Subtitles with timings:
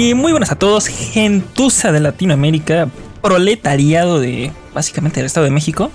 [0.00, 2.88] Y muy buenas a todos, gentuza de Latinoamérica,
[3.20, 5.90] proletariado de básicamente del Estado de México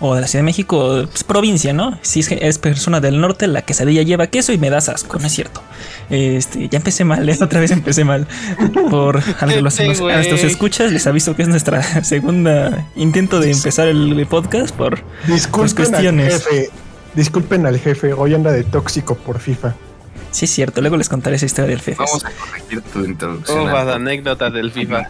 [0.00, 1.98] o de la Ciudad de México, pues, provincia, ¿no?
[2.00, 5.26] Si es, es, persona del norte, la quesadilla lleva queso y me das asco, no
[5.26, 5.62] es cierto.
[6.08, 7.36] Este, ya empecé mal, ¿eh?
[7.42, 8.26] otra vez empecé mal.
[8.88, 13.86] Por a los, a nuestros escuchas, les aviso que es nuestra segunda intento de empezar
[13.88, 16.34] el podcast por, Disculpen cuestiones.
[16.36, 16.70] Al jefe.
[17.14, 19.74] Disculpen al jefe, hoy anda de tóxico por FIFA.
[20.30, 22.04] Sí, es cierto, luego les contaré esa historia del FIFA.
[22.04, 23.58] Vamos a corregir tu introducción.
[23.58, 25.08] Oh, las anécdotas del FIFA.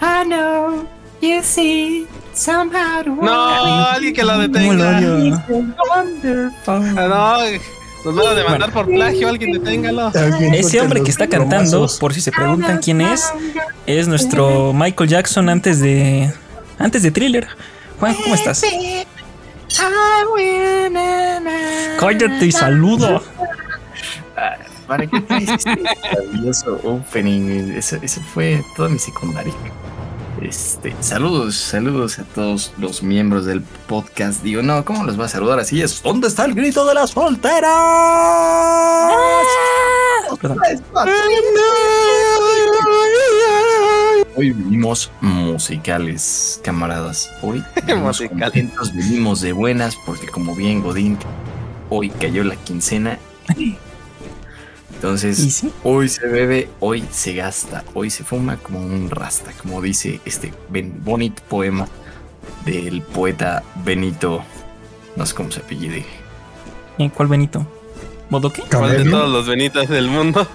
[0.00, 0.86] I know,
[1.20, 4.98] you see, somehow No, alguien que lo detenga.
[6.66, 7.36] Ah, no,
[8.04, 10.10] nos van a demandar por plagio, alguien deténgalo.
[10.52, 13.32] Ese hombre que está cantando, por si se preguntan quién es,
[13.86, 16.32] es nuestro Michael Jackson antes de
[16.78, 17.48] antes de Thriller.
[18.00, 18.64] Juan, ¿cómo estás?
[21.98, 23.22] Cállate y saludo.
[24.86, 27.72] ¿Para qué este maravilloso opening?
[27.76, 27.98] Eso,
[28.34, 29.54] fue toda mi secundaria.
[30.42, 34.42] Este, saludos, saludos a todos los miembros del podcast.
[34.42, 35.80] Digo, no, ¿cómo los va a saludar así?
[35.80, 37.70] Es ¿Dónde está el grito de las solteras?
[44.34, 47.30] Hoy vivimos musicales, camaradas.
[47.42, 51.18] Hoy venimos contentos, venimos de buenas, porque como bien Godín,
[51.90, 53.18] hoy cayó la quincena.
[54.94, 60.20] Entonces, hoy se bebe, hoy se gasta, hoy se fuma como un rasta, como dice
[60.24, 60.52] este
[61.04, 61.86] bonito poema
[62.64, 64.42] del poeta Benito.
[65.16, 66.06] No sé cómo se apellide.
[67.14, 67.66] ¿Cuál Benito?
[68.30, 68.62] ¿Bodoque?
[68.70, 70.46] ¿Cuál de todos los Benitos del mundo?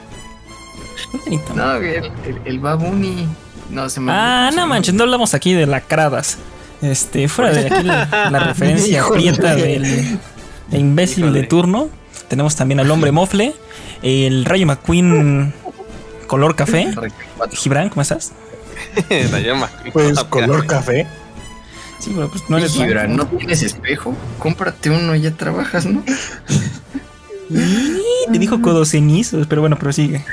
[1.26, 1.54] Benito.
[1.54, 2.12] No, el,
[2.46, 3.28] el Babuni.
[3.70, 6.38] No, se me Ah, no manches, no hablamos aquí de lacradas.
[6.82, 10.20] Este, fuera de aquí la, referencia prieta del,
[10.72, 11.90] imbécil de turno.
[12.28, 13.54] Tenemos también al hombre mofle,
[14.02, 15.54] el Rayo McQueen
[16.28, 16.94] color café.
[17.52, 18.34] Gibran, ¿cómo estás?
[19.10, 19.92] Rayo McQueen.
[19.94, 21.08] Pues color café.
[22.00, 24.16] Sí, pero pues no eres Gibran, ¿no tienes espejo?
[24.40, 26.04] Cómprate uno y ya trabajas, ¿no?
[27.50, 30.24] te dijo codo cenizos, pero bueno, prosigue.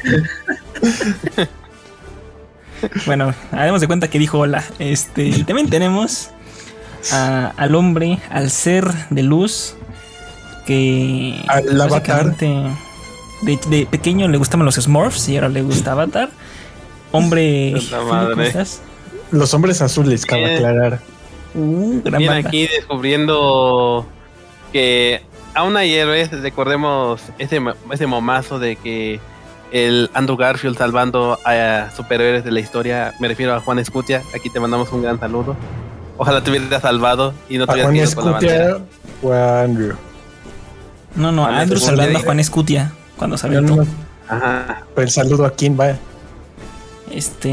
[3.06, 4.65] Bueno, haremos de cuenta que dijo hola.
[4.78, 6.31] Este, y también tenemos
[7.12, 9.77] al hombre, al ser de luz,
[10.67, 12.37] que al avatar.
[12.37, 16.31] De, pequeño le gustaban los Smurfs y ahora le gusta Avatar.
[17.12, 17.75] Hombre,
[19.31, 21.00] los hombres azules, cabe aclarar.
[21.55, 22.03] Uh,
[22.33, 24.06] aquí descubriendo
[24.73, 25.23] que
[25.55, 27.61] aún hay héroes, recordemos ese,
[27.93, 29.21] ese momazo de que
[29.72, 33.14] el Andrew Garfield salvando a superhéroes de la historia.
[33.20, 34.22] Me refiero a Juan Escutia.
[34.34, 35.56] Aquí te mandamos un gran saludo.
[36.16, 38.78] Ojalá te hubieras salvado y no te hubieras ido con la bandera.
[39.62, 39.97] Andrew.
[41.16, 43.86] No, no, Andrew salvando a Juan Escutia cuando salió no,
[44.28, 44.82] Ajá.
[44.94, 45.96] Pues el saludo a quién va.
[47.10, 47.50] Este.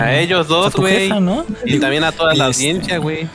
[0.00, 1.08] A ellos dos, güey.
[1.20, 1.44] ¿no?
[1.64, 3.28] Y también a toda la este, audiencia, güey.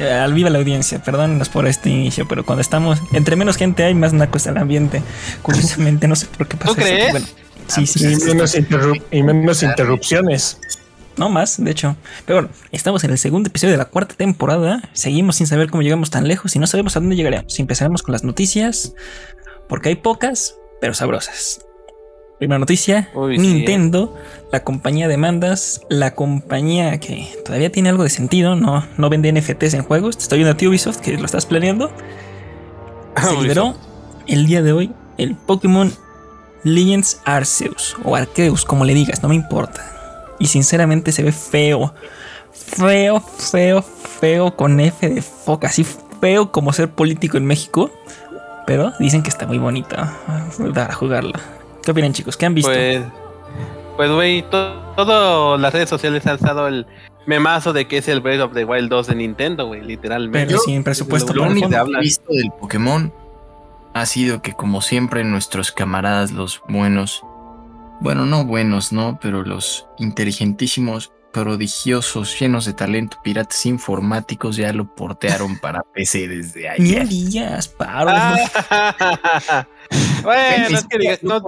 [0.00, 3.84] Eh, al viva la audiencia, perdónenos por este inicio, pero cuando estamos, entre menos gente
[3.84, 5.02] hay, más naco está el ambiente.
[5.42, 7.10] Curiosamente, no sé por qué pasa ¿Tú crees?
[7.10, 7.26] Bueno,
[7.66, 8.56] sí, sí, y, menos
[9.10, 10.58] y menos interrupciones.
[11.18, 11.96] No más, de hecho.
[12.24, 14.80] Pero bueno, estamos en el segundo episodio de la cuarta temporada.
[14.94, 17.58] Seguimos sin saber cómo llegamos tan lejos y no sabemos a dónde llegaremos.
[17.58, 18.94] Empezaremos con las noticias,
[19.68, 21.60] porque hay pocas, pero sabrosas.
[22.40, 24.16] Primera noticia, Nintendo,
[24.50, 29.30] la compañía de mandas, la compañía que todavía tiene algo de sentido, no, no vende
[29.30, 30.16] NFTs en juegos.
[30.16, 31.92] Te estoy viendo a ti Ubisoft que lo estás planeando.
[33.16, 33.74] Ah, Se liberó
[34.28, 35.92] el día de hoy el Pokémon
[36.62, 39.84] Legends Arceus o Arceus, como le digas, no me importa.
[40.38, 41.92] Y sinceramente se ve feo.
[42.52, 45.66] Feo, feo, feo con F de foca.
[45.66, 45.84] Así
[46.20, 47.90] feo como ser político en México.
[48.64, 50.16] Pero dicen que está muy bonita
[50.72, 51.59] para jugarla.
[51.90, 52.36] ¿Qué opinan, chicos?
[52.36, 52.70] ¿Qué han visto?
[52.70, 53.02] Pues,
[53.96, 56.86] pues, güey, todas las redes sociales han alzado el
[57.26, 60.46] memazo de que es el Breath of the Wild 2 de Nintendo, güey, literalmente.
[60.46, 61.34] Pero sin presupuesto.
[61.34, 63.12] Lo único que he visto del Pokémon
[63.92, 67.24] ha sido que, como siempre, nuestros camaradas, los buenos,
[67.98, 69.18] bueno, no buenos, ¿no?
[69.20, 76.68] Pero los inteligentísimos prodigiosos, llenos de talento, piratas informáticos ya lo portearon para PC desde
[76.68, 77.08] ayer.
[77.08, 78.10] días, paro.
[80.22, 81.42] bueno, es que no...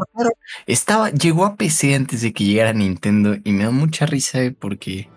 [0.67, 4.52] Estaba, llegó a PC antes de que llegara Nintendo y me da mucha risa eh,
[4.52, 5.08] porque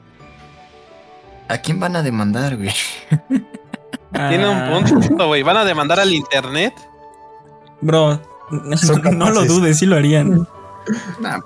[1.47, 2.73] ¿a quién van a demandar, güey?
[4.11, 4.83] Tiene un ah.
[4.83, 5.43] punto, güey.
[5.43, 6.73] ¿Van a demandar al internet?
[7.81, 8.21] Bro,
[9.13, 10.47] no lo dudes, sí lo harían.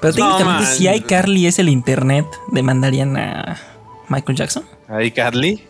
[0.01, 3.57] Pero técnicamente, si iCarly es el internet, ¿demandarían a
[4.09, 4.63] Michael Jackson?
[4.87, 5.63] ¿A iCarly?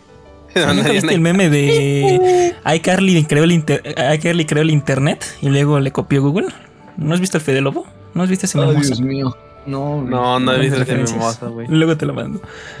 [0.54, 6.22] ¿No viste el meme de iCarly creó, el creó el internet y luego le copió
[6.22, 6.48] Google?
[6.96, 7.86] ¿No has visto el Fede Lobo?
[8.14, 8.88] ¿No has visto ese Ay, memoso?
[8.88, 9.36] Dios mío.
[9.66, 10.10] No, güey.
[10.10, 11.66] No, no he visto ese güey.
[11.68, 12.40] Luego te lo mando.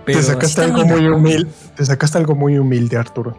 [0.00, 1.50] Te Pero sí sacaste algo muy humilde.
[1.76, 3.36] Te sacaste algo muy humilde, Arturo.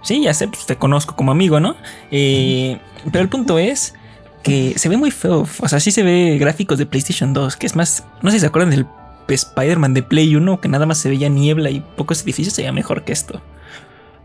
[0.00, 1.76] Sí, ya sé, pues te conozco como amigo, ¿no?
[2.10, 2.80] Eh,
[3.12, 3.94] pero el punto es
[4.42, 5.46] que se ve muy feo.
[5.60, 8.40] O sea, sí se ve gráficos de PlayStation 2, que es más, no sé si
[8.40, 8.86] se acuerdan del
[9.28, 12.72] Spider-Man de Play 1, que nada más se veía niebla y pocos edificios, se veía
[12.72, 13.40] mejor que esto.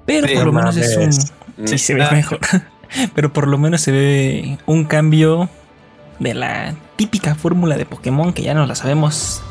[0.05, 1.67] Pero Sí, por lo no menos es un...
[1.67, 2.39] Sí, se ve mejor.
[3.15, 5.49] Pero por lo menos se ve un cambio
[6.19, 9.41] de la típica fórmula de Pokémon que ya nos la sabemos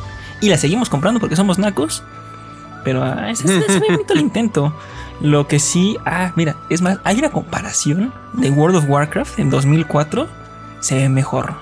[0.41, 2.03] y la seguimos comprando porque somos nacos.
[2.85, 4.75] Pero ah, es, es- es muy bonito el intento.
[5.21, 9.51] Lo que sí, ah, mira, es más, hay una comparación de World of Warcraft en
[9.51, 10.29] 2004.
[10.87, 11.53] Se ve mejor.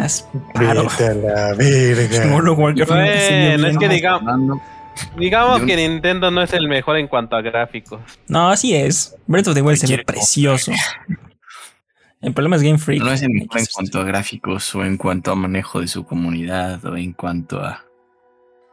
[0.00, 0.84] Haz paro.
[0.84, 2.26] Vete a la verga.
[2.32, 3.88] World of Warcraft no se ve Bueno, es que
[5.16, 8.00] digamos, que Nintendo no es el mejor en cuanto a gráficos.
[8.28, 9.16] No, así es.
[9.26, 10.70] Breath of the Wild se ve precioso.
[12.20, 13.02] El problema es Game Freak.
[13.02, 16.04] No es el mejor en cuanto a gráficos o en cuanto a manejo de su
[16.04, 17.84] comunidad o en cuanto a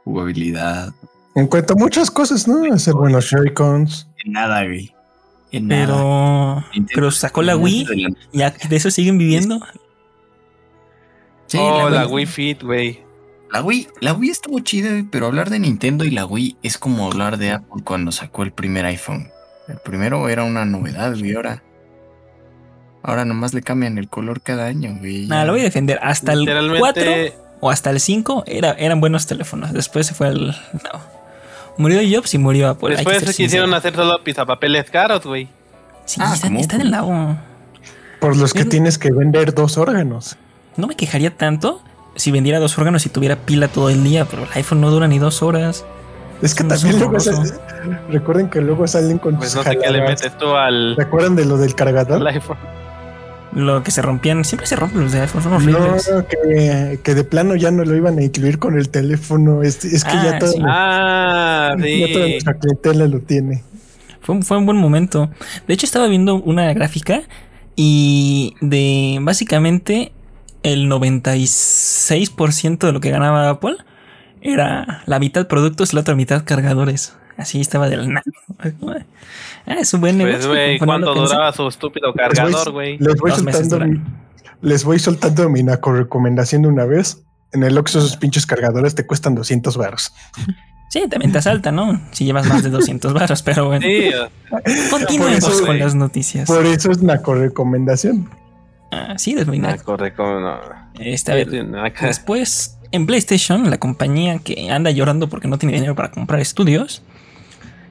[0.04, 0.94] jugabilidad.
[1.36, 2.72] En cuanto a muchas cosas, ¿no?
[2.72, 4.08] Hacer buenos Joy-Cons.
[4.26, 4.95] En nada, güey.
[5.52, 5.68] En.
[5.68, 7.86] Pero, Nintendo- pero sacó la Wii
[8.32, 9.60] y de eso siguen viviendo.
[11.48, 13.04] Sí, oh, la, Wii- Wii Fit, güey.
[13.52, 16.78] La Wii, la Wii estuvo chida, güey, pero hablar de Nintendo y la Wii es
[16.78, 19.30] como hablar de Apple cuando sacó el primer iPhone.
[19.68, 21.64] El primero era una novedad, güey, ahora.
[23.04, 25.28] Ahora nomás le cambian el color cada año, güey.
[25.28, 26.00] Nada, lo voy a defender.
[26.02, 26.62] Hasta el 4
[27.04, 29.72] Literalmente, o hasta el 5 era, eran buenos teléfonos.
[29.74, 30.48] Después se fue el.
[30.48, 31.15] No.
[31.78, 33.76] Murió Jobs y murió que después se quisieron sincero.
[33.76, 35.50] hacer solo pizapapeles caros, güey.
[36.06, 37.36] Sí, Ah, están, están en la O.
[38.20, 40.38] Por los que Es- tienes que vender dos órganos.
[40.78, 41.82] No me quejaría tanto
[42.16, 45.08] si vendiera dos órganos y tuviera pila todo el día, pero el iPhone no dura
[45.08, 45.86] ni dos horas.
[46.42, 47.46] Es que No, también luego horroroso.
[47.46, 50.10] sal- recuerden que luego salen con Pues sus no sé qué le jaladas.
[50.24, 52.18] metes tú al, ¿Se acuerdan de lo del cargador?
[52.22, 52.58] al iPhone.
[53.56, 56.12] Lo que se rompían, siempre se rompen los de iPhone, son No, horribles.
[56.30, 59.64] que, que de plano ya no lo iban a incluir con el teléfono.
[59.64, 60.60] Es, es que Ah, ya, todo, sí.
[60.64, 62.32] Ah, ya toda sí.
[62.32, 63.64] nuestra clientela lo tiene.
[64.22, 65.30] Fue, un- fue un buen momento.
[65.68, 67.22] De hecho, estaba viendo una gráfica
[67.78, 70.12] y de básicamente
[70.64, 73.78] el 96% de lo que ganaba Apple
[74.42, 77.16] era la mitad productos y la otra mitad cargadores.
[77.38, 78.24] Así estaba del nada.
[78.60, 80.50] Ah, es un buen Pues, negocio.
[80.50, 82.98] güey, conforme ¿cuánto duraba su estúpido Les cargador, güey?
[83.00, 84.02] Les voy meses soltando, mi-
[84.62, 87.22] les voy soltando mi naco recomendación de una vez.
[87.54, 90.14] En el Oxxo esos pinches cargadores te cuestan 200 baros.
[90.90, 92.02] Sí, también te asalta, ¿no?
[92.12, 93.86] Si llevas más de 200 barras, pero bueno.
[93.86, 94.12] Sí,
[94.90, 96.48] Continuemos eso, con las noticias.
[96.48, 98.30] Por eso es naco recomendación.
[98.92, 99.84] Ah, sí, es muy naco.
[99.84, 100.48] correcto, no.
[100.50, 100.60] A
[101.34, 102.08] ver, Sí, no, acá.
[102.08, 107.02] Después, en PlayStation, la compañía que anda llorando porque no tiene dinero para comprar estudios,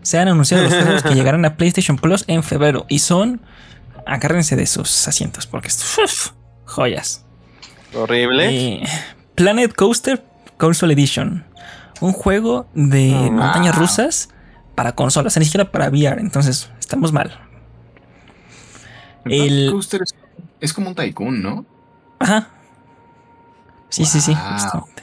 [0.05, 3.41] se han anunciado los juegos que llegarán a PlayStation Plus en febrero y son.
[4.07, 6.31] Agárrense de sus asientos porque es uf,
[6.67, 7.25] joyas.
[7.95, 8.49] Horrible.
[8.83, 8.85] Eh,
[9.35, 10.23] Planet Coaster
[10.59, 11.45] Console Edition,
[12.01, 14.29] un juego de montañas rusas
[14.75, 17.41] para consolas, ni siquiera para VR, entonces estamos mal.
[19.25, 20.15] El- Coaster es,
[20.61, 21.65] es como un tycoon, ¿no?
[22.19, 22.49] Ajá.
[23.89, 25.03] Sí, sí, sí, justamente.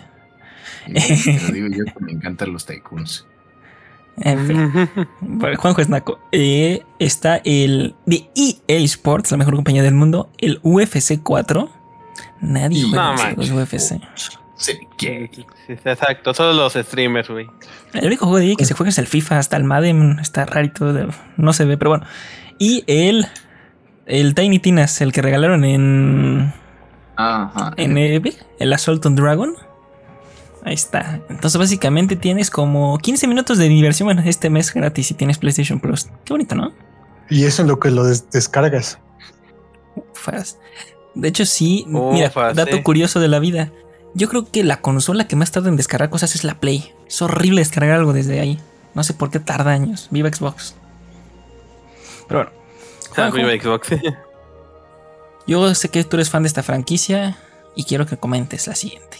[1.54, 3.26] Digo yo que me encantan los tycoons.
[4.24, 4.90] En fin.
[5.22, 6.20] Bueno, Juanjo es naco.
[6.32, 11.70] Eh, está el de EA Sports, la mejor compañía del mundo, el UFC 4.
[12.42, 14.00] Nadie juega No los UFC.
[14.56, 14.80] Sí,
[15.68, 17.48] Exacto, solo los streamers, güey.
[17.94, 20.46] El único juego de EA que se juega es el FIFA, hasta el Madden está
[20.46, 20.94] rarito,
[21.38, 22.06] no se ve, pero bueno.
[22.60, 23.26] Y el
[24.06, 26.54] el Tiny Tinas, el que regalaron en
[27.16, 27.74] Ajá.
[27.78, 29.56] en Epic, el Assault on Dragon.
[30.64, 31.22] Ahí está.
[31.30, 35.80] Entonces básicamente tienes como 15 minutos de diversión bueno, este mes gratis si tienes PlayStation
[35.80, 36.06] Plus.
[36.24, 36.72] Qué bonito, ¿no?
[37.30, 39.00] Y eso en lo que lo des- descargas.
[40.14, 40.60] Ufas.
[41.16, 41.86] De hecho, sí.
[41.90, 42.84] Ufas, mira, dato sí.
[42.84, 43.72] curioso de la vida.
[44.14, 46.94] Yo creo que la consola que más tarda en descargar cosas es la Play.
[47.08, 48.60] Es horrible descargar algo desde ahí.
[48.94, 50.10] No sé por qué tarda años.
[50.12, 50.76] Viva Xbox.
[52.28, 52.52] Pero bueno.
[53.16, 53.90] Juanjo, Viva Xbox.
[55.48, 57.38] yo sé que tú eres fan de esta franquicia
[57.76, 59.18] y quiero que comentes la siguiente.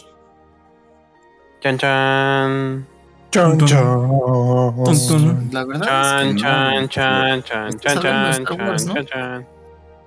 [1.62, 2.86] Chan chan.
[3.30, 5.48] Tun, tun.
[5.52, 6.40] La verdad Chan es que no.
[6.40, 8.94] chan chan chan chan chan Star chan Wars, ¿no?
[8.94, 9.46] chan chan.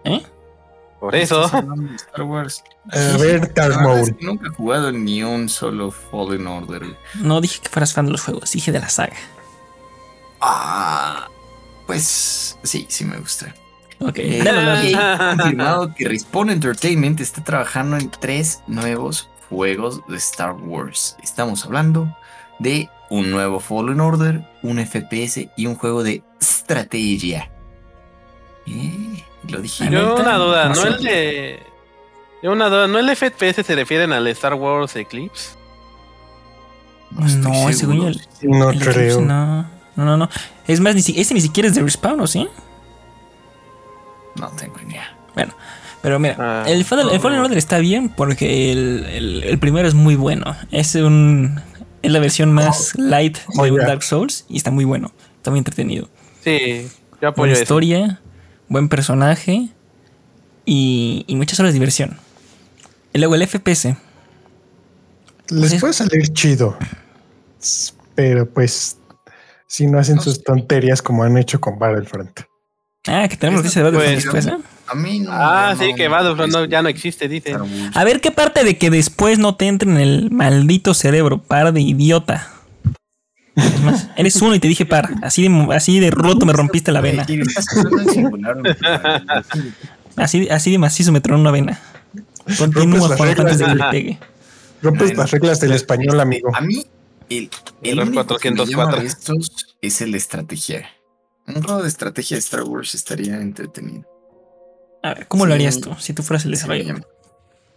[0.04, 0.24] ¿Eh?
[1.00, 1.46] Por eso.
[1.46, 2.64] Star Wars.
[2.92, 4.16] A ver, Maul.
[4.16, 6.84] que nunca he jugado ni un solo Fallen Order.
[7.16, 9.16] No dije que fueras fan de los juegos, dije de la saga.
[10.42, 11.28] Ah,
[11.88, 13.54] pues sí, sí me gusta.
[14.00, 14.94] Ok, Eh,
[15.38, 21.16] confirmado que Respawn Entertainment está trabajando en tres nuevos juegos de Star Wars.
[21.24, 22.16] Estamos hablando
[22.60, 27.52] de un nuevo Fallen Order, un FPS y un juego de estrategia.
[28.68, 29.90] Eh, lo dije.
[29.90, 31.64] Yo una duda, No ¿no el de.
[32.44, 35.52] Una duda, ¿no el FPS se refieren al Star Wars Eclipse?
[37.26, 38.06] estoy No, ese güey.
[38.08, 39.22] el- No el Eclipse, creo.
[39.22, 39.64] No,
[39.96, 40.30] no, no, no.
[40.68, 42.48] Es más, ni si- ese ni siquiera es de Respawn, ¿o sí?
[44.36, 45.16] No tengo idea.
[46.06, 47.46] Pero mira, Ah, el, Fallen, el Fallen no.
[47.46, 50.56] Order está bien porque el, el- el primero es muy bueno.
[50.72, 51.60] Es un
[52.04, 53.72] es la versión más light de.
[53.86, 55.12] Dark Souls y está muy bueno.
[55.38, 56.08] Está muy entretenido.
[56.44, 56.88] Sí,
[57.22, 57.64] yo apoyo Buena eso.
[57.64, 58.22] historia,
[58.70, 59.70] buen personaje
[60.66, 62.18] y, y muchas horas de diversión.
[63.14, 63.96] Y luego el FPS.
[65.50, 66.78] Les Pues- puede salir chido.
[68.16, 68.98] Pero pues,
[69.68, 72.42] si no hacen No sus tonterías como han hecho con Battlefront.
[73.08, 74.64] Ah, que tenemos noticia de Battlefront Pues, después, ¿eh?
[74.88, 75.30] A mí no.
[75.32, 77.56] Ah, no, sí, que Battlefront no- ya no existe, dice.
[77.94, 81.74] A ver qué parte de que después no te entre en el maldito cerebro, par
[81.74, 82.52] de idiota.
[83.56, 85.10] Es más, eres uno y te dije par.
[85.24, 87.26] Así de, así de roto me rompiste la vena.
[90.18, 91.80] Así, así de macizo me tronó una vena.
[92.58, 94.20] Continúa Juan antes de que le pegue.
[94.82, 96.56] Rompes las reglas del español, amigo.
[96.56, 96.86] A mí,
[97.30, 97.50] el,
[97.82, 99.02] el Error único que me llama 404.
[99.02, 99.52] de estos
[99.82, 100.90] es el de estrategia.
[101.48, 104.06] Un juego de estrategia de Star Wars estaría entretenido.
[105.06, 105.56] A ver, ¿cómo lo Sí.
[105.56, 107.08] harías tú si tú fueras el desarrollador?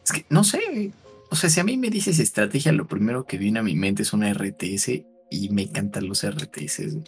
[0.05, 0.93] Es que no sé.
[1.31, 4.03] O sea, si a mí me dices estrategia, lo primero que viene a mi mente
[4.03, 6.79] es una RTS y me encantan los RTS.
[6.95, 7.05] güey.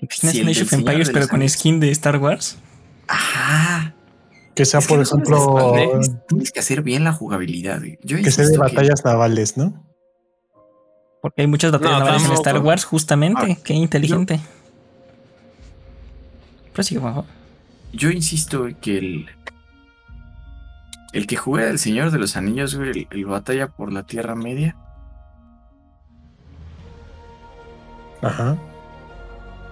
[0.00, 2.56] ¿Imaginas Sí, un el Age del of Empires pero con skin de Star Wars?
[3.06, 3.94] Ajá.
[4.56, 5.72] Que sea, Es por ejemplo,
[6.28, 7.80] Tienes que hacer bien la jugabilidad.
[8.02, 9.84] Yo que sea de batallas navales, ¿no?
[11.22, 12.32] Porque hay muchas batallas No, navales en.
[12.32, 13.40] Star Wars, justamente.
[13.52, 14.40] Ah, Qué inteligente.
[16.72, 17.24] Pero sí, Juanjo.
[17.94, 19.30] Yo insisto que el.
[21.12, 24.34] El que juega el Señor de los Anillos, güey, el, el batalla por la Tierra
[24.34, 24.76] Media.
[28.20, 28.56] Ajá.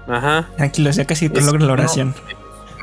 [0.07, 0.49] Ajá.
[0.57, 1.73] Tranquilos, ya casi te logro la no.
[1.73, 2.15] oración.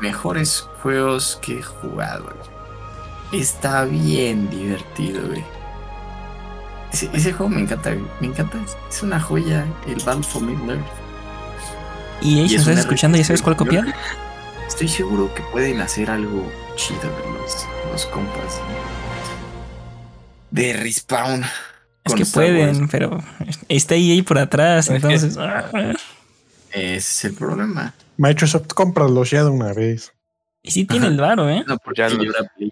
[0.02, 3.40] Mejores juegos que he jugado, güey.
[3.42, 5.44] Está bien divertido, güey.
[6.92, 8.06] Ese, ese juego me encanta, güey.
[8.20, 8.58] Me encanta.
[8.90, 10.84] Es una joya, el Battle for Middle-earth.
[12.20, 13.94] Y me estás escuchando, ¿ya sabes cuál Yo copiar?
[14.70, 17.00] Estoy seguro que pueden hacer algo chido
[17.34, 18.60] los, los compas.
[20.52, 21.42] De Respawn.
[21.42, 21.48] Es
[22.04, 22.52] con que Star Wars.
[22.78, 23.20] pueden, pero
[23.68, 25.36] está ahí por atrás, entonces.
[25.38, 25.68] ah.
[26.70, 27.92] Ese es el problema.
[28.16, 30.12] Microsoft, cómpralos ya de una vez.
[30.62, 31.64] Y sí tiene el varo, ¿eh?
[31.66, 32.70] No, porque Ya Play.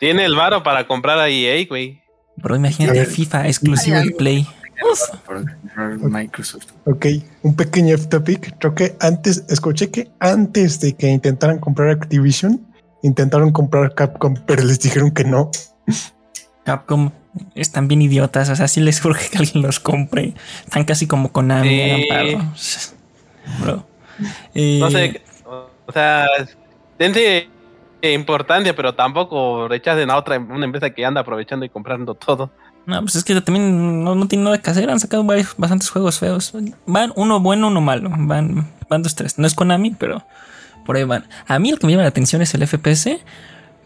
[0.00, 2.02] Tiene el varo para comprar a EA, güey.
[2.36, 3.06] Bro, imagínate.
[3.06, 4.10] FIFA exclusivo de.
[4.10, 4.46] Play.
[5.26, 6.66] Para comprar Microsoft.
[6.84, 7.06] Ok,
[7.42, 8.56] un pequeño off topic.
[8.58, 12.64] Creo que antes, escuché que antes de que intentaran comprar Activision,
[13.02, 15.50] intentaron comprar Capcom, pero les dijeron que no.
[16.64, 17.10] Capcom
[17.54, 20.34] están bien idiotas, o sea, sí les urge que alguien los compre.
[20.64, 22.40] Están casi como Konami, paro.
[23.60, 23.86] Bro.
[24.54, 26.26] Eh, No sé, o sea,
[26.98, 27.48] dense
[28.02, 32.50] importancia, pero tampoco rechacen a otra una empresa que anda aprovechando y comprando todo.
[32.88, 34.88] No, pues es que también no, no tienen nada que hacer.
[34.88, 36.54] Han sacado varios, bastantes juegos feos.
[36.86, 38.08] Van uno bueno, uno malo.
[38.16, 39.38] Van, van dos, tres.
[39.38, 40.24] No es Konami, pero
[40.86, 41.26] por ahí van.
[41.46, 43.18] A mí lo que me llama la atención es el FPS,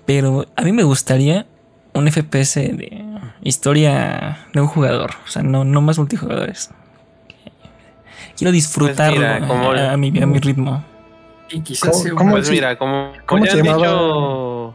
[0.07, 1.47] pero a mí me gustaría
[1.95, 3.05] un FPS de
[3.43, 5.11] historia de un jugador.
[5.27, 6.71] O sea, no, no más multijugadores.
[8.37, 10.85] Quiero disfrutarlo Pues mira, como- a, a mi, a mi ritmo.
[11.51, 13.87] Y quizás ¿Cómo- cómo Pues mira, como, ¿Cómo como ya se han llamaba?
[13.89, 14.75] dicho.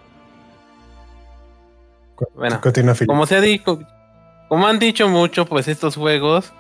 [2.36, 2.60] Bueno,
[3.08, 3.80] como se ha dicho,
[4.48, 6.54] como han dicho mucho, pues estos juegos,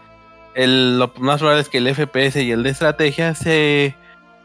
[0.56, 3.96] el, lo más probable es que el FPS y el de estrategia se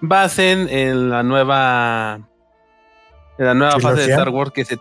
[0.00, 2.20] basen en la nueva,
[3.38, 4.12] en la nueva fase de.
[4.12, 4.78] Star Wars que se,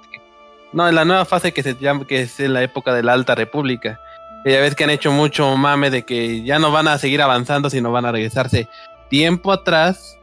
[0.74, 3.14] no, en la nueva fase que se llama, que es en la época de la
[3.14, 4.00] Alta República.
[4.46, 7.70] Ya ves que han hecho mucho mame de que ya no van a seguir avanzando,
[7.70, 8.68] sino van a regresarse
[9.10, 10.18] tiempo atrás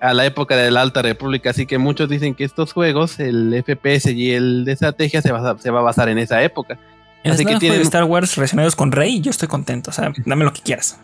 [0.00, 1.50] a la época de la Alta República.
[1.50, 5.56] Así que muchos dicen que estos juegos, el FPS y el de estrategia, se va
[5.58, 6.78] se va a basar en esa época.
[7.22, 9.90] En Así que tienen- juegos de Star Wars relacionados con Rey, yo estoy contento.
[9.90, 10.98] O sea, dame lo que quieras.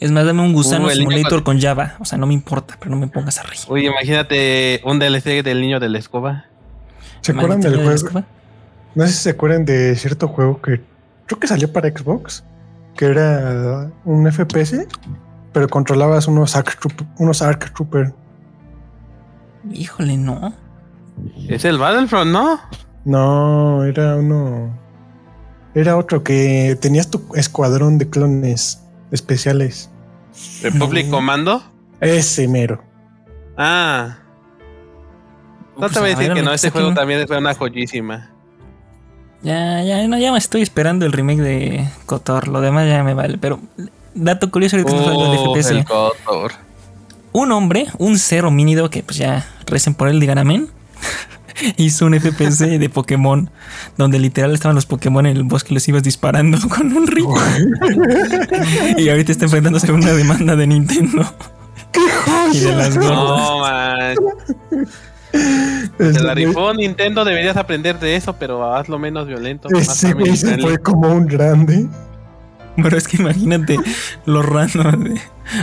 [0.00, 1.94] Es más, dame un gusano Uh, simulator con- con Java.
[2.00, 3.58] O sea, no me importa, pero no me pongas a Rey.
[3.68, 6.44] Oye, imagínate un DLC del niño de la escoba.
[7.22, 7.92] ¿Se acuerdan del la juego?
[7.94, 8.24] escoba.
[8.94, 10.82] No sé si se acuerdan de cierto juego que
[11.26, 12.44] creo que salió para Xbox,
[12.96, 14.86] que era un FPS,
[15.52, 18.12] pero controlabas unos Arc, Troop- unos Arc Trooper.
[19.72, 20.52] Híjole, no.
[21.48, 22.60] Es el Battlefront, ¿no?
[23.04, 24.70] No, era uno.
[25.74, 29.90] Era otro que tenías tu escuadrón de clones especiales.
[30.62, 31.10] Republic.
[31.10, 31.62] Commando.
[32.00, 32.82] Ese mero.
[33.56, 34.18] Ah,
[35.74, 38.30] no Pues, te voy a decir ver, que no, este juego también fue una joyísima.
[39.42, 42.48] Ya, ya, no, ya me estoy esperando el remake de Kotor.
[42.48, 43.38] Lo demás ya me vale.
[43.38, 43.60] Pero,
[44.14, 45.70] dato curioso ahorita que de Uh, FPS.
[45.70, 46.52] el Kotor.
[47.32, 50.68] Un hombre, un cero homínido, que pues ya recen por él, digan amén.
[51.76, 53.50] hizo un FPS de Pokémon
[53.96, 57.36] donde literal estaban los Pokémon en el bosque y los ibas disparando con un ritmo.
[58.98, 61.24] y ahorita está enfrentándose a una demanda de Nintendo.
[62.52, 64.16] y de las No, man.
[65.98, 69.68] Se la rifó Nintendo, deberías aprender de eso, pero hazlo menos violento.
[69.82, 71.86] Sí, güey, se fue como un grande.
[72.82, 73.78] Pero es que imagínate
[74.26, 75.20] lo random de.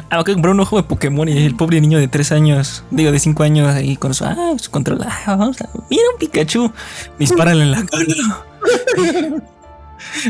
[0.10, 3.12] Ah, ok, compró un ojo de Pokémon y el pobre niño de 3 años, digo
[3.12, 5.02] de 5 años ahí con su, ah, su control.
[5.06, 6.72] Ah, vamos a, mira un Pikachu,
[7.18, 8.06] dispárale en la cara.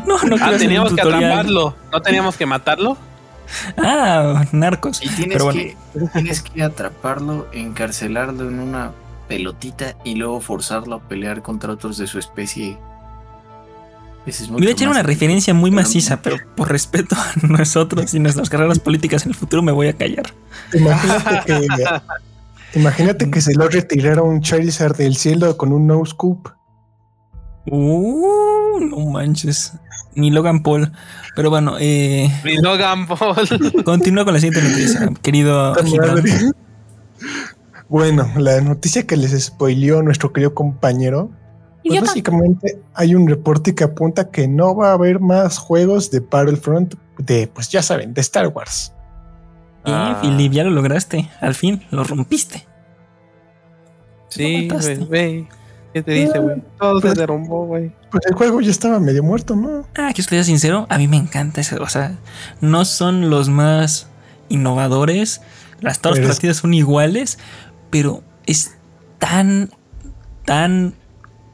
[0.07, 2.97] no, no ah, teníamos que atraparlo, no teníamos que matarlo.
[3.77, 5.03] Ah, narcos.
[5.03, 5.77] Y tienes, que,
[6.13, 8.91] tienes que atraparlo, encarcelarlo en una
[9.27, 12.77] pelotita y luego forzarlo a pelear contra otros de su especie
[14.25, 18.49] me voy a echar una referencia muy maciza, pero por respeto a nosotros y nuestras
[18.49, 20.33] carreras políticas en el futuro me voy a callar.
[20.73, 21.67] Imagínate que,
[22.79, 26.49] imagínate que se lo retirara un Charizard del cielo con un no scoop.
[27.67, 29.73] Uh, no manches.
[30.13, 30.91] Ni Logan Paul.
[31.35, 32.29] Pero bueno, eh.
[32.43, 33.83] Ni Logan Paul.
[33.85, 35.73] Continúa con la siguiente noticia, querido
[37.87, 41.31] Bueno, la noticia que les spoileó nuestro querido compañero
[41.83, 46.19] pues básicamente hay un reporte que apunta que no va a haber más juegos de
[46.19, 48.93] Battlefront de, pues ya saben, de Star Wars.
[49.83, 50.19] Bien, ah.
[50.21, 51.29] Philip, ya lo lograste.
[51.39, 52.67] Al fin, lo rompiste.
[54.29, 54.69] Sí,
[55.07, 55.47] güey.
[55.93, 56.61] ¿Qué te dice, güey?
[56.79, 57.91] Todo pues, se derrumbó, güey.
[58.11, 59.85] Pues el juego ya estaba medio muerto, ¿no?
[59.97, 61.75] Ah, que estoy sincero, a mí me encanta ese.
[61.77, 62.17] O sea,
[62.61, 64.07] no son los más
[64.47, 65.41] innovadores.
[65.81, 67.39] Las todas las partidas son iguales,
[67.89, 68.75] pero es
[69.17, 69.72] tan,
[70.46, 70.94] tan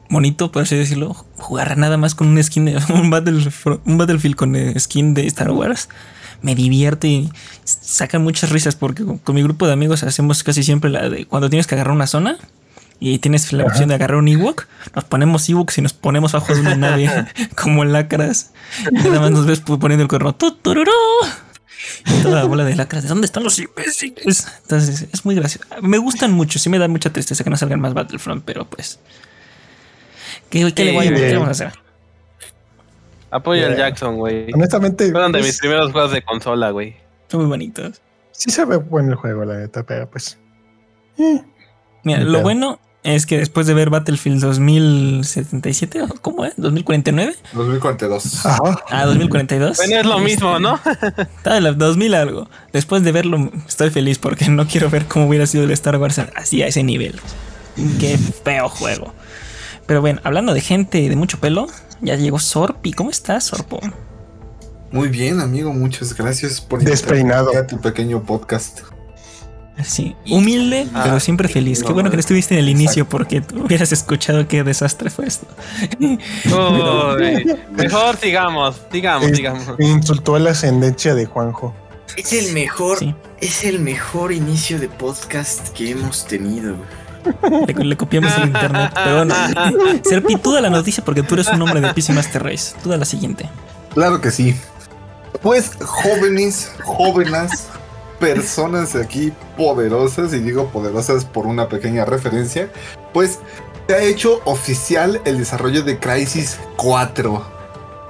[0.08, 3.12] bonito, por así decirlo, jugar nada más con un skin de un,
[3.84, 5.88] un Battlefield con skin de Star Wars.
[6.40, 7.32] Me divierte y
[7.64, 11.50] saca muchas risas porque con, mi grupo de amigos hacemos casi siempre la de cuando
[11.50, 12.38] tienes que agarrar una zona
[13.00, 16.54] y tienes la opción de agarrar un Ewok, nos ponemos Ewoks y nos ponemos bajo
[16.54, 17.10] de una nave
[17.60, 18.52] como lacras.
[18.90, 20.36] Y nada más nos ves poniendo el cuerno.
[22.06, 23.04] Y toda la bola de lacras.
[23.04, 24.48] ¿De dónde están los imbéciles?
[24.62, 25.66] Entonces es muy gracioso.
[25.80, 26.58] Me gustan mucho.
[26.58, 28.98] Sí me da mucha tristeza que no salgan más Battlefront, pero pues
[30.50, 31.72] ¿Qué, le voy a ¿Qué vamos a hacer?
[33.30, 34.52] Apoyo al Jackson, güey.
[34.52, 35.10] Honestamente.
[35.10, 36.96] Fueron de mis primeros juegos de consola, güey.
[37.28, 38.00] Son muy bonitos.
[38.32, 40.38] Sí se ve bueno el juego, la neta, pero pues.
[41.18, 41.42] Eh,
[42.04, 46.56] Mira, lo bueno es que después de ver Battlefield 2077, ¿cómo es?
[46.56, 47.34] ¿2049?
[47.52, 48.46] 2042.
[48.46, 49.76] Ah, 2042.
[49.76, 50.80] Bueno, es lo mismo, ¿no?
[51.36, 52.48] Está 2000 algo.
[52.72, 56.18] Después de verlo, estoy feliz porque no quiero ver cómo hubiera sido el Star Wars
[56.34, 57.20] así a ese nivel.
[58.00, 59.14] Qué feo juego.
[59.88, 61.66] Pero bueno, hablando de gente de mucho pelo,
[62.02, 62.92] ya llegó Sorpi.
[62.92, 63.80] ¿Cómo estás, Sorpo?
[64.92, 65.72] Muy bien, amigo.
[65.72, 68.80] Muchas gracias por despeinado a tu pequeño podcast.
[69.82, 71.82] Sí, humilde, ah, pero siempre feliz.
[71.82, 75.26] Qué bueno que no estuviste en el inicio porque tú hubieras escuchado qué desastre fue
[75.26, 75.46] esto.
[77.72, 79.68] mejor sigamos, sigamos, sigamos.
[79.78, 81.74] Insultó a la ascendencia de Juanjo.
[82.14, 82.98] Es el mejor,
[83.40, 86.76] es el mejor inicio de podcast que hemos tenido.
[87.66, 88.90] Le, copiamos el internet.
[88.94, 89.34] Pero bueno,
[90.04, 92.74] Serpi, tú la noticia porque tú eres un hombre de PC Master Race.
[92.82, 93.48] Tú da la siguiente.
[93.94, 94.54] Claro que sí.
[95.42, 97.68] Pues jóvenes, jóvenes,
[98.18, 102.70] personas aquí poderosas, y digo poderosas por una pequeña referencia,
[103.12, 103.38] pues
[103.86, 107.58] se ha hecho oficial el desarrollo de Crisis 4.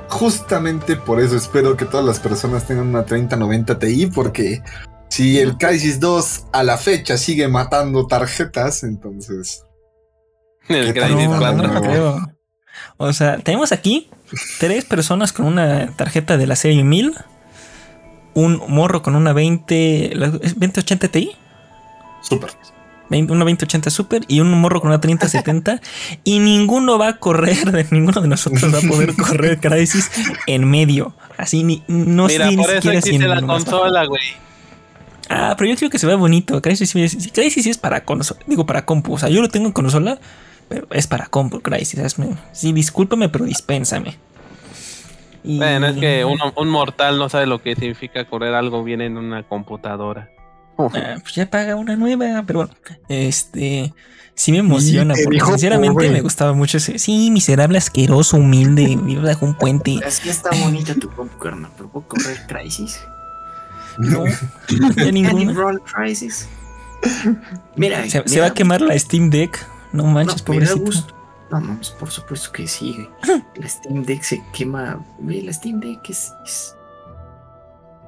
[0.08, 4.62] Justamente por eso espero que todas las personas tengan una 3090 Ti, porque
[5.08, 9.64] si el Crisis 2 a la fecha sigue matando tarjetas, entonces.
[10.68, 12.38] El Crisis 4.
[12.98, 14.08] O sea, tenemos aquí
[14.58, 17.14] tres personas con una tarjeta de la serie 1000,
[18.34, 21.30] un morro con una 20, 2080 Ti.
[22.20, 22.50] Super.
[23.10, 25.80] una 2080 Super y un morro con una 3070
[26.24, 30.10] y ninguno va a correr, de ninguno de nosotros va a poder correr Crisis
[30.46, 31.14] en medio.
[31.36, 34.47] Así ni no Mira, por eso existe la consola, güey.
[35.28, 36.60] Ah, pero yo creo que se ve bonito.
[36.62, 38.40] Crisis sí es para consola.
[38.46, 39.14] Digo, para compu.
[39.14, 40.18] O sea, yo lo tengo en consola,
[40.68, 42.16] pero es para compu, Crisis.
[42.52, 44.16] sí, discúlpame, pero dispénsame.
[45.44, 49.42] Bueno, es que un, mortal no sabe lo que significa correr algo bien en una
[49.42, 50.30] computadora.
[50.78, 52.74] Ah, pues ya paga una nueva, pero bueno,
[53.08, 53.92] este
[54.34, 56.98] sí me emociona porque sinceramente me gustaba mucho ese.
[56.98, 59.98] Sí, miserable, asqueroso, humilde, vivo bajo un puente.
[60.06, 63.00] Es que está bonito tu compu, pero puedo correr Crisis.
[63.98, 64.24] No,
[64.96, 65.80] ya ninguna.
[67.76, 69.66] Mira, se, va a quemar la Steam Deck.
[69.92, 70.90] No manches, pobrecito.
[71.50, 73.08] No, no, pues, por supuesto que sí.
[73.56, 75.04] La Steam Deck se quema.
[75.20, 76.32] la Steam Deck es,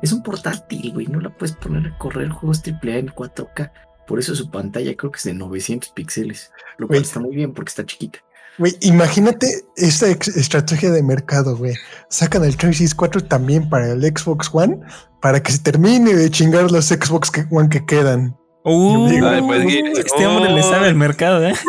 [0.03, 1.07] es, un portátil, güey.
[1.07, 3.73] No la puedes poner a correr juegos AAA en 4K.
[4.07, 7.55] Por eso su pantalla creo que es de 900 píxeles, lo cual está muy bien
[7.55, 8.19] porque está chiquita.
[8.61, 11.73] Güey, imagínate esta estrategia de mercado, güey.
[12.11, 14.81] Sacan el Crisis 4 también para el Xbox One
[15.23, 18.37] para que se termine de chingar los Xbox One que quedan.
[18.63, 19.09] Uh,
[19.47, 19.65] pues,
[19.97, 21.55] este hombre le sabe el mercado, ¿eh?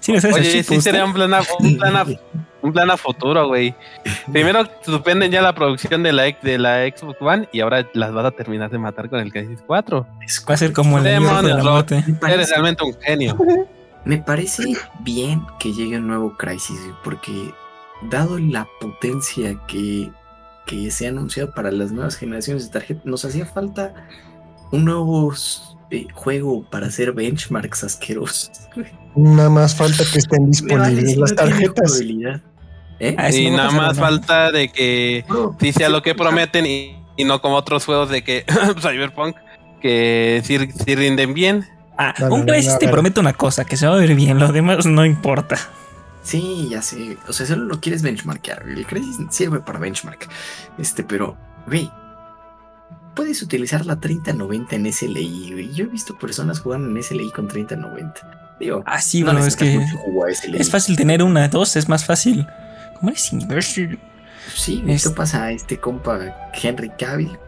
[0.00, 2.04] Sí, Oye, sí sería un plan, a, un plan a,
[2.60, 3.72] un plan a futuro, güey.
[4.32, 8.24] Primero suspenden ya la producción de la, de la Xbox One y ahora las vas
[8.24, 10.06] a terminar de matar con el Crisis 4.
[10.48, 11.92] Va a ser como el Demonios,
[12.28, 13.36] Eres realmente un genio.
[14.06, 14.62] Me parece
[15.00, 17.52] bien que llegue un nuevo Crisis, porque
[18.08, 20.12] dado la potencia que,
[20.64, 24.06] que se ha anunciado para las nuevas generaciones de tarjeta, nos hacía falta
[24.70, 25.34] un nuevo
[25.90, 28.52] eh, juego para hacer benchmarks asquerosos.
[29.16, 32.00] Nada más falta que estén disponibles las tarjetas.
[33.00, 33.16] ¿Eh?
[33.18, 35.24] Ah, y nada más falta de que
[35.60, 38.44] si sea lo que prometen y, no como otros juegos de que
[38.80, 39.36] Cyberpunk
[39.82, 41.66] que si rinden bien.
[41.98, 44.86] Ah, un Crisis te promete una cosa, que se va a ver bien, lo demás
[44.86, 45.56] no importa.
[46.22, 47.16] Sí, ya sé.
[47.28, 48.64] O sea, solo lo quieres benchmarkear.
[48.66, 50.28] El Crisis sirve para benchmark.
[50.76, 51.90] Este, pero, güey,
[53.14, 58.56] puedes utilizar la 3090 en SLI, Yo he visto personas jugando en SLI con 3090.
[58.58, 59.84] Digo, ah, sí, bueno, es que
[60.54, 62.46] es fácil tener una, dos, es más fácil.
[62.98, 63.82] ¿Cómo eres inverso?
[64.54, 67.38] Sí, esto pasa a este compa Henry Cavill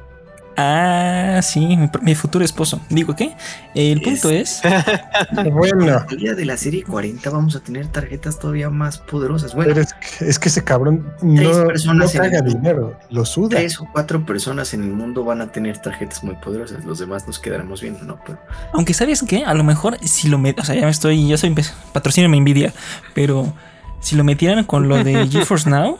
[0.60, 2.80] Ah, sí, mi, futuro esposo.
[2.90, 3.32] Digo, ¿qué?
[3.76, 4.60] El punto es.
[5.52, 6.04] bueno.
[6.10, 9.54] El día de la serie 40 vamos a tener tarjetas todavía más poderosas.
[9.54, 13.58] Bueno, es, que ese cabrón no, no dinero, lo suda.
[13.58, 16.84] Tres o cuatro personas en el mundo van a tener tarjetas muy poderosas.
[16.84, 18.18] Los demás nos quedaremos viendo, ¿no?
[18.26, 18.40] Pero...
[18.72, 19.44] Aunque, ¿sabes qué?
[19.44, 21.54] A lo mejor si lo meto, o sea, ya me estoy, yo soy
[21.92, 22.72] patrocinio, me envidia,
[23.14, 23.52] pero
[24.00, 25.98] si lo metieran con lo de GeForce Now,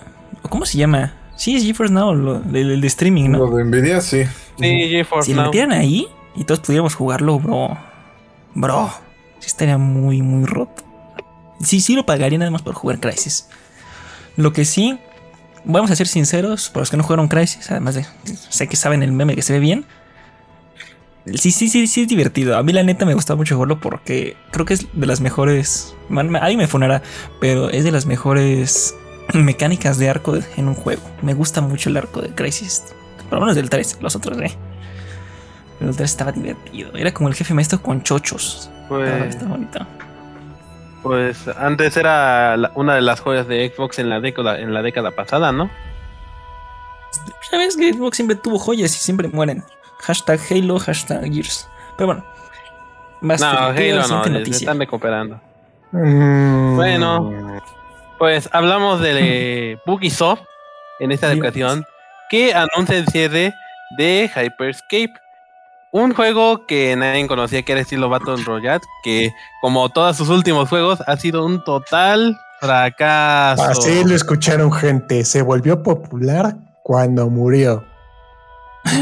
[0.49, 1.13] ¿cómo se llama?
[1.39, 3.39] Sí, es GeForce Now, lo de, streaming, ¿no?
[3.39, 4.25] Lo de Nvidia, sí.
[4.59, 7.79] Sí, GeForce Si lo metieran ahí y todos pudiéramos jugarlo, bro.
[8.55, 8.91] Bro,
[9.39, 10.83] sí estaría muy, muy roto.
[11.63, 13.49] Sí, sí lo pagaría nada más por jugar Crisis.
[14.37, 14.99] Lo que sí,
[15.65, 18.05] vamos a ser sinceros, por los que no jugaron Crisis, además de
[18.49, 19.87] sé que saben el meme que se ve bien.
[21.25, 22.57] Sí, sí, sí, sí es divertido.
[22.57, 25.95] A mí la neta me gusta mucho jugarlo porque creo que es de las mejores.
[26.41, 27.01] Ahí me funará,
[27.41, 28.97] pero es de las mejores
[29.35, 31.03] mecánicas de arco en un juego.
[31.23, 32.85] Me gusta mucho el arco de Crisis.
[33.29, 34.53] Por lo menos del 3, los otros, eh.
[35.79, 36.93] Pero el 3 estaba divertido.
[36.95, 38.71] Era como el jefe maestro con chochos.
[38.89, 39.87] Pues, está bonito.
[41.03, 45.13] Pues antes era una de las joyas de Xbox en la década, en la década
[45.13, 45.71] pasada, ¿no?
[47.51, 49.63] Sabes que Xbox siempre tuvo joyas y siempre mueren.
[50.01, 51.69] Hashtag Halo, hashtag Gears.
[51.97, 52.25] Pero bueno.
[53.21, 55.41] Más no, Halo no, están recuperando.
[55.93, 56.77] Mm.
[56.77, 57.63] Bueno,
[58.19, 60.43] pues hablamos de Bugisoft
[61.01, 61.85] en esta ocasión
[62.31, 63.55] que anuncia el cierre
[63.97, 65.15] de Hyperscape.
[65.91, 69.31] Un juego que nadie conocía que era estilo Battle Royale, que
[69.63, 73.63] como todos sus últimos juegos ha sido un total fracaso.
[73.63, 77.85] Así lo escucharon gente, se volvió popular cuando murió.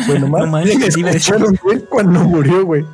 [0.06, 2.84] Bueno, más no escucharon cuando murió, güey.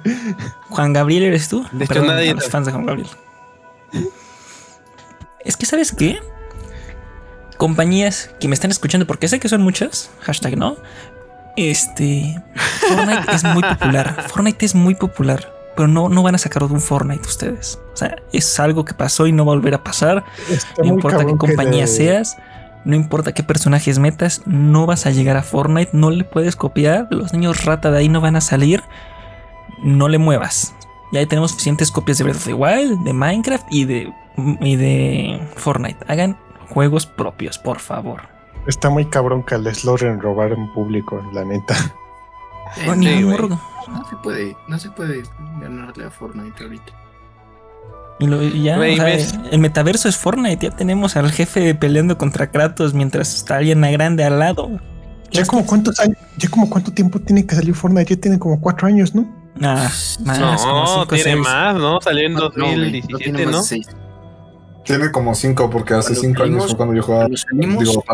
[0.70, 1.66] Juan Gabriel eres tú.
[1.72, 3.08] De hecho, nadie los fans de Juan Gabriel.
[5.44, 6.20] Es que, ¿sabes qué?
[7.58, 10.76] Compañías que me están escuchando, porque sé que son muchas, hashtag no.
[11.56, 12.42] Este.
[12.88, 14.26] Fortnite es muy popular.
[14.28, 15.52] Fortnite es muy popular.
[15.76, 17.78] Pero no, no van a sacar de un Fortnite ustedes.
[17.94, 20.24] O sea, es algo que pasó y no va a volver a pasar.
[20.78, 22.36] no importa qué compañía seas.
[22.84, 27.06] No importa qué personajes metas, no vas a llegar a Fortnite, no le puedes copiar,
[27.10, 28.82] los niños rata de ahí no van a salir,
[29.84, 30.74] no le muevas.
[31.12, 35.40] Ya tenemos suficientes copias de Breath of the Wild, de Minecraft y de y de
[35.56, 36.04] Fortnite.
[36.08, 38.22] Hagan juegos propios, por favor.
[38.66, 41.74] Está muy cabrón que les logren robar en público, la neta.
[42.88, 45.22] Oh, no se puede, no se puede
[45.60, 46.92] ganarle a Fortnite ahorita.
[48.18, 50.68] Y ya, el metaverso es Fortnite.
[50.68, 54.70] Ya tenemos al jefe peleando contra Kratos mientras está alguien grande al lado.
[55.32, 58.60] Ya como cuántos años, ya como cuánto tiempo tiene que salir Fortnite, ya tiene como
[58.60, 59.26] cuatro años, ¿no?
[59.60, 59.90] Ah,
[60.20, 62.00] más, no, tiene más, ¿no?
[62.00, 63.62] Salió en 2017, ¿no?
[63.62, 63.86] Tiene
[65.12, 67.28] como cinco, porque hace cinco años fue cuando yo jugaba.
[67.52, 68.04] digo,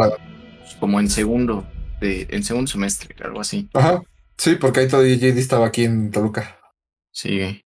[0.80, 1.66] Como en segundo,
[2.00, 3.68] de, en segundo semestre, algo así.
[3.74, 4.02] Ajá.
[4.36, 6.58] Sí, porque ahí todavía JD estaba aquí en Toluca.
[7.10, 7.64] Sí.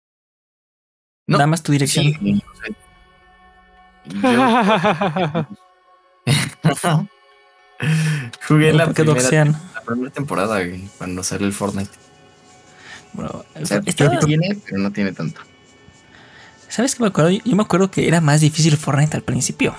[1.26, 2.04] Nada más tu dirección.
[2.04, 2.42] Sí,
[8.46, 10.58] Jugué la primera, la primera temporada
[10.98, 11.90] cuando sale el Fortnite.
[13.12, 15.40] Bueno, o sea, tiene, pero no tiene tanto.
[16.70, 17.30] ¿Sabes qué me acuerdo?
[17.30, 19.74] Yo me acuerdo que era más difícil Fortnite al principio.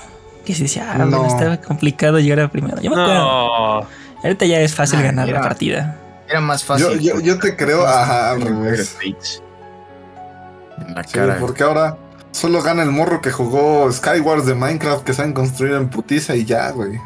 [0.45, 1.25] Que se decía, ah, no.
[1.25, 2.79] estaba complicado llegar a primero.
[2.81, 3.87] Yo me acuerdo.
[4.23, 5.97] Ahorita ya es fácil ganar la partida.
[6.27, 6.99] Era más fácil.
[6.99, 8.97] Yo, yo, te creo, ajá, al revés.
[9.01, 11.37] En la Sí, cara.
[11.39, 11.97] porque ahora
[12.31, 16.45] solo gana el morro que jugó Skywars de Minecraft que saben construir en putiza y
[16.45, 16.97] ya, güey.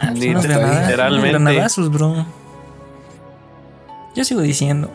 [0.00, 1.04] Ah, granadazos, literalmente.
[1.08, 2.26] unos granadazos, bro.
[4.14, 4.90] Yo sigo diciendo.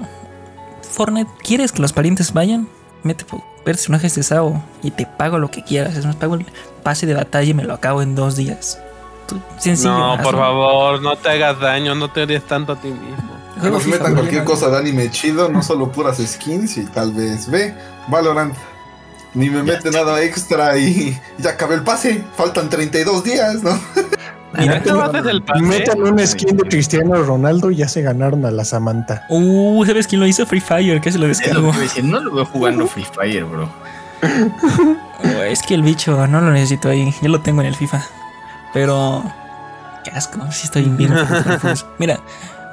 [0.91, 2.67] Fortnite, ¿quieres que los parientes vayan?
[3.03, 3.25] Mete
[3.65, 5.95] personajes de SAO y te pago lo que quieras.
[5.95, 6.45] Es más, pago el
[6.83, 8.79] pase de batalla y me lo acabo en dos días.
[9.27, 9.91] Tú, sencillo.
[9.97, 13.33] No, por favor, no te hagas daño, no te odies tanto a ti mismo.
[13.61, 17.13] Que nos metan cualquier no- cosa de anime chido, no solo puras skins y tal
[17.13, 17.49] vez.
[17.49, 17.73] Ve,
[18.07, 18.55] Valorant.
[19.35, 22.23] Ni me mete nada extra y ya acabé el pase.
[22.37, 23.71] Faltan 32 días, ¿no?
[24.53, 29.25] Metan un skin de Cristiano Ronaldo y ya se ganaron a la Samantha.
[29.29, 30.45] Uh, ¿sabes quién lo hizo?
[30.45, 31.73] Free Fire, que se lo Es lo descargó.
[32.03, 33.69] no lo veo jugando Free Fire, bro.
[34.23, 37.13] Oh, es que el bicho no lo necesito ahí.
[37.21, 38.01] Yo lo tengo en el FIFA.
[38.73, 39.23] Pero.
[40.03, 40.39] Qué asco.
[40.51, 41.13] Sí estoy bien.
[41.99, 42.19] Mira,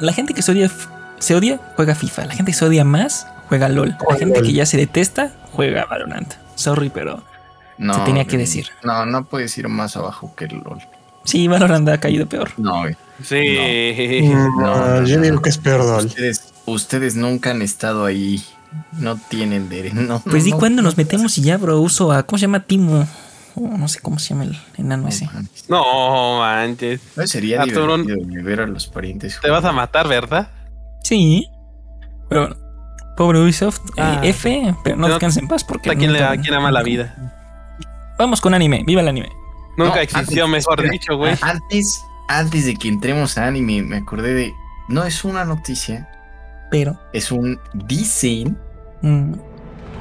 [0.01, 0.71] la gente que se odia,
[1.19, 2.27] se odia, juega FIFA.
[2.27, 3.97] La gente que se odia más, juega LOL.
[4.09, 6.35] La gente que ya se detesta, juega Valorant.
[6.55, 7.23] Sorry, pero.
[7.79, 8.69] No, Se tenía que decir.
[8.83, 10.83] No, no puedes ir más abajo que el LOL.
[11.25, 12.51] Sí, Valorant ha caído peor.
[12.57, 12.97] No, güey.
[13.23, 14.23] Sí.
[14.25, 15.23] Mm, no, yo no.
[15.23, 16.07] digo que es peor Dol.
[16.07, 18.43] Ustedes, ustedes nunca han estado ahí.
[18.93, 19.97] No tienen derecho.
[19.97, 21.81] No, Pues di no, cuándo no, nos metemos y ya, bro.
[21.81, 22.23] Uso a.
[22.23, 22.61] ¿Cómo se llama?
[22.61, 23.07] Timo.
[23.57, 25.29] Oh, no sé cómo se llama el enano ese.
[25.69, 27.01] No manches.
[27.17, 29.39] No, sería divertido güey, ver a los parientes.
[29.43, 30.49] Te vas a matar, ¿verdad?
[31.03, 31.49] Sí.
[32.29, 32.57] Pero bueno,
[33.17, 33.81] pobre Ubisoft.
[33.97, 34.21] eh, Ah.
[34.23, 35.91] F, pero no descansen en paz porque.
[35.91, 37.35] ¿A quién, le, a quién ama la vida?
[38.19, 38.85] Vamos con anime.
[38.87, 39.31] Viva el anime.
[39.77, 41.35] Nunca No, existió, antes- mejor espera, dicho, güey.
[41.41, 44.55] Antes, antes de que entremos a anime, me acordé de.
[44.89, 46.09] No es una noticia,
[46.71, 46.99] Pero.
[47.13, 48.59] es un dicen.
[49.03, 49.33] mm,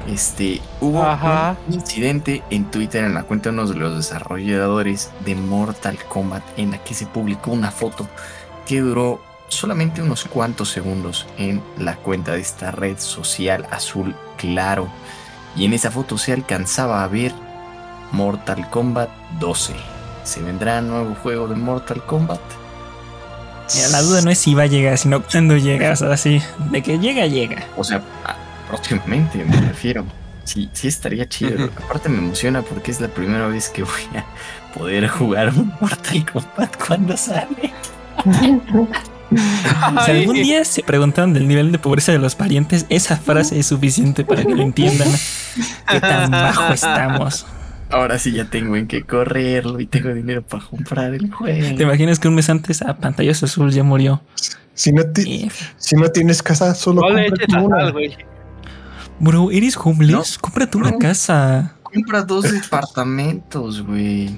[0.08, 1.56] Este, hubo Ajá.
[1.68, 6.42] un incidente en Twitter en la cuenta de uno de los desarrolladores de Mortal Kombat
[6.58, 8.08] en la que se publicó una foto
[8.66, 14.88] que duró solamente unos cuantos segundos en la cuenta de esta red social azul claro.
[15.56, 17.34] Y en esa foto se alcanzaba a ver
[18.12, 19.74] Mortal Kombat 12.
[20.24, 22.40] ¿Se vendrá nuevo juego de Mortal Kombat?
[23.76, 25.92] mira, la duda no es si va a llegar, sino cuándo llega.
[25.92, 26.42] O sea, así.
[26.72, 27.66] De que llega, llega.
[27.78, 28.02] O sea,
[28.68, 30.06] próximamente me refiero.
[30.44, 31.70] Sí, sí estaría chido.
[31.86, 34.26] Aparte me emociona porque es la primera vez que voy a
[34.74, 37.74] poder jugar un Mortal Kombat cuando sale.
[40.06, 43.68] Si algún día se preguntan del nivel de pobreza de los parientes, esa frase es
[43.68, 45.08] suficiente para que lo entiendan.
[45.88, 47.46] Qué tan bajo estamos.
[47.92, 51.82] Ahora sí ya tengo en qué correrlo y tengo dinero para comprar el ¿Te juego.
[51.82, 54.22] imaginas que un mes antes a pantallazo azul ya murió?
[54.76, 57.90] Si no, ti- Eh, si no tienes casa, solo No le una.
[57.92, 58.16] güey.
[59.20, 60.38] bro, ¿eres homeless?
[60.38, 61.00] Cómprate una No.
[61.00, 61.76] casa.
[61.84, 64.38] Compra dos departamentos, güey.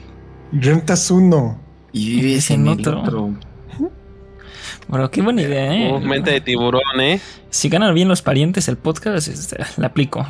[0.53, 1.59] Rentas uno.
[1.91, 3.01] Y vives en otro.
[3.01, 3.33] otro.
[4.87, 5.91] Bro, qué buena idea, ¿eh?
[5.93, 7.19] Uf, mente de tiburón, ¿eh?
[7.49, 10.25] Si ganan bien los parientes el podcast, este, la aplico.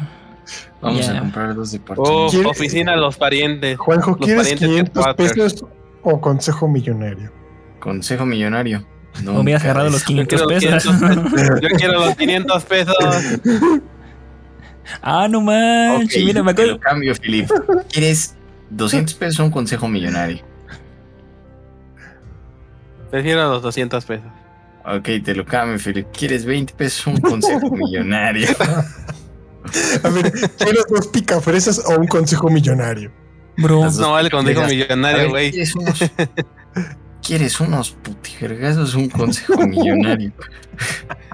[0.81, 1.17] Vamos Ya.
[1.17, 2.25] a comprar dos departamentos.
[2.25, 3.77] Uf, ¿Quiere- oficina los parientes.
[3.77, 5.33] Juanjo, Los ¿quieres parientes 500 headquarters.
[5.33, 5.65] pesos
[6.03, 7.31] o consejo millonario?
[7.79, 8.85] Consejo millonario.
[9.13, 10.85] Hubieras Nunca agarrado los es- 500 Yo quiero pesos.
[10.85, 11.61] los 500 pesos.
[11.61, 12.95] Yo quiero los 500 pesos.
[15.01, 16.23] ah, no manches.
[16.25, 16.71] mira, me te acuerdo.
[16.73, 17.49] lo cambio, Filip.
[17.91, 18.35] ¿Quieres
[18.69, 20.39] 200 pesos o un consejo millonario?
[23.09, 24.25] Prefiero los 200 pesos.
[24.85, 26.07] Ok, te lo cambio, Filip.
[26.11, 28.47] ¿Quieres 20 pesos o un consejo millonario?
[30.03, 33.11] A ver, ¿quieres dos picafresas o un consejo millonario?
[33.57, 35.51] Bro, No vale consejo millonario, güey.
[35.51, 35.99] ¿Quieres unos,
[37.25, 40.31] ¿Quieres unos putijergazos o un consejo millonario?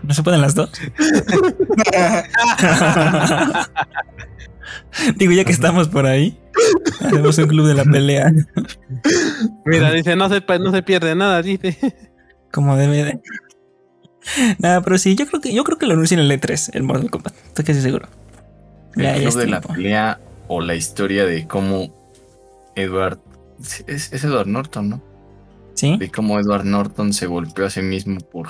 [0.03, 0.71] ¿no se pueden las dos?
[5.15, 6.39] Digo, ya que estamos por ahí,
[7.01, 8.33] hacemos un club de la pelea,
[9.65, 11.77] Mira, dice, no se, no se pierde nada, dice.
[12.51, 13.21] como debe de.
[14.59, 16.83] Nada, pero sí, yo creo que yo creo que lo anuncian en el E3, el
[16.83, 17.33] Mortal Kombat.
[17.47, 18.07] Estoy casi seguro.
[18.95, 21.93] El Ya, club de la pelea o la historia de cómo
[22.75, 23.19] Edward.
[23.87, 25.01] Es, es Edward Norton, ¿no?
[25.73, 25.97] ¿Sí?
[25.97, 28.47] De cómo Edward Norton se golpeó a sí mismo por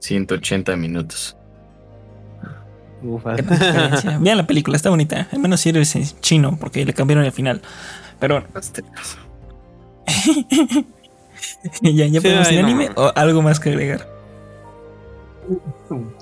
[0.00, 1.36] 180 minutos.
[4.20, 5.28] Vean la película, está bonita.
[5.30, 7.62] Al menos si eres eh, chino, porque le cambiaron el final.
[8.18, 8.72] Pero caso.
[11.82, 12.66] ya, ya Sí, podemos ir no.
[12.66, 14.08] anime o algo más que agregar.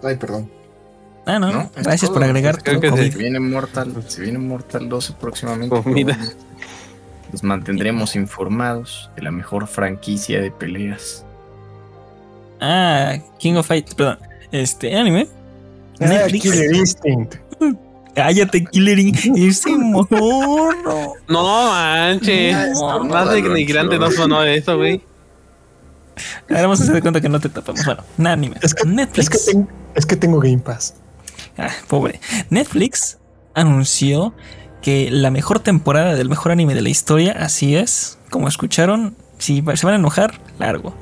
[0.02, 0.50] Ay, perdón.
[1.26, 2.14] Ah, no, No, gracias todo.
[2.14, 3.12] por agregar Creo tu que COVID.
[3.12, 5.74] Se viene Mortal, se viene Mortal 12 próximamente.
[5.82, 6.18] Comida.
[7.32, 11.24] Los mantendremos informados de la mejor franquicia de peleas.
[12.60, 14.18] Ah, King of Fight, perdón.
[14.52, 15.26] Este anime.
[16.00, 16.26] Ah.
[16.28, 17.36] Killer Instinct.
[18.14, 19.14] Cállate, Killering.
[19.36, 21.14] Ese morro.
[21.28, 22.78] No manches.
[22.78, 25.02] No, Más de denigrante no sonó eso, güey.
[26.48, 27.84] Ahora vamos a hacer de cuenta que no te tapamos.
[27.84, 28.56] Bueno, un anime.
[28.62, 29.30] Es que, Netflix.
[29.34, 30.94] es, que ten- es que tengo Game Pass.
[31.58, 32.20] Ah, pobre.
[32.50, 33.18] Netflix
[33.54, 34.34] anunció
[34.82, 39.62] que la mejor temporada del mejor anime de la historia, así es, como escucharon, si
[39.74, 40.94] se van a enojar, largo.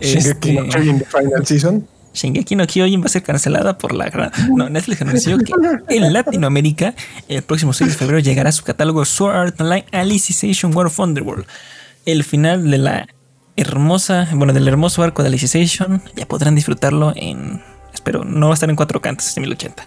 [0.00, 1.88] Shingeki no Este, Kyojin The Final Season.
[2.12, 4.32] Shingeki no Kyojin va a ser cancelada por la gran...
[4.56, 5.52] No, Netflix anunció que
[5.94, 6.94] en Latinoamérica
[7.28, 10.98] el próximo 6 de febrero llegará a su catálogo Sword Art Online Alicization War of
[10.98, 11.46] Underworld.
[12.06, 13.06] El final de la
[13.60, 17.62] hermosa, bueno, del hermoso arco de Alicization, ya podrán disfrutarlo en...
[17.92, 19.86] Espero, no va a estar en 4K antes de 1080.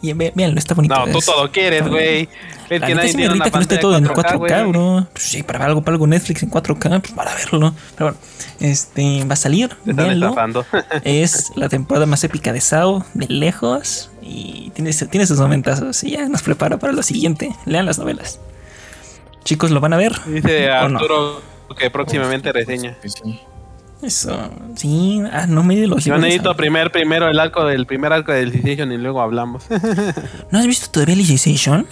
[0.00, 0.94] Y véanlo, está bonito.
[0.94, 2.28] No, tú es- todo quieres, güey.
[2.68, 4.64] La que nadie tiene una que no esté todo en 4K, 4K, güey.
[4.66, 5.06] bro.
[5.12, 7.74] Pues sí, para algo, para algo Netflix en 4K, pues para verlo.
[7.96, 8.18] Pero bueno,
[8.60, 9.76] este va a salir.
[9.84, 10.34] Véanlo.
[11.04, 14.10] Es la temporada más épica de Sao, de lejos.
[14.22, 16.04] Y tiene, tiene sus momentazos.
[16.04, 17.50] Y ya nos prepara para lo siguiente.
[17.64, 18.38] Lean las novelas.
[19.44, 20.12] Chicos, ¿lo van a ver?
[20.26, 21.00] Dice ¿O no?
[21.76, 22.96] Que próximamente reseña.
[24.02, 24.50] Eso.
[24.76, 25.20] Sí.
[25.32, 28.52] Ah, no me di los Yo necesito primer, primero el arco del primer arco del
[28.52, 29.66] Decision y luego hablamos.
[30.50, 31.86] ¿No has visto todavía Alicization?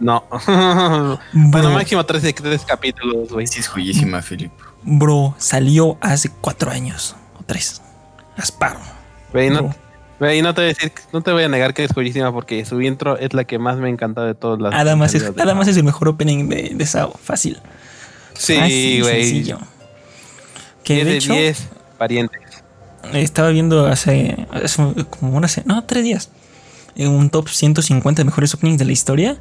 [0.00, 0.24] no.
[0.30, 3.46] Bro, bueno, máximo tres, tres capítulos, güey.
[3.46, 4.52] Sí, es joyísima, Philip.
[4.82, 7.14] bro, salió hace cuatro años.
[7.40, 7.80] O tres.
[8.36, 8.80] Asparo.
[9.32, 9.74] Güey, no,
[10.18, 12.64] güey, no te voy a decir, no te voy a negar que es joyísima porque
[12.64, 14.74] su intro es la que más me ha encantado de todas las.
[14.74, 17.12] Además es, de además es el mejor opening de, de Sao.
[17.22, 17.60] Fácil.
[18.38, 19.44] Sí, Fácil, güey.
[20.84, 21.68] Que 10 de de hecho, 10
[21.98, 22.40] parientes.
[23.12, 26.30] estaba viendo hace, hace como una no, tres días,
[26.94, 29.36] en un top 150 de mejores openings de la historia.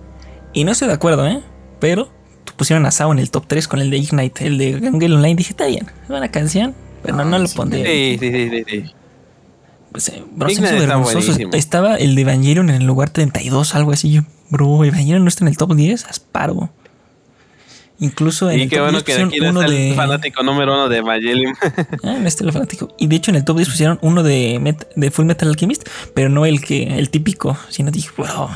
[0.53, 1.41] Y no estoy de acuerdo, ¿eh?
[1.79, 2.10] Pero
[2.55, 5.36] pusieron a Sao en el top 3 con el de Ignite, el de Gangel Online.
[5.36, 7.55] Dije, está bien, es buena canción, pero no, Ah, no lo sí.
[7.58, 7.86] pondría.
[7.86, 8.93] Sí, sí, sí, sí, sí.
[9.91, 11.58] Pues, eh, bro, está.
[11.58, 14.12] Estaba el de Evangelion en el lugar 32, algo así.
[14.12, 16.69] Yo, bro, Evangelion no está en el top 10, asparo.
[17.99, 19.89] Incluso en Y el qué top bueno 10 que pusieron aquí no uno está el
[19.89, 19.95] de.
[19.95, 21.53] fanático número uno de Evangelion.
[22.03, 22.93] Ah, no está el fanático.
[22.97, 25.88] Y de hecho en el top 10 pusieron uno de, Met- de Full Metal Alchemist,
[26.13, 27.58] pero no el que el típico.
[27.69, 28.49] Sino dije, bro,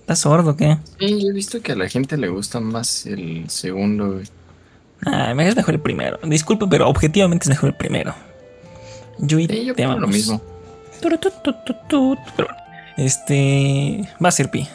[0.00, 0.78] ¿estás sordo qué?
[1.00, 4.20] Sí, yo he visto que a la gente le gusta más el segundo.
[5.04, 6.20] Ah, me es mejor el primero.
[6.22, 8.14] Disculpe, pero objetivamente es mejor el primero.
[9.18, 10.40] Yui, Sí, yo te creo lo mismo.
[12.36, 12.62] Pero bueno,
[12.96, 14.68] este va a ser pi.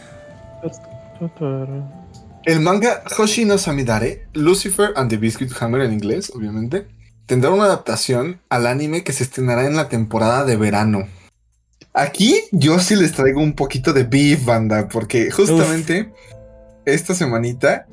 [2.47, 6.87] El manga Hoshi no Samidare, Lucifer and the Biscuit Hammer en inglés, obviamente,
[7.25, 11.09] tendrá una adaptación al anime que se estrenará en la temporada de verano.
[11.93, 16.13] Aquí yo sí les traigo un poquito de beef, banda, porque justamente
[16.85, 17.85] esta semanita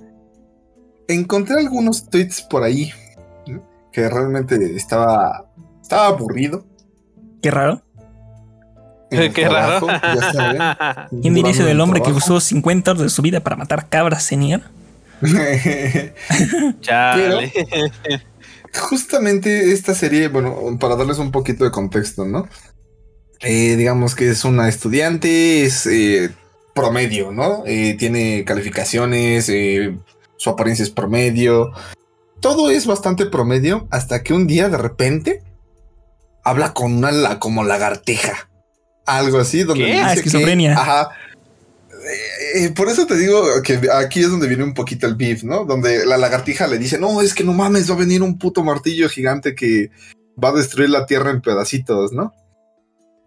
[1.08, 2.92] encontré algunos tweets por ahí
[3.48, 3.68] ¿no?
[3.92, 5.50] que realmente estaba,
[5.82, 6.64] estaba aburrido.
[7.42, 7.82] Qué raro.
[9.14, 9.86] En el Qué raro.
[9.86, 10.60] ya saben,
[11.22, 13.88] ¿Quién diría eso del el hombre que usó 50 horas de su vida para matar
[13.88, 14.62] cabras, senior?
[16.80, 17.52] Chale.
[18.72, 22.48] Justamente esta serie, bueno, para darles un poquito de contexto, ¿no?
[23.40, 26.30] Eh, digamos que es una estudiante, es eh,
[26.74, 27.62] promedio, ¿no?
[27.66, 29.96] Eh, tiene calificaciones, eh,
[30.36, 31.72] su apariencia es promedio.
[32.40, 35.42] Todo es bastante promedio hasta que un día de repente
[36.42, 38.50] habla con una como lagartija.
[39.06, 39.92] Algo así, donde ¿Qué?
[39.92, 41.10] dice Ah, que- ajá.
[41.90, 45.42] Eh, eh, por eso te digo que aquí es donde viene un poquito el beef,
[45.42, 45.64] ¿no?
[45.64, 48.62] Donde la lagartija le dice, no, es que no mames, va a venir un puto
[48.62, 49.90] martillo gigante que
[50.42, 52.32] va a destruir la tierra en pedacitos, ¿no?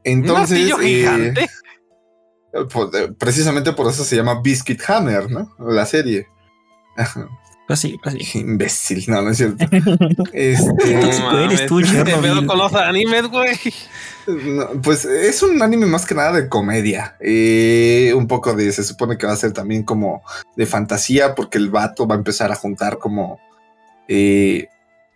[0.03, 1.49] Entonces, ¿Un martillo eh, gigante?
[2.71, 5.55] pues, eh, precisamente por eso se llama Biscuit Hammer, ¿no?
[5.59, 6.27] La serie.
[7.67, 8.39] Pues sí, pues sí.
[8.39, 9.65] Imbécil, no, no es cierto.
[10.34, 12.21] este, Qué tóxico eres tú, ¿Qué Chernobyl.
[12.21, 13.60] pedo con los animes, güey?
[14.27, 17.17] No, pues es un anime más que nada de comedia.
[17.19, 20.21] Eh, un poco de, se supone que va a ser también como
[20.56, 23.38] de fantasía, porque el vato va a empezar a juntar como
[24.08, 24.68] eh,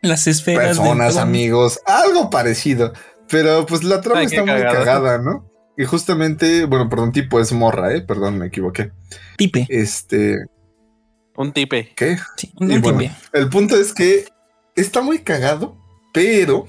[0.01, 0.77] Las esferas.
[0.77, 2.91] personas, amigos, algo parecido.
[3.29, 5.49] Pero pues la trama Ay, está muy cagada, ¿no?
[5.77, 8.91] Y justamente, bueno, perdón, tipo es morra, eh, perdón, me equivoqué.
[9.37, 9.67] Tipe.
[9.69, 10.37] Este,
[11.35, 11.91] Un tipe.
[11.95, 12.17] ¿qué?
[12.37, 13.13] Sí, un Y bueno, tipe.
[13.33, 14.25] El punto es que
[14.75, 15.75] está muy cagado,
[16.13, 16.67] pero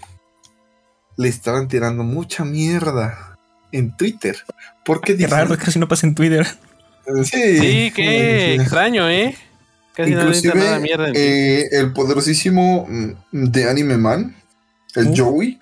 [1.16, 3.36] le estaban tirando mucha mierda
[3.72, 4.36] en Twitter.
[4.84, 6.46] Porque Qué dicen- raro, casi no pasa en Twitter.
[7.24, 9.36] Sí, Sí, qué extraño, ¿eh?
[9.94, 11.08] Casi no le Inclusive, dicen nada mierda.
[11.08, 14.36] en eh, el poderosísimo mm, de Anime Man,
[14.94, 15.14] el Uh.
[15.16, 15.58] Joey,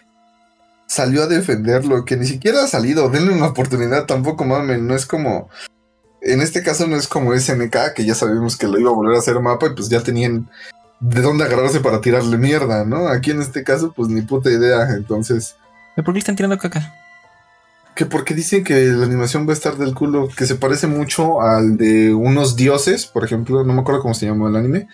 [0.87, 3.09] salió a defenderlo, que ni siquiera ha salido.
[3.09, 4.87] Denle una oportunidad, tampoco mamen.
[4.87, 5.49] No es como.
[6.23, 9.17] En este caso, no es como SNK, que ya sabemos que lo iba a volver
[9.17, 10.49] a hacer mapa y pues ya tenían
[11.01, 13.09] de dónde agarrarse para tirarle mierda, ¿no?
[13.09, 14.91] Aquí en este caso, pues ni puta idea.
[14.91, 15.57] Entonces,
[15.95, 16.95] ¿Pero ¿Por qué están tirando caca?
[17.95, 21.43] que porque dicen que la animación va a estar del culo, que se parece mucho
[21.43, 24.89] al de unos dioses, por ejemplo, no me acuerdo cómo se llamó el anime,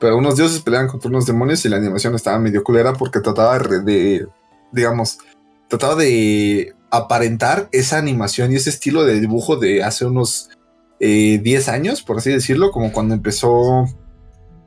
[0.00, 3.58] pero unos dioses peleaban contra unos demonios y la animación estaba medio culera porque trataba
[3.58, 4.26] de,
[4.72, 5.18] digamos,
[5.68, 10.48] trataba de aparentar esa animación y ese estilo de dibujo de hace unos
[11.00, 13.86] eh, 10 años, por así decirlo, como cuando empezó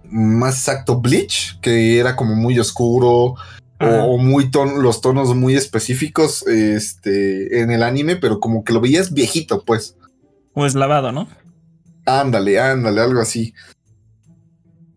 [0.10, 3.36] más exacto Bleach, que era como muy oscuro o,
[3.80, 8.82] o, muy ton los tonos muy específicos este, en el anime, pero como que lo
[8.82, 9.96] veías viejito, pues.
[10.54, 11.28] O es lavado, ¿no?
[12.06, 13.54] Ándale, ándale, algo así.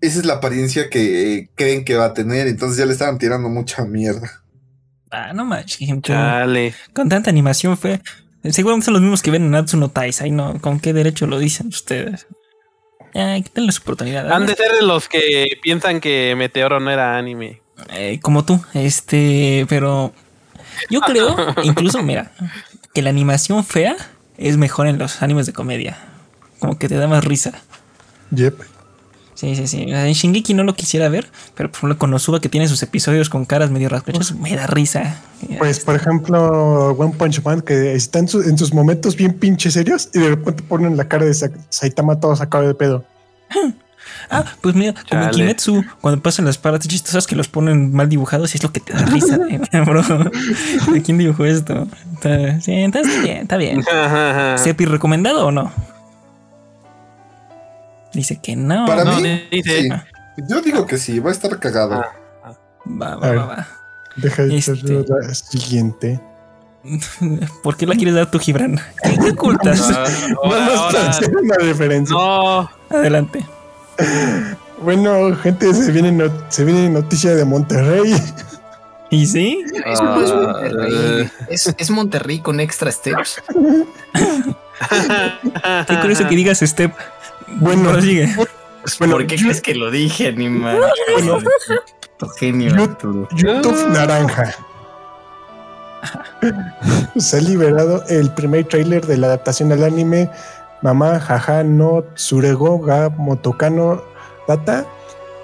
[0.01, 3.19] Esa es la apariencia que eh, creen que va a tener, entonces ya le estaban
[3.19, 4.45] tirando mucha mierda.
[5.11, 6.75] Ah, no manches, Chale.
[6.93, 8.01] Con tanta animación fue.
[8.51, 10.61] Seguramente son los mismos que ven en Natsuno Taisai, ¿no?
[10.61, 12.27] ¿Con qué derecho lo dicen ustedes?
[13.15, 14.31] Ay, quítenle su oportunidad.
[14.31, 17.63] Han de ser los que piensan que Meteoro no era anime.
[17.91, 20.13] Eh, como tú, este, pero
[20.91, 22.33] yo creo, incluso, mira,
[22.93, 23.97] que la animación fea
[24.37, 25.99] es mejor en los animes de comedia.
[26.59, 27.53] Como que te da más risa.
[28.31, 28.74] Yep.
[29.35, 29.85] Sí, sí, sí.
[29.89, 33.29] En Shingeki no lo quisiera ver, pero por ejemplo con Osuba que tiene sus episodios
[33.29, 35.21] con caras medio rascuchas, me da risa.
[35.59, 40.21] Pues por ejemplo, One Punch Man que está en, sus momentos bien pinches serios y
[40.21, 41.35] de repente ponen la cara de
[41.69, 43.05] Saitama todo sacado de pedo.
[44.31, 48.09] Ah, pues mira, como en Kimetsu, cuando pasan las partes chistosas que los ponen mal
[48.09, 49.39] dibujados y es lo que te da risa,
[49.85, 50.03] bro.
[50.93, 51.87] ¿De quién dibujó esto?
[52.15, 53.85] Está, sí, está bien, está bien.
[54.57, 55.73] ¿Sepi recomendado o no?
[58.15, 58.87] Dice que no.
[58.87, 59.83] Para no, mí, dice.
[59.83, 59.89] Sí.
[60.49, 61.95] Yo digo que sí, va a estar cagado.
[61.95, 62.13] Ah,
[62.45, 62.55] ah.
[62.87, 63.69] Va, va, va, va.
[64.17, 64.77] Deja de este...
[64.77, 66.21] ser la siguiente.
[67.63, 68.81] ¿Por qué la quieres dar tú, Gibran?
[69.03, 69.81] ¿Qué ocultas?
[70.45, 72.15] Vamos a hacer una referencia.
[72.15, 72.71] No.
[72.91, 73.45] Adelante.
[74.83, 78.15] Bueno, gente, se viene, no, se viene noticia de Monterrey.
[79.11, 79.65] ¿Y sí?
[79.85, 81.31] Es, Monterrey.
[81.49, 83.43] Es, es, Monterrey con extra steps.
[85.87, 86.93] Qué curioso que digas step.
[87.49, 88.35] Bueno, sigue.
[88.99, 90.79] Bueno, ¿Por qué crees que lo dije, animal?
[91.13, 91.39] Bueno,
[92.39, 92.75] genio.
[92.75, 94.55] YouTube, YouTube Naranja.
[97.17, 100.31] Se ha liberado el primer tráiler de la adaptación al anime
[100.83, 104.03] Mamá Jaja no Tsurego ga Motokano
[104.47, 104.85] Data,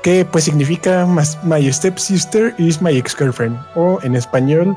[0.03, 1.07] que pues significa
[1.43, 4.77] My Stepsister is my ex-girlfriend, o en español,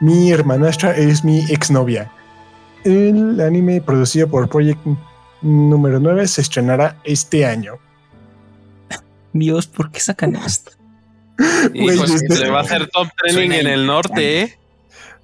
[0.00, 2.10] Mi hermanastra es mi exnovia.
[2.84, 4.80] El anime producido por Project
[5.42, 7.78] número 9 se estrenará este año.
[9.32, 10.72] Dios, ¿por qué sacan esto?
[11.74, 11.98] Wey.
[12.28, 14.58] Se va a hacer top trending en el norte, ¿eh?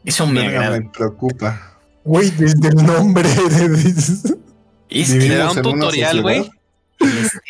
[0.05, 1.79] Eso me, me preocupa.
[2.05, 3.29] Güey, desde el nombre.
[3.29, 4.37] De...
[4.89, 6.51] ¿Es que da un tutorial, güey?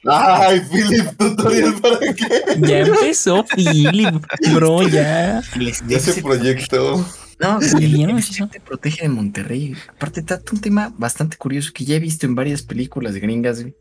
[0.09, 2.43] Ay, Philip, tutorial para qué?
[2.59, 5.43] Ya empezó Philip, bro, ya.
[5.87, 7.05] Ya se proyectó.
[7.39, 9.75] No, el MSC te protege de Monterrey.
[9.89, 13.75] Aparte, trata un tema bastante curioso que ya he visto en varias películas gringas, güey.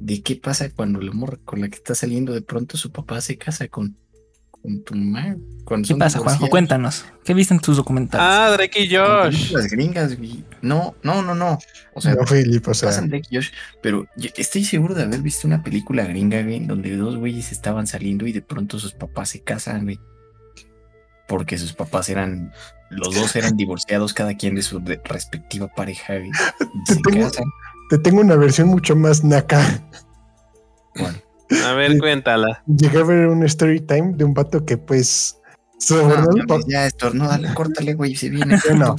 [0.00, 3.20] De qué pasa cuando la morra con la que está saliendo de pronto su papá
[3.22, 3.96] se casa con,
[4.50, 5.38] con tu madre.
[5.86, 6.48] ¿Qué pasa, Juanjo?
[6.48, 7.06] Cuéntanos.
[7.24, 8.26] ¿Qué viste en tus documentales?
[8.28, 9.52] Ah, Drake y Josh.
[9.52, 10.44] Las gringas, güey.
[10.60, 11.58] No, no, no, no.
[11.94, 12.90] O sea, no, Philip, o sea.
[12.90, 13.50] pasan Drake y Josh.
[13.82, 17.86] Pero yo estoy seguro de haber visto una película gringa, güey, donde dos güeyes estaban
[17.86, 19.98] saliendo y de pronto sus papás se casan, güey.
[21.26, 22.52] Porque sus papás eran
[22.88, 26.14] los dos eran divorciados, cada quien de su respectiva pareja.
[26.86, 27.30] Te tengo,
[27.90, 29.82] te, tengo, una versión mucho más naca.
[30.94, 31.18] Bueno.
[31.64, 32.62] A ver, cuéntala.
[32.66, 35.38] Llegué a ver un story time de un vato que, pues.
[35.90, 38.58] No, no, ya, esto, no, dale, córtale, güey, se viene.
[38.76, 38.96] no.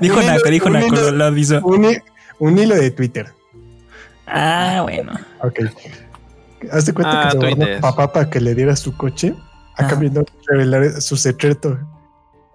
[0.00, 1.60] dijo Naco, dijo Naco, lo avisó.
[2.38, 3.32] Un, hilo de Twitter.
[4.26, 5.12] Ah, bueno.
[5.42, 5.60] Ok.
[6.70, 9.34] Hazte cuenta ah, que se papá para que le diera su coche
[9.76, 11.78] a cambio de revelar su secreto.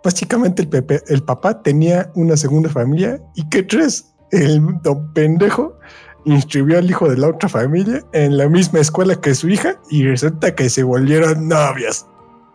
[0.03, 4.13] Básicamente el, Pepe, el papá tenía una segunda familia y ¿qué crees?
[4.31, 5.77] El don pendejo
[6.25, 10.03] inscribió al hijo de la otra familia en la misma escuela que su hija y
[10.03, 12.05] resulta que se volvieron novias.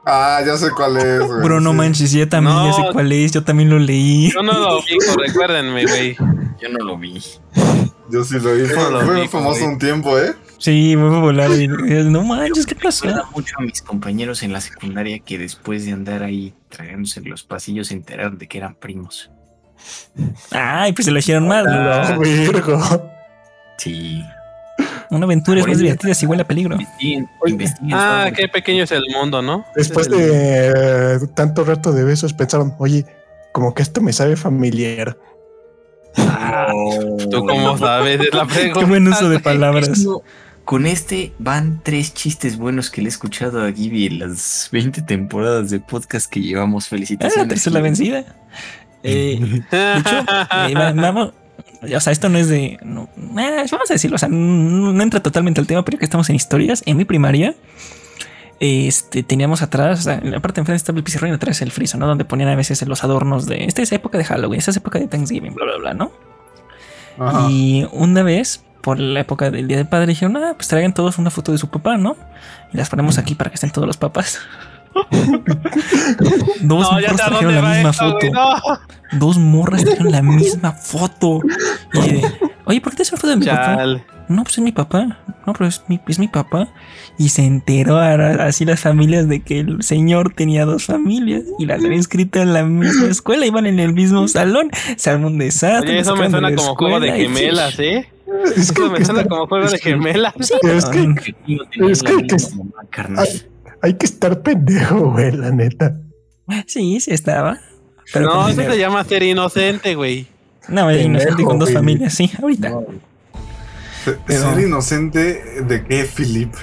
[0.08, 1.20] Ah, ya sé cuál es.
[1.20, 4.30] Güey, Bro, no manches, yo también ya sé cuál es, yo también lo leí.
[4.30, 6.16] Yo no lo vi, recuérdenme, güey.
[6.60, 7.20] Yo no lo vi.
[8.10, 10.34] Yo sí lo vi, fue, fue famoso un tiempo, ¿eh?
[10.58, 11.50] Sí, a volar.
[11.50, 13.06] Y, no manches, ¿qué pasó?
[13.06, 17.44] Me mucho a mis compañeros en la secundaria que después de andar ahí tragándose los
[17.44, 19.30] pasillos se enteraron de que eran primos.
[20.50, 21.64] Ay, pues se lo hicieron mal.
[21.64, 22.80] No, virgo.
[23.78, 24.22] Sí.
[25.10, 26.76] Una aventura es más divertida si huele a peligro.
[27.92, 29.64] ah, qué pequeño es el mundo, ¿no?
[29.74, 33.06] Después de tanto rato de besos pensaron, oye,
[33.52, 35.16] como que esto me sabe familiar.
[36.18, 36.72] Ah,
[37.30, 38.20] ¿Tú cómo sabes?
[38.20, 38.80] Es la pregunta.
[38.80, 40.06] Qué buen uso de palabras.
[40.64, 45.02] Con este van tres chistes buenos que le he escuchado a Gibby en las 20
[45.02, 46.88] temporadas de podcast que llevamos.
[46.88, 47.66] Felicitaciones.
[47.66, 48.24] Ah, la vencida.
[49.02, 49.38] Eh,
[49.70, 50.18] de hecho,
[50.68, 51.32] eh, vamos,
[51.94, 52.78] o sea, esto no es de.
[52.82, 53.08] No,
[53.38, 56.36] eh, vamos a decirlo, o sea, no, entra totalmente al tema, pero que estamos en
[56.36, 56.82] historias.
[56.86, 57.54] En mi primaria,
[58.60, 61.98] este, teníamos atrás, en la parte de enfrente estaba el pizarrón y atrás el friso,
[61.98, 62.06] ¿no?
[62.06, 63.64] Donde ponían a veces los adornos de.
[63.64, 66.12] Esta es época de Halloween, esta es época de Thanksgiving, bla, bla, bla, ¿no?
[67.18, 67.50] Ajá.
[67.50, 71.18] Y una vez, por la época del Día del Padre, dijeron, ah, pues traigan todos
[71.18, 72.16] una foto de su papá, ¿no?
[72.72, 74.40] Y las ponemos aquí para que estén todos los papás.
[76.62, 78.26] Dos No, morras trajeron la misma esto, foto.
[78.32, 79.18] No.
[79.18, 81.40] Dos morras trajeron la misma foto.
[81.92, 82.32] Y de,
[82.64, 83.76] Oye, ¿por qué te una foto de mi papá?
[84.28, 85.18] No, pues es mi papá.
[85.46, 86.68] No, pero es mi, es mi papá.
[87.18, 91.66] Y se enteró ahora así las familias de que el señor tenía dos familias y
[91.66, 94.70] las había inscrito en la misma escuela, iban en el mismo salón.
[94.96, 95.90] Se armó un desastre.
[95.90, 98.08] Oye, las eso me suena como juego de gemelas, ¿eh?
[98.56, 100.34] Es que, Eso me suena como juego de gemelas.
[100.38, 101.14] es que
[101.92, 102.36] es que-
[103.16, 103.42] hay,
[103.82, 105.96] hay que estar pendejo, güey, la neta.
[106.66, 107.58] Sí, sí estaba.
[108.12, 110.26] Pero No, eso se llama ser inocente, güey.
[110.68, 111.74] No, es inocente con dos güey.
[111.74, 112.72] familias, sí, ahorita.
[114.26, 116.54] Pero- Ser inocente de qué, Philip.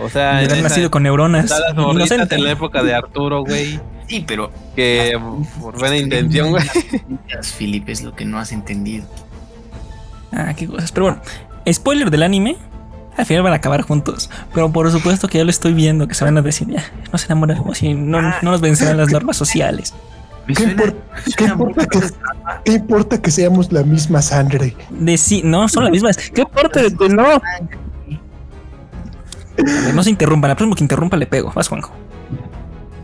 [0.00, 1.52] O sea, De en nacido con neuronas.
[1.76, 2.34] Inocente.
[2.34, 3.80] en la época de Arturo, güey.
[4.08, 5.18] Sí, pero Que
[5.60, 6.64] por buena intención, güey.
[7.58, 9.06] Philip es lo que no has entendido.
[10.32, 10.90] Ah, qué cosas.
[10.92, 11.22] Pero bueno,
[11.72, 12.56] spoiler del anime.
[13.16, 14.28] Al final van a acabar juntos.
[14.52, 16.82] Pero por supuesto que ya lo estoy viendo, que se van a decir, ya,
[17.12, 19.94] no se enamoran como si no, no nos vencerán las normas sociales.
[20.46, 22.00] Me ¿Qué, suena- impor- me qué suena importa que,
[22.64, 24.76] qué importa que seamos la misma sangre?
[24.90, 26.16] De sí, no, son las mismas.
[26.16, 27.40] ¿Qué parte de que no?
[29.94, 31.52] No se interrumpa, la próxima que interrumpa le pego.
[31.54, 31.92] Vas, Juanjo.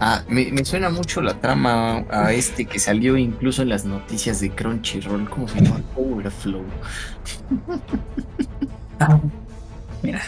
[0.02, 4.40] Ah, me, me suena mucho la trama a este que salió incluso en las noticias
[4.40, 5.28] de Crunchyroll.
[5.28, 5.80] ¿Cómo se llama?
[5.96, 6.64] Overflow.
[10.02, 10.20] Mira,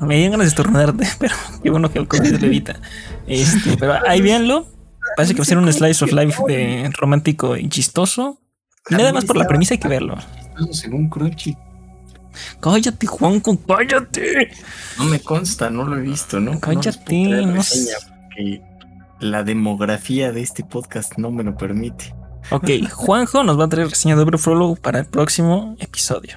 [0.00, 2.76] me dieron ganas de estornudarte, pero qué bueno que el COVID lo evita.
[3.26, 4.66] Este, pero ahí véanlo.
[5.16, 8.38] Parece que va a ser un slice of life de romántico y chistoso.
[8.90, 10.16] Nada más por la premisa hay que verlo.
[10.72, 11.56] Según Crunchy.
[12.60, 14.50] Cállate, Juanjo, cállate.
[14.96, 16.60] No me consta, no lo he visto, ¿no?
[16.60, 17.62] Cállate, no
[19.20, 22.14] la demografía de este podcast no me lo permite.
[22.50, 26.36] Ok, Juanjo nos va a traer reseña de Overflow para el próximo episodio.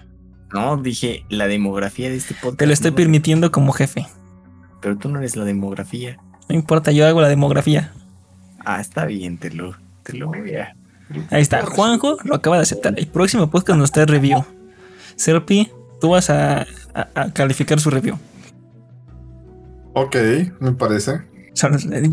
[0.52, 2.58] No, dije la demografía de este podcast.
[2.58, 4.08] Te lo estoy no permitiendo como jefe.
[4.82, 6.18] Pero tú no eres la demografía.
[6.50, 7.94] No importa, yo hago la demografía.
[8.66, 10.76] Ah, está bien, te lo, te lo voy a.
[11.30, 12.94] Ahí está, Juanjo lo acaba de aceptar.
[12.98, 14.44] El próximo podcast nos está review.
[15.16, 16.62] Serpi, tú vas a,
[16.94, 18.18] a- a calificar su review.
[19.94, 20.16] Ok,
[20.60, 21.30] me parece.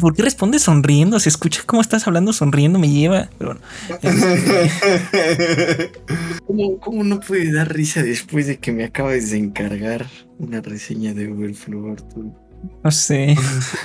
[0.01, 1.21] ¿Por qué respondes sonriendo?
[1.21, 3.29] Se escucha cómo estás hablando sonriendo, me lleva.
[3.39, 3.61] Pero bueno,
[4.03, 5.93] este,
[6.47, 10.07] ¿Cómo, cómo no puede dar risa después de que me acabas de encargar
[10.39, 12.35] una reseña de Overflow, Arturo?
[12.83, 13.37] no sé.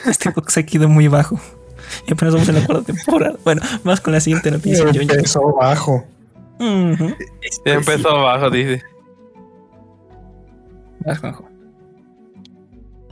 [0.07, 1.39] Este podcast ha quedado muy bajo.
[2.07, 3.35] Y apenas vamos en la cuarta temporada.
[3.43, 4.85] Bueno, vamos con la siguiente noticia.
[4.85, 6.05] Yo- yo- Empezó bajo.
[6.59, 8.81] Ya empezó abajo, dice.
[11.05, 11.49] Vas, Juanjo.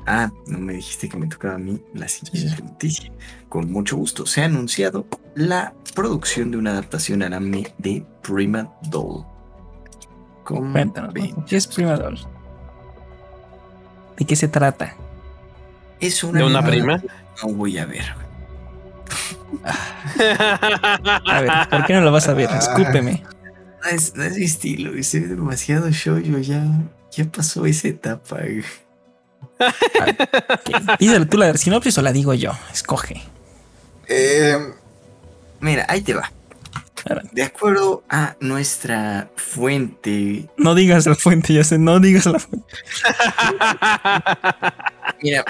[0.08, 3.12] Ah, no me dijiste que me tocaba a mí la siguiente noticia.
[3.50, 5.06] Con mucho gusto se ha anunciado
[5.36, 9.26] la producción de una adaptación anime de Prima Doll.
[10.44, 11.14] ¿Cómo Cuéntanos,
[11.48, 12.18] ¿qué es Prima Doll?
[14.18, 14.96] ¿De qué se trata?
[16.00, 17.02] Es una ¿De una prima?
[17.44, 18.06] No voy a ver.
[21.28, 22.50] A ver, ¿por qué no lo vas a ver?
[22.52, 23.24] Escúpeme.
[23.84, 26.64] No es, no es mi estilo, es demasiado shoujo, ya,
[27.12, 28.38] ya pasó esa etapa.
[31.00, 32.52] Díselo tú la sinopsis o la digo yo.
[32.72, 33.22] Escoge.
[34.08, 34.58] Eh,
[35.60, 36.32] Mira, ahí te va.
[37.32, 42.68] De acuerdo a nuestra fuente, No digas la fuente, ya sé, no digas la fuente.
[45.22, 45.44] mira,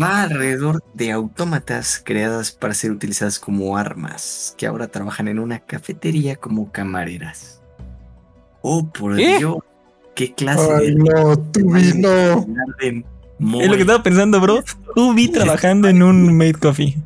[0.00, 5.60] va alrededor de autómatas creadas para ser utilizadas como armas, que ahora trabajan en una
[5.60, 7.60] cafetería como camareras.
[8.62, 9.16] Oh, por.
[9.16, 9.56] Dios,
[10.14, 10.94] qué clase Ay, de...
[10.94, 12.46] no, tú no.
[12.80, 13.04] de
[13.60, 14.62] Es lo que estaba pensando, bro.
[14.94, 16.96] Tú vi trabajando en un Made Coffee.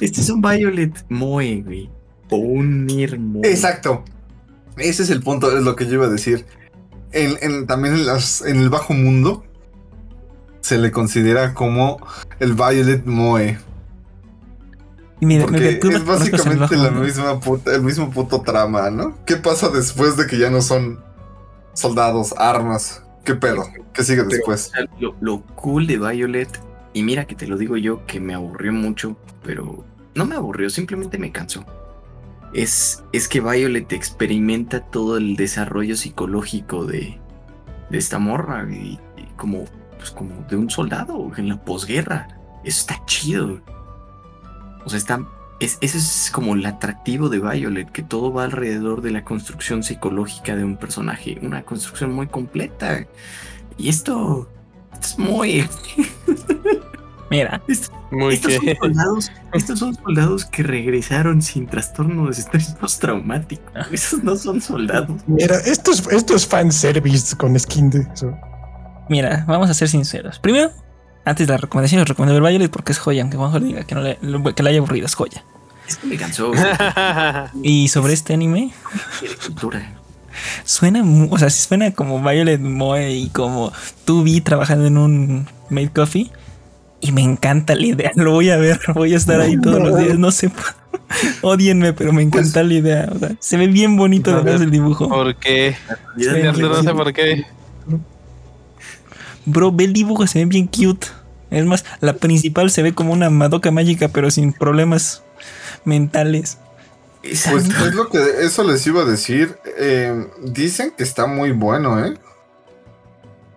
[0.00, 1.90] Este es un Violet Moe, güey.
[2.30, 3.48] O un Nir Moe.
[3.48, 4.04] exacto.
[4.76, 6.46] Ese es el punto, es lo que yo iba a decir.
[7.12, 9.44] En, en- también en, las- en el bajo mundo
[10.60, 11.98] se le considera como
[12.38, 13.58] el Violet Moe.
[15.20, 19.14] Y mira, Porque mira, es básicamente la misma puta, el mismo puto trama, ¿no?
[19.26, 21.00] ¿Qué pasa después de que ya no son
[21.74, 23.02] soldados, armas?
[23.24, 23.64] ¿Qué pedo?
[23.92, 24.72] ¿Qué sigue después?
[24.98, 26.48] Lo, lo cool de Violet,
[26.94, 29.84] y mira que te lo digo yo, que me aburrió mucho, pero
[30.14, 31.66] no me aburrió, simplemente me cansó.
[32.54, 37.18] Es, es que Violet experimenta todo el desarrollo psicológico de,
[37.90, 39.66] de esta morra, y, y como,
[40.00, 42.26] pues como de un soldado en la posguerra.
[42.64, 43.60] Eso está chido.
[44.84, 45.26] O sea, está,
[45.60, 49.82] es, ese es como el atractivo de Violet, que todo va alrededor de la construcción
[49.82, 51.38] psicológica de un personaje.
[51.42, 53.06] Una construcción muy completa.
[53.76, 54.48] Y esto,
[54.94, 55.68] esto es muy...
[57.30, 57.62] Mira.
[58.12, 63.62] Muy estos, son soldados, estos son soldados que regresaron sin trastorno de estrés postraumático.
[63.92, 65.22] Esos no son soldados.
[65.28, 68.36] Mira, esto es, esto es fanservice con skin de eso.
[69.10, 70.38] Mira, vamos a ser sinceros.
[70.38, 70.70] Primero,
[71.24, 73.96] antes de la recomendación, les recomiendo ver Violet porque es joya, aunque Juanjo diga que,
[73.96, 74.16] no le,
[74.54, 75.44] que le haya aburrido, es joya.
[75.88, 76.52] Esto me cansó.
[77.64, 78.72] y sobre este anime.
[80.64, 83.72] Suena, o sea, suena como Violet Moe y como
[84.04, 86.30] Tubi trabajando en un Made Coffee.
[87.00, 88.12] Y me encanta la idea.
[88.14, 90.20] Lo voy a ver, voy a estar ahí todos los días.
[90.20, 90.52] No sé,
[91.42, 93.08] odienme, pero me encanta la idea.
[93.40, 95.08] se ve bien bonito detrás el dibujo.
[95.08, 95.74] ¿Por qué?
[96.16, 97.44] No sé por qué.
[99.46, 101.06] Bro, ve el dibujo, se ve bien cute.
[101.50, 105.22] Es más, la principal se ve como una Madoka mágica, pero sin problemas
[105.84, 106.58] mentales.
[107.22, 109.56] Pues es lo que eso les iba a decir.
[109.78, 112.14] Eh, dicen que está muy bueno, ¿eh?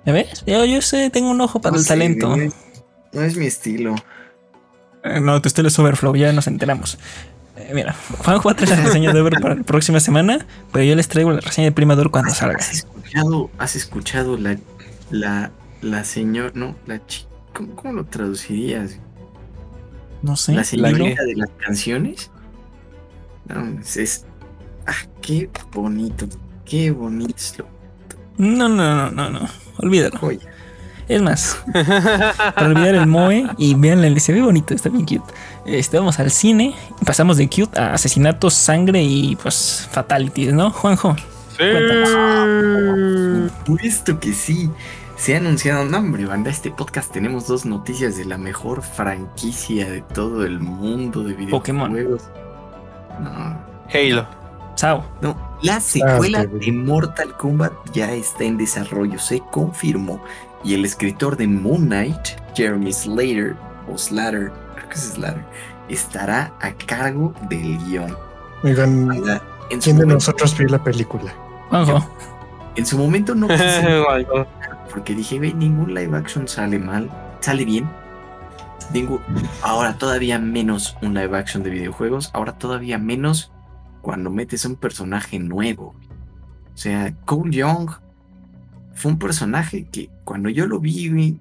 [0.06, 0.44] ves?
[0.46, 2.36] Yo, yo sé, tengo un ojo para el talento.
[3.14, 3.96] No es, mi estilo.
[5.04, 6.98] Eh, no, tu estilo es Overflow, ya nos enteramos.
[7.56, 10.84] Eh, mira, Juanjo va a traer la reseña de Over para la próxima semana, pero
[10.84, 12.58] yo les traigo la reseña de Primador cuando salga.
[12.58, 14.58] ¿Has escuchado, has escuchado la,
[15.12, 15.52] la,
[15.84, 18.98] la señor, no, la chica, ¿cómo, lo traducirías?
[20.22, 20.54] No sé.
[20.54, 22.32] La señorita de las canciones.
[23.46, 24.26] No, es,
[24.88, 26.28] ah, qué bonito,
[26.66, 27.68] qué bonito.
[28.38, 30.20] No, no, no, no, no, olvídalo.
[31.10, 31.62] Es más,
[32.56, 35.34] para olvidar el Moe y vean, se ve bonito, está bien cute.
[35.66, 36.74] Este, vamos al cine,
[37.06, 41.16] pasamos de cute a asesinatos, sangre y pues fatalities, ¿no, Juanjo?
[41.58, 41.66] Sí.
[43.66, 44.70] Puesto que sí.
[45.16, 49.90] Se ha anunciado, no hombre, banda, este podcast tenemos dos noticias de la mejor franquicia
[49.90, 51.62] de todo el mundo de videojuegos.
[51.62, 52.20] Pokémon.
[53.20, 53.58] No.
[53.94, 54.28] Halo.
[54.76, 55.06] Sao.
[55.22, 60.22] No, la secuela de Mortal Kombat ya está en desarrollo, se confirmó.
[60.64, 63.56] Y el escritor de Moon Knight, Jeremy Slater,
[63.92, 65.46] o Slater, creo que es Slater,
[65.90, 68.18] estará a cargo del guion.
[68.64, 69.12] Oigan,
[69.82, 71.34] ¿quién de nosotros vio la película?
[72.76, 73.48] En su momento no
[74.94, 77.90] porque dije, ve, ningún live action sale mal, sale bien.
[79.64, 83.52] ahora todavía menos un live action de videojuegos, ahora todavía menos
[84.02, 85.96] cuando metes un personaje nuevo.
[86.74, 87.90] O sea, Cole Young
[88.94, 91.40] fue un personaje que cuando yo lo vi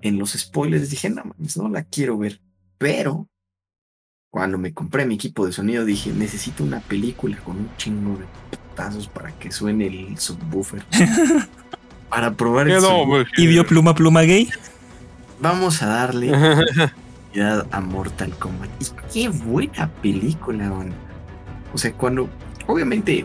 [0.00, 2.40] en los spoilers dije, no mames, no la quiero ver.
[2.78, 3.26] Pero
[4.30, 8.26] cuando me compré mi equipo de sonido dije, necesito una película con un chingo de
[8.50, 10.84] putazos para que suene el subwoofer.
[12.12, 12.84] para probar el
[13.38, 14.50] ¿Y vio pluma pluma gay?
[15.40, 16.30] Vamos a darle
[17.70, 18.68] a Mortal Kombat.
[18.80, 20.70] Y qué buena película,
[21.72, 22.28] O sea, cuando
[22.66, 23.24] obviamente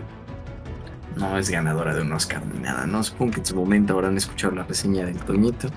[1.17, 3.03] no es ganadora de un Oscar ni nada, ¿no?
[3.03, 5.69] Supongo que en su momento habrán escuchado la reseña del Toñito.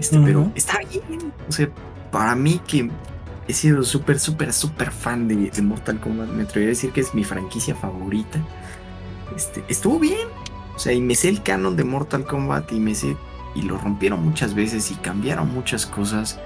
[0.00, 1.30] Este, pero está bien.
[1.50, 1.68] O sea,
[2.10, 2.90] para mí que
[3.46, 7.14] he sido súper, súper, súper fan de, Mortal Kombat, me atrevería a decir que es
[7.14, 8.40] mi franquicia favorita.
[9.36, 10.28] Este, estuvo bien.
[10.78, 13.16] O sea, y me sé el canon de Mortal Kombat y me sé.
[13.56, 16.38] Y lo rompieron muchas veces y cambiaron muchas cosas.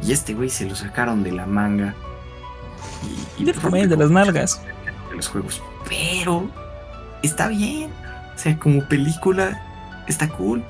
[0.00, 1.92] Y este güey se lo sacaron de la manga.
[3.36, 4.62] Y, de, de las nalgas.
[5.10, 5.60] De los juegos.
[5.88, 6.48] Pero
[7.24, 7.90] está bien.
[8.36, 9.60] O sea, como película
[10.06, 10.62] está cool.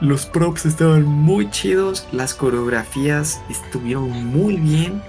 [0.00, 2.04] Los props estaban muy chidos.
[2.10, 5.00] Las coreografías estuvieron muy bien.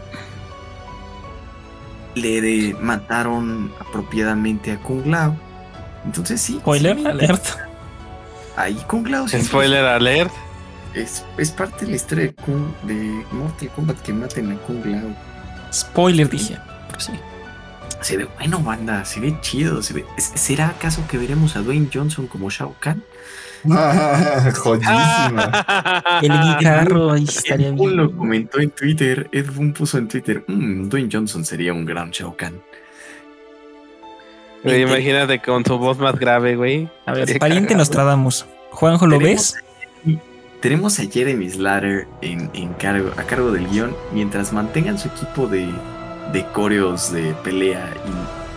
[2.13, 5.35] Le mataron apropiadamente a Kung Lao.
[6.05, 6.57] Entonces sí.
[6.59, 7.43] Spoiler alert.
[8.55, 9.27] Ahí Kung Lao.
[9.27, 10.31] Spoiler alert.
[10.93, 14.85] Es, es, parte de la historia de, Kung, de Mortal Kombat que maten a Kung
[14.85, 15.15] Lao.
[15.73, 16.57] Spoiler dije.
[16.87, 17.11] Pero sí.
[18.01, 19.03] Se ve bueno, banda.
[19.03, 19.81] Se ve chido.
[19.81, 20.05] Se ve...
[20.17, 23.03] ¿Será acaso que veremos a Dwayne Johnson como Shao Kahn?
[24.63, 25.65] Joyísima.
[26.21, 27.97] El guitarro ahí estaría Ed bien.
[27.97, 29.27] lo comentó en Twitter.
[29.31, 32.61] Ed Boon puso en Twitter: mmm, Dwayne Johnson sería un gran Shao Kahn
[34.65, 36.89] imagínate con su voz más grave, güey.
[37.05, 38.45] A ver, pariente nos tratamos.
[38.71, 39.55] Juanjo, ¿lo ves?
[40.61, 45.69] Tenemos a Jeremy Slater en, cargo, a cargo del guion mientras mantengan su equipo de,
[46.33, 47.87] de coreos de pelea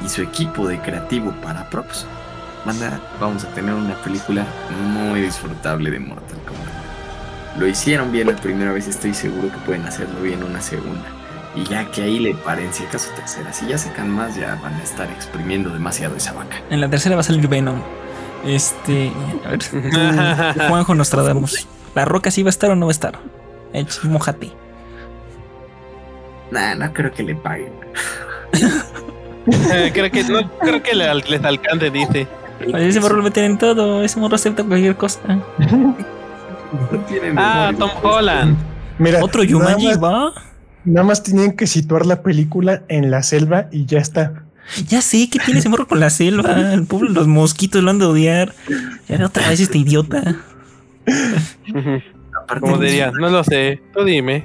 [0.03, 2.07] y, su equipo de creativo para props.
[3.21, 4.47] vamos a tener una película
[4.95, 7.59] muy disfrutable de Mortal Kombat.
[7.59, 11.18] Lo hicieron bien la primera vez, estoy seguro que pueden hacerlo bien una segunda.
[11.59, 14.75] Y ya que ahí le paren, si acaso tercera, si ya sacan más, ya van
[14.75, 16.63] a estar exprimiendo demasiado esa vaca.
[16.71, 17.81] En la tercera va a salir Venom.
[18.45, 19.11] Este,
[19.45, 19.61] a ver,
[20.69, 21.67] Juanjo Nostradamus.
[21.97, 23.19] ¿La roca sí va a estar o no va a estar?
[23.73, 24.53] Ech, mojate.
[26.53, 27.73] Nah, no creo que le paguen.
[29.93, 32.29] creo que no creo que les alcance, dice.
[32.61, 35.19] ese morro lo meten en todo, ese morro acepta cualquier cosa.
[37.37, 38.57] ah, Tom Holland.
[38.99, 40.33] Mira, Otro Yumanji va.
[40.89, 44.45] Nada más tenían que situar la película en la selva y ya está.
[44.89, 46.73] Ya sé que tiene ese morro con la selva.
[46.73, 48.55] El pueblo, los mosquitos lo han de odiar.
[49.09, 50.37] Ya otra vez este idiota.
[52.61, 54.45] Como diría, no lo sé, tú dime.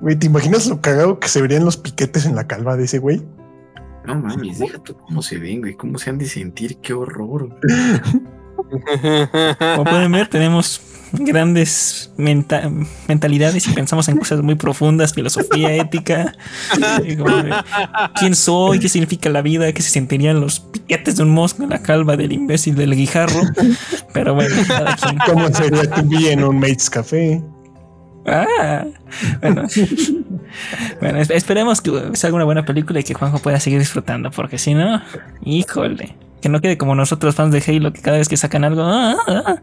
[0.00, 2.98] Güey, ¿te imaginas lo cagado que se verían los piquetes en la calva de ese
[2.98, 3.22] güey?
[4.06, 7.56] No mames, deja tú cómo se ven, güey, cómo se han de sentir, qué horror.
[9.76, 10.80] Como pueden ver, tenemos
[11.12, 12.70] grandes menta-
[13.08, 16.32] mentalidades y pensamos en cosas muy profundas, filosofía, ética.
[18.18, 18.78] ¿Quién soy?
[18.78, 19.72] ¿Qué significa la vida?
[19.72, 23.40] ¿Qué se sentirían los piquetes de un mosco en la calva del imbécil del guijarro?
[24.12, 25.18] Pero bueno, cada quien.
[25.26, 27.42] ¿Cómo sería tu vida en un Mates Café?
[28.26, 28.86] Ah,
[29.42, 29.64] bueno.
[31.00, 34.56] bueno, es- esperemos que salga una buena película y que Juanjo pueda seguir disfrutando, porque
[34.56, 35.02] si no,
[35.44, 38.82] híjole, que no quede como nosotros fans de Halo, que cada vez que sacan algo,
[38.82, 39.56] ah, ah,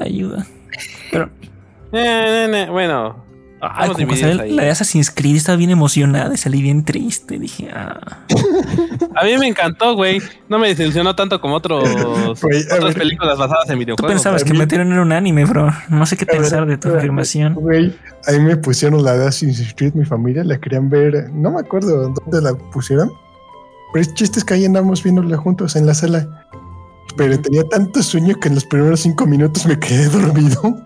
[0.00, 0.46] ayuda.
[1.10, 1.30] Pero,
[1.94, 3.22] Eh, ne, ne, bueno,
[3.60, 7.38] ay, sale la de Assassin's Creed estaba bien emocionada y salí bien triste.
[7.38, 8.00] Dije, ah,
[9.14, 10.20] a mí me encantó, güey.
[10.48, 11.84] No me desilusionó tanto como otros,
[12.72, 12.94] otras ver.
[12.94, 14.10] películas basadas en tú videojuegos.
[14.12, 15.70] pensabas a que mí- metieron era un anime, bro.
[15.90, 17.54] No sé qué A ver, pensar de tu ver, afirmación.
[17.54, 17.94] Güey,
[18.26, 22.08] ahí me pusieron la de Assassin's Creed, mi familia la querían ver, no me acuerdo
[22.08, 23.12] dónde la pusieron,
[23.92, 26.46] pero el chiste es que ahí andamos viéndola juntos en la sala.
[27.16, 30.76] Pero tenía tanto sueño que en los primeros cinco minutos me quedé dormido.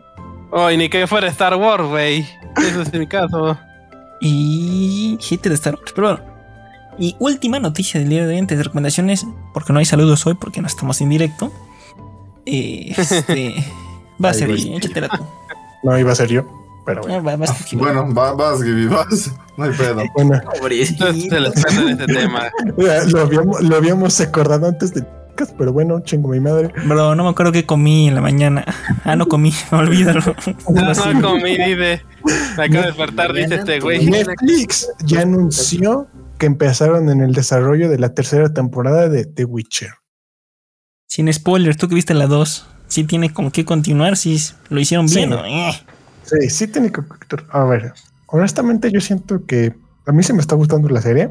[0.51, 2.27] Oh, y ni que fuera Star Wars, güey.
[2.57, 3.57] Eso es mi caso.
[4.21, 5.93] Y hater de Star Wars.
[5.95, 6.37] Pero bueno.
[6.99, 10.35] Y última noticia del día de hoy antes de recomendaciones, porque no hay saludos hoy,
[10.35, 11.53] porque no estamos en directo.
[12.47, 13.55] Eh, Este.
[14.25, 15.25] va a Ay, ser échatela tú.
[15.83, 16.47] No iba a ser yo,
[16.87, 17.23] pero Ah, bueno.
[17.25, 17.83] va- vas tú, Jimmy.
[17.83, 19.31] Bueno, va- vas, Gibi, vas.
[19.59, 20.03] No hay pedo.
[20.17, 22.45] Bueno, se les de este tema.
[23.09, 25.07] lo, habíamos, lo habíamos acordado antes del
[25.37, 26.73] podcast, pero bueno, chingo mi madre.
[26.87, 28.65] Bro, no me acuerdo qué comí en la mañana.
[29.05, 30.35] Ah, no comí, olvídalo.
[30.71, 32.03] No, no comí, dice.
[32.57, 34.07] Me acabo de despertar, dice este güey.
[34.07, 36.09] Netflix ya anunció
[36.39, 39.91] que empezaron en el desarrollo de la tercera temporada de The Witcher.
[41.07, 42.67] Sin spoilers, tú que viste la 2.
[42.89, 45.17] Sí tiene con qué continuar, si lo hicieron Sí.
[45.17, 45.73] bien o eh.
[46.23, 47.03] Sí, sí tiene que.
[47.51, 47.93] A ver,
[48.27, 49.75] honestamente, yo siento que
[50.07, 51.31] a mí se me está gustando la serie.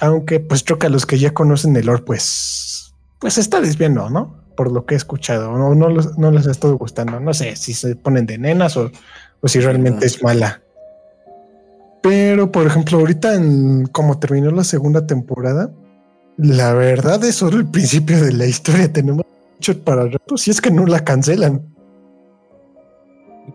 [0.00, 2.22] Aunque, pues, creo que a los que ya conocen el lore, pues,
[3.24, 4.34] pues se está desviando, ¿no?
[4.54, 5.56] Por lo que he escuchado.
[5.56, 7.18] No, no, los- no les ha estado gustando.
[7.20, 8.90] No sé si se ponen de nenas o,
[9.40, 10.60] o si realmente es mala.
[12.02, 15.70] Pero, por ejemplo, ahorita, en como terminó la segunda temporada,
[16.36, 18.92] la verdad es solo el principio de la historia.
[18.92, 20.36] Tenemos mucho para rato.
[20.36, 21.62] Si es que no la cancelan.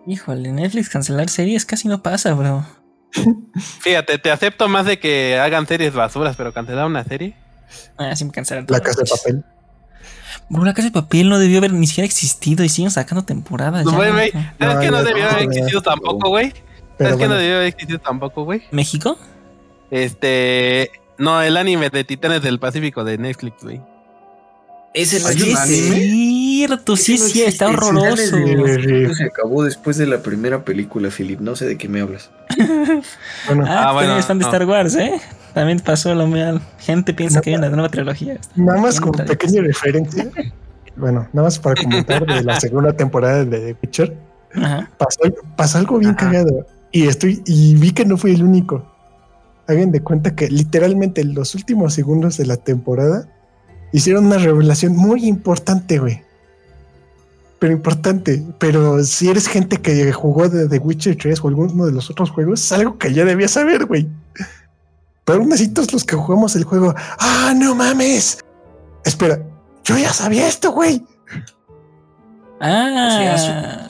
[0.07, 2.65] Híjole, Netflix cancelar series casi no pasa, bro.
[3.82, 7.36] Fíjate, te acepto más de que hagan series basuras, pero cancelar una serie.
[7.97, 8.65] Ah, sí me cancelaron.
[8.70, 9.45] La casa de papel.
[10.50, 13.86] Bro, la casa de papel no debió haber ni siquiera existido y siguen sacando temporadas.
[13.86, 14.32] No, güey, güey.
[14.60, 16.54] ¿Sabes que no debió haber existido tampoco, güey?
[16.97, 18.64] ¿Sabes que no debió haber existido tampoco, güey?
[18.72, 19.18] ¿México?
[19.91, 20.91] Este.
[21.18, 23.82] No, el anime de Titanes del Pacífico de Netflix, güey.
[24.94, 28.38] Ese no ¿Hay es cierto, sí, no sí, está horroroso.
[29.16, 31.40] Se acabó después de la primera película, Philip.
[31.40, 32.32] No sé de qué me hablas.
[33.48, 34.42] Bueno, Ah, Ah, bueno, de no.
[34.46, 35.20] Star Wars, ¿eh?
[35.54, 36.62] También pasó lo mal.
[36.80, 38.40] Gente piensa que hay una nueva trilogía.
[38.56, 39.28] Nada más tradicional.
[39.28, 40.30] pequeña referencia.
[40.96, 44.18] Bueno, nada más para comentar de la segunda temporada de The Witcher.
[44.56, 44.90] Ajá.
[44.98, 45.20] Pasó,
[45.56, 46.26] pasó algo bien Ajá.
[46.32, 46.66] cagado.
[46.92, 48.86] Y estoy, y vi que no fui el único.
[49.68, 53.28] Hagan de cuenta que literalmente en los últimos segundos de la temporada
[53.92, 56.24] hicieron una revelación muy importante, güey.
[57.60, 58.44] Pero importante.
[58.58, 62.32] Pero si eres gente que jugó de The Witcher 3 o alguno de los otros
[62.32, 64.08] juegos, es algo que ya debías saber, güey.
[65.26, 68.40] Pero aún así todos los que jugamos el juego, ¡ah, no mames!
[69.04, 69.42] Espera,
[69.84, 71.04] yo ya sabía esto, güey.
[72.60, 73.88] Ah,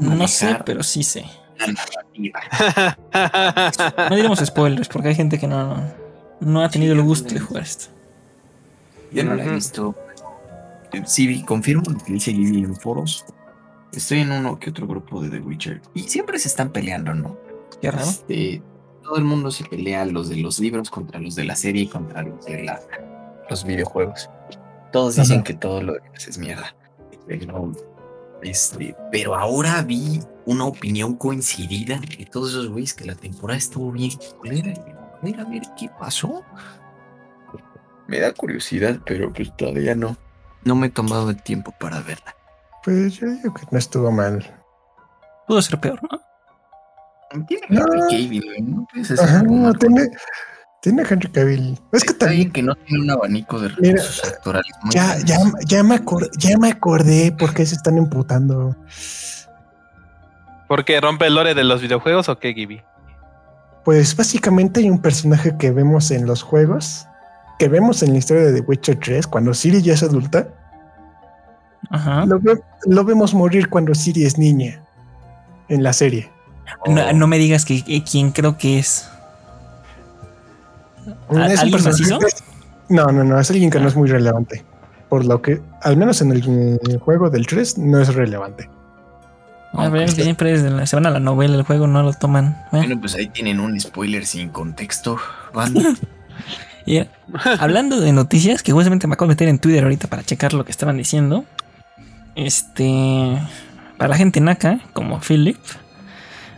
[0.00, 1.24] no sé, pero sí sé.
[4.10, 5.82] No diremos spoilers porque hay gente que no,
[6.40, 7.86] no ha tenido el gusto de jugar esto.
[9.12, 9.94] Yo no la he visto.
[11.06, 13.24] Sí, vi- confirmo lo que dice Lily en foros.
[13.92, 15.82] Estoy en uno que otro grupo de The Witcher.
[15.94, 17.36] Y siempre se están peleando, ¿no?
[17.80, 18.04] Qué raro.
[18.06, 18.62] Este,
[19.02, 21.86] todo el mundo se pelea, los de los libros contra los de la serie y
[21.88, 22.80] contra los de la-
[23.48, 24.28] los videojuegos.
[24.92, 25.44] Todos dicen Ajá.
[25.44, 26.74] que todo lo demás es mierda.
[27.26, 27.72] Pero,
[28.42, 33.92] este, pero ahora vi una opinión coincidida de todos esos güeyes que la temporada estuvo
[33.92, 34.68] bien culera.
[34.70, 36.42] Y digo, A ver, a ver, ¿qué pasó?
[38.08, 40.16] Me da curiosidad, pero pues todavía no.
[40.64, 42.34] No me he tomado el tiempo para verla.
[42.82, 44.44] Pues yo digo que no estuvo mal.
[45.46, 46.18] Pudo ser peor, ¿no?
[47.46, 47.82] Tiene No.
[47.82, 48.86] Henry Cavill, güey, ¿no?
[48.90, 50.08] Puedes hacer Ajá, no, tiene,
[50.80, 51.78] tiene Henry Cavill.
[51.92, 54.72] Es que Está también que no tiene un abanico de Mira, recursos actorales.
[54.82, 55.36] muy ya, ya,
[55.66, 58.74] ya me acordé, ya me acordé por qué se están emputando.
[60.68, 62.82] ¿Por qué rompe el lore de los videojuegos o qué, Gibi?
[63.84, 67.06] Pues básicamente hay un personaje que vemos en los juegos,
[67.58, 70.48] que vemos en la historia de The Witcher 3, cuando Siri ya es adulta.
[71.90, 72.24] Ajá.
[72.26, 74.82] Lo, ve- lo vemos morir cuando Siri es niña
[75.68, 76.30] en la serie.
[76.86, 79.08] No, no me digas que, que quién creo que es.
[81.30, 82.36] ¿Al- Es un alguien personaje macizo?
[82.90, 84.64] No, no, no, es alguien que no es muy relevante.
[85.08, 86.42] Por lo que, al menos en el
[86.90, 88.68] eh, juego del 3, no es relevante.
[89.72, 90.14] A ver, Ok.
[90.16, 92.62] siempre es de la- se van a la novela, el juego no lo toman.
[92.70, 95.16] Bueno, Bueno, pues ahí tienen un spoiler sin contexto,
[95.54, 95.82] banda.
[96.88, 97.08] y, eh,
[97.58, 100.64] hablando de noticias, que justamente me acabo de meter en Twitter ahorita para checar lo
[100.64, 101.44] que estaban diciendo.
[102.34, 103.38] Este.
[103.98, 105.58] Para la gente naca, como Philip,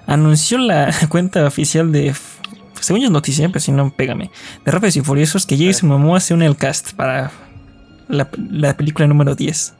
[0.06, 2.14] anunció la cuenta oficial de.
[2.80, 4.30] Según yo es noticia, pero si no, pégame.
[4.64, 7.32] De Rápidos y Furiosos que Jason Momoa se une al cast para
[8.08, 9.74] la, la película número 10.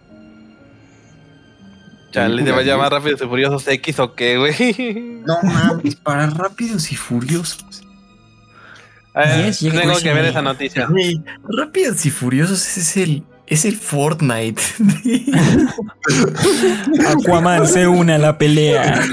[2.10, 5.22] Chale, ¿te va a llamar Rápidos y Furiosos X o qué, güey?
[5.24, 7.84] No mames, para rápidos y furiosos.
[9.14, 10.88] Yes, llega tengo que ver esa noticia.
[11.42, 14.62] Rápidos y furiosos es el, es el Fortnite.
[17.08, 19.00] Aquaman se une a la pelea.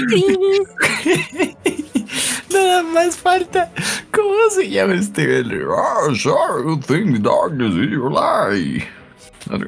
[2.52, 3.70] Nada más falta.
[4.12, 5.44] ¿Cómo se llama este?
[5.70, 8.86] Ah, sorry, you think darkness is your lie.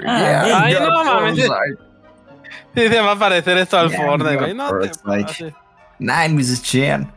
[0.06, 1.36] Ah, Ay, no mames.
[2.74, 4.54] Sí, se va a parecer esto al Yeah, Fortnite, yeah.
[4.54, 5.54] No te Fortnite.
[5.98, 6.62] Nine Mrs.
[6.62, 7.12] Chan.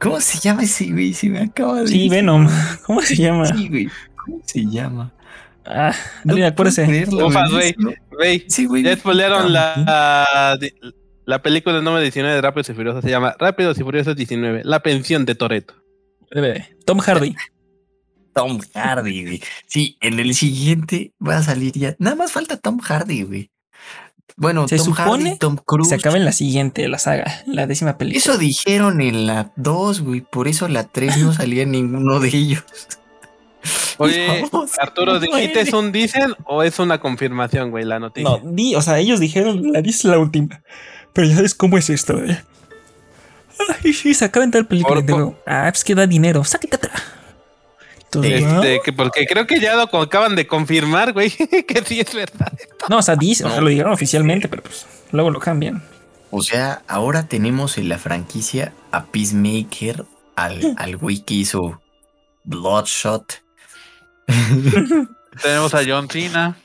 [0.00, 1.12] ¿Cómo se llama ese güey?
[1.14, 2.10] Si me acaba de Sí, decir.
[2.10, 2.48] Venom.
[2.86, 3.46] ¿Cómo se llama?
[3.46, 3.88] Sí, güey.
[4.24, 5.12] ¿Cómo se llama?
[5.64, 5.92] Ah,
[6.26, 7.06] alguien acuérdese.
[7.10, 7.74] Ufas, güey.
[7.78, 8.82] No- Güey, Sí, güey.
[8.82, 10.58] ya spoilearon Ah, la,
[11.26, 13.02] la película número 19 de Rápidos y Furiosos.
[13.04, 14.62] Se llama Rápidos y Furiosos 19.
[14.64, 15.74] La pensión de Toreto.
[16.86, 17.34] Tom Hardy.
[18.34, 19.42] Tom Hardy, güey.
[19.66, 21.96] Sí, en el siguiente va a salir ya.
[21.98, 23.50] Nada más falta Tom Hardy, güey.
[24.36, 25.88] Bueno, Se Tom supone Hardy, Tom Cruise.
[25.88, 28.18] Se acaba en la siguiente, la saga, la décima película.
[28.18, 30.20] Eso dijeron en la 2, güey.
[30.20, 32.64] Por eso la 3 no salía ninguno de ellos.
[33.96, 38.28] Oye, Vamos, Arturo, ¿dijiste es un dicen o es una confirmación, güey, la noticia?
[38.28, 40.62] No, di, o sea, ellos dijeron, la dice la última.
[41.14, 42.42] Pero ya sabes cómo es esto, eh.
[43.82, 45.02] Ay, sí, se acaba en tal película.
[45.46, 47.02] Ah, pues que da dinero, sáquete atrás.
[47.02, 47.25] Entonces,
[48.22, 51.30] Este, que porque creo que ya lo acaban de confirmar, güey,
[51.68, 52.52] que sí es verdad.
[52.88, 55.82] no, o sea, dice, o sea, lo dijeron oficialmente, pero pues luego lo cambian.
[56.30, 60.04] O sea, ahora tenemos en la franquicia a Peacemaker,
[60.34, 61.80] al, al güey que hizo
[62.44, 63.42] Bloodshot.
[65.42, 66.56] Tenemos a John Cena.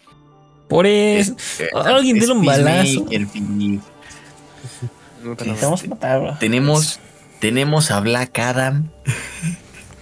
[0.69, 1.35] Por eso,
[1.85, 3.05] alguien es dele un balazo.
[3.05, 3.81] Peacemaker, Philip.
[5.23, 6.37] No, pero- Te vamos a matar, bro.
[6.39, 6.99] Tenemos,
[7.39, 8.89] tenemos a Black Adam.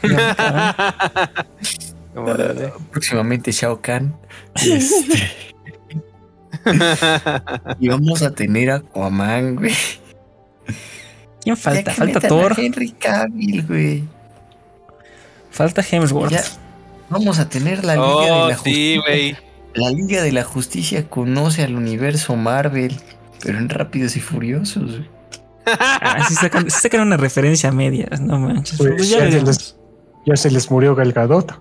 [2.91, 4.15] Próximamente Shao Kahn.
[4.55, 5.31] Este,
[7.79, 9.73] y vamos a tener a Aquaman, güey.
[11.41, 11.91] ¿Quién falta?
[11.93, 14.03] Falta Thor, Henry Cavill, güey.
[15.51, 16.31] falta Hemsworth.
[16.31, 16.43] Ya
[17.09, 19.01] vamos a tener la Liga Oh, de la sí, Justicia.
[19.07, 19.37] güey.
[19.75, 22.99] La Liga de la Justicia conoce al universo Marvel,
[23.41, 24.91] pero en Rápidos y Furiosos.
[24.91, 25.09] güey.
[25.65, 28.77] Ah, sí sacan, sí sacan una referencia a medias, no manches.
[28.77, 29.41] Pues Pues ya ya,
[30.25, 31.51] ya se les murió Gal Gadot.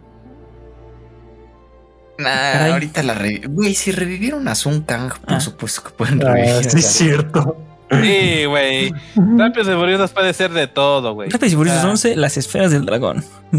[2.18, 2.72] Nah, Caray.
[2.72, 5.40] ahorita la revi- Güey, si revivieron a Sun Kang, por Ah.
[5.40, 6.64] supuesto que pueden Ah, revivir.
[6.70, 7.56] sí, es cierto.
[7.90, 8.92] Sí, güey.
[9.38, 11.30] Rápidos y Furiosos puede ser de todo, güey.
[11.30, 11.90] Rápidos y Furiosos Ah.
[11.90, 13.24] 11, las esferas del dragón.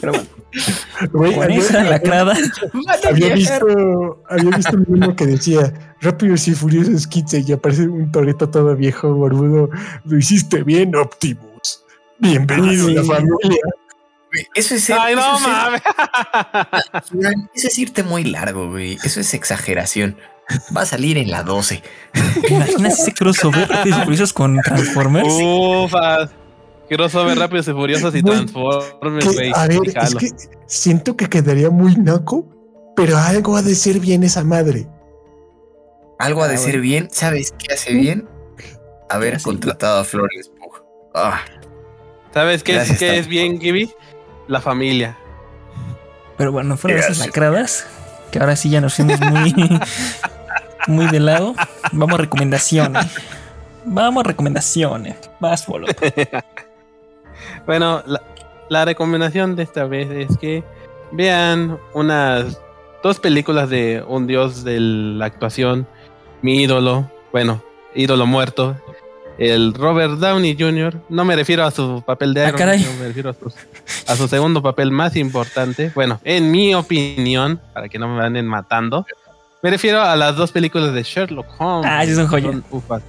[0.00, 2.34] Pero bueno, Güey, esa lacrada.
[3.08, 5.72] había visto, había visto un meme que decía
[6.02, 9.70] Rápidos y Furiosos 15 y aparece un torito todo viejo, barbudo.
[10.04, 11.44] Lo hiciste bien, Optimus.
[12.20, 13.08] Bienvenido Ah, a la sí.
[13.08, 13.60] familia.
[14.54, 15.82] Eso es Ay, eso no es mames.
[17.54, 18.96] Eso es irte muy largo, güey.
[19.02, 20.16] Eso es exageración.
[20.76, 21.82] Va a salir en la 12.
[22.48, 25.28] Imaginas ese crossover Rápidos y Furiosos con Transformers.
[25.42, 26.30] Ufas.
[26.88, 29.52] Crossover Rápidos y Furiosos y Transformers, güey.
[29.54, 30.28] a ver, es que
[30.66, 32.46] siento que quedaría muy naco,
[32.96, 34.88] pero algo ha de ser bien esa madre.
[36.18, 37.08] Algo ha de Ah, ser bien.
[37.12, 38.28] ¿Sabes qué hace bien?
[39.08, 40.82] Haber contratado a Florence Pugh.
[41.14, 41.40] Ah,
[42.32, 43.90] ¿Sabes qué, es, qué bien, Gibby?
[44.46, 45.16] La familia.
[46.36, 47.86] Pero bueno, fueron esas lacradas.
[48.30, 49.52] Que ahora sí ya nos fuimos muy,
[50.86, 51.54] muy de lado.
[51.92, 53.06] Vamos a recomendaciones.
[53.84, 55.16] Vamos a recomendaciones.
[55.40, 55.66] Vas.
[57.66, 58.22] Bueno, la,
[58.68, 60.64] la recomendación de esta vez es que
[61.12, 62.60] vean unas
[63.02, 65.86] dos películas de un dios de la actuación,
[66.42, 67.62] mi ídolo, bueno,
[67.94, 68.76] ídolo muerto,
[69.40, 71.00] el Robert Downey Jr.
[71.08, 72.68] No me refiero a su papel de Ah, Iron.
[72.68, 73.52] Man, no me refiero a su,
[74.06, 75.90] a su segundo papel más importante.
[75.94, 79.06] Bueno, en mi opinión, para que no me anden matando,
[79.62, 81.90] me refiero a las dos películas de Sherlock Holmes.
[81.90, 82.50] Ah, sí son joya.
[82.52, 83.02] Son ufas.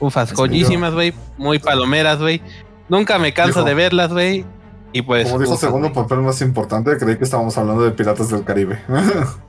[0.00, 1.12] Ufas, joyísimas, güey.
[1.38, 2.42] Muy palomeras, güey.
[2.88, 4.44] Nunca me canso Dijo- de verlas, güey.
[4.92, 5.26] Y pues.
[5.26, 8.80] Como dijo ufas, segundo papel más importante, creí que estábamos hablando de Piratas del Caribe.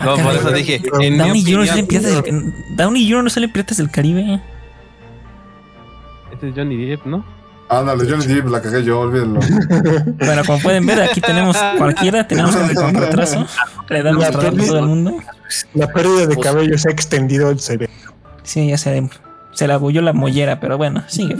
[0.00, 0.80] Ah, No, por eso dije.
[1.00, 1.58] En Downey Jr.
[1.58, 3.24] no sale en opinión, Piratas del Downey Jr.
[3.24, 4.40] no sale en Piratas del Caribe.
[6.32, 7.24] Este es Johnny Depp, ¿no?
[7.68, 9.40] Ándale, Johnny Depp, la cagué yo, olvídenlo.
[10.18, 13.46] Bueno, como pueden ver, aquí tenemos cualquiera, tenemos con retraso.
[13.88, 15.16] Le damos a todo el mundo.
[15.74, 17.92] La pérdida de cabello se ha extendido el cerebro.
[18.42, 19.08] Sí, ya se,
[19.52, 21.36] se la bulló la mollera, pero bueno, sigue.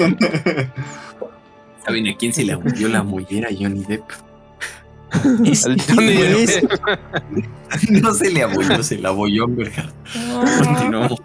[1.84, 4.02] ¿Saben a quién se le abulló la mollera Johnny Depp?
[5.44, 6.62] Es- es-.
[7.90, 9.92] No se le abulló, se la abulló Amber Heard.
[10.64, 11.20] Continuamos.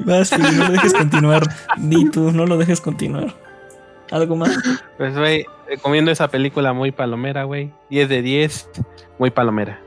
[0.00, 1.42] Vas, no lo dejes continuar.
[1.78, 3.34] Di tú, no lo dejes continuar.
[4.10, 4.56] ¿Algo más?
[4.98, 7.70] Pues, güey, eh, comiendo esa película muy palomera, güey.
[7.90, 8.68] 10 de 10,
[9.18, 9.80] muy palomera.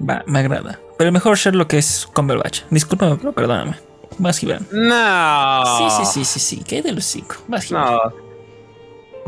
[0.00, 0.80] Va, me agrada.
[0.96, 2.62] Pero el mejor Sherlock es Cumberbatch.
[2.70, 3.76] Discúlpame, pero perdóname.
[4.18, 4.66] Vas, Gibran.
[4.72, 5.64] No.
[5.78, 6.62] Sí, sí, sí, sí, sí.
[6.66, 7.36] ¿Qué de los cinco?
[7.46, 7.84] Vas, Gibran.
[7.84, 8.00] No,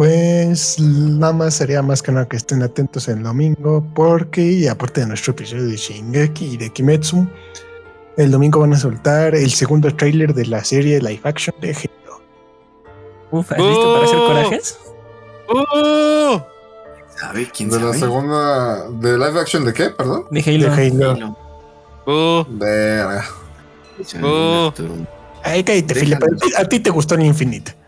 [0.01, 5.03] Pues nada más sería más que nada que estén atentos el domingo, porque y aparte
[5.03, 7.29] de nuestro episodio de Shingeki y de Kimetsu,
[8.17, 12.23] el domingo van a soltar el segundo tráiler de la serie live action de Halo.
[13.31, 14.27] Uf, ¿estás listo para hacer ¡Oh!
[14.27, 14.79] corajes?
[15.51, 16.41] ¡Uh!
[17.19, 18.89] ¿Sabe quién De la segunda.
[18.89, 19.91] ¿De live action de qué?
[19.91, 20.25] Perdón.
[20.31, 20.73] De De Halo.
[20.73, 21.11] Halo.
[22.07, 22.41] Halo.
[22.41, 22.47] ¡Uh!
[22.59, 23.27] Verga.
[24.23, 24.73] Oh.
[25.43, 25.95] Ay, cállate.
[25.95, 26.27] Filipe.
[26.57, 27.80] A ti te gustó el Infinite.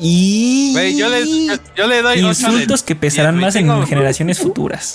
[0.00, 0.74] Y.
[0.96, 4.38] Yo le, yo, yo le doy 8 de Insultos que pesarán más en tengo- generaciones
[4.38, 4.94] futuras.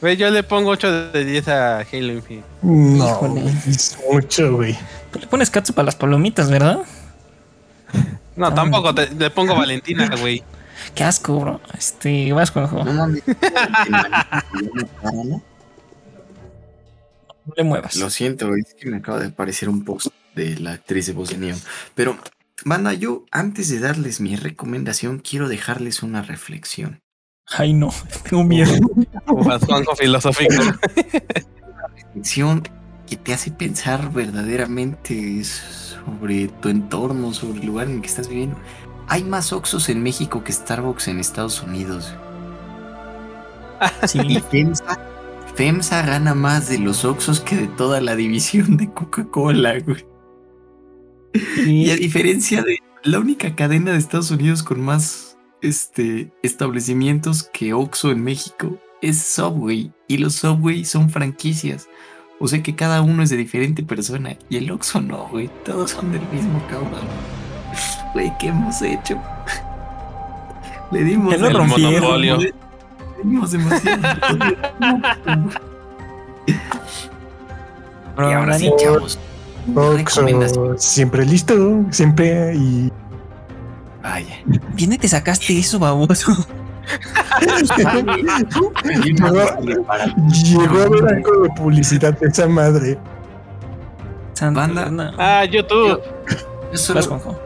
[0.00, 2.46] Güey, yo le pongo 8 de 10 a Halo Infinite.
[2.62, 3.36] No,
[3.68, 4.76] es mucho, güey.
[5.12, 6.80] Tú le pones catsup a las palomitas, ¿verdad?
[8.34, 8.54] No, Ah.
[8.54, 10.42] tampoco te- le pongo Valentina, güey.
[10.96, 11.60] Qué asco, bro.
[11.78, 12.82] Este, vas, Juanjo.
[12.84, 13.22] No No mames.
[17.56, 17.96] le muevas.
[17.96, 21.30] Lo siento, es que me acaba de aparecer un post de la actriz de voz
[21.30, 21.56] de Neo.
[21.94, 22.16] Pero,
[22.64, 27.00] banda, yo antes de darles mi recomendación, quiero dejarles una reflexión.
[27.46, 27.90] Ay, no.
[28.28, 28.72] Tengo miedo.
[29.98, 30.54] Filosófico.
[31.96, 32.62] Reflexión
[33.06, 38.28] que te hace pensar verdaderamente sobre tu entorno, sobre el lugar en el que estás
[38.28, 38.56] viviendo.
[39.08, 42.14] Hay más Oxxos en México que Starbucks en Estados Unidos.
[44.04, 44.42] Y Sí.
[44.50, 44.98] FEMSA,
[45.56, 50.06] FEMSA gana más de los Oxxos que de toda la división de Coca-Cola, güey.
[51.66, 57.72] Y a diferencia de la única cadena de Estados Unidos con más este, establecimientos que
[57.72, 59.92] Oxxo en México es Subway.
[60.08, 61.88] Y los Subway son franquicias.
[62.38, 64.36] O sea que cada uno es de diferente persona.
[64.48, 65.50] Y el Oxxo no, güey.
[65.64, 66.90] Todos son del mismo cabrón.
[68.12, 69.18] Güey, ¿qué hemos hecho?
[70.92, 72.36] Le dimos monopolio.
[72.36, 72.52] Le
[73.24, 74.02] dimos demasiado.
[78.18, 79.18] y ahora sí, chavos.
[80.78, 82.92] Siempre listo, siempre y
[84.02, 84.42] Vaya.
[84.74, 86.32] ¿Viene te sacaste eso, baboso?
[90.42, 92.98] llegó a ver algo de publicidad de esa madre.
[94.40, 95.14] Banda.
[95.18, 96.02] Ah, YouTube.
[96.72, 97.38] Yo solo Vas, Juanjo.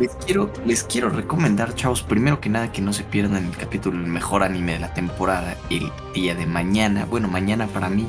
[0.00, 4.00] les quiero, les quiero recomendar, chavos, primero que nada que no se pierdan el capítulo
[4.00, 7.06] El mejor anime de la temporada el día de mañana.
[7.08, 8.08] Bueno, mañana para mí.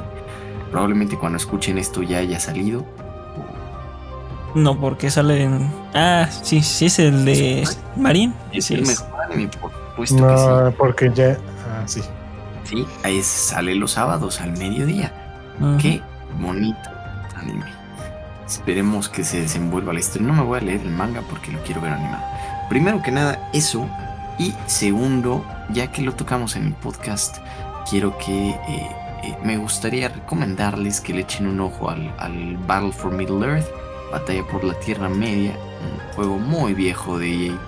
[0.72, 2.84] Probablemente cuando escuchen esto ya haya salido.
[4.56, 5.72] No, porque sale en.
[5.94, 8.34] Ah, sí, sí, es el de Marín.
[8.52, 8.90] Es Sí, el es.
[9.02, 10.46] mejor anime, por supuesto que sí.
[10.48, 11.38] No, porque ya.
[11.68, 12.02] Ah, sí.
[12.66, 15.12] Sí, ahí sale los sábados al mediodía.
[15.80, 16.02] Qué
[16.40, 16.90] bonito
[17.36, 17.66] anime.
[18.48, 20.28] Esperemos que se desenvuelva la historia.
[20.28, 22.24] No me voy a leer el manga porque lo quiero ver animado.
[22.70, 23.88] Primero que nada, eso.
[24.40, 27.38] Y segundo, ya que lo tocamos en el podcast,
[27.90, 28.58] quiero que eh,
[29.24, 33.68] eh, me gustaría recomendarles que le echen un ojo al, al Battle for Middle Earth,
[34.12, 37.60] Batalla por la Tierra Media, un juego muy viejo de EA.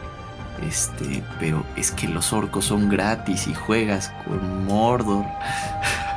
[0.68, 5.26] Este, pero es que los orcos son gratis y juegas con Mordor.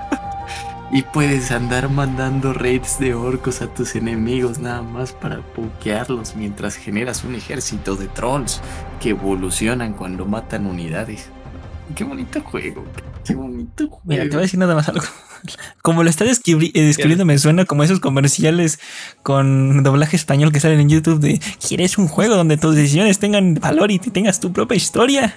[0.93, 6.77] y puedes andar mandando raids de orcos a tus enemigos nada más para pokearlos mientras
[6.77, 8.61] generas un ejército de trolls
[9.01, 11.31] que evolucionan cuando matan unidades.
[11.95, 12.84] Qué bonito juego.
[13.24, 14.03] Qué bonito juego.
[14.05, 15.05] Mira, te voy a decir nada más algo.
[15.82, 18.80] Como lo estás describi- eh, describiendo, me suena como esos comerciales
[19.22, 23.55] con doblaje español que salen en YouTube de ¿Quieres un juego donde tus decisiones tengan
[23.55, 25.37] valor y te tengas tu propia historia?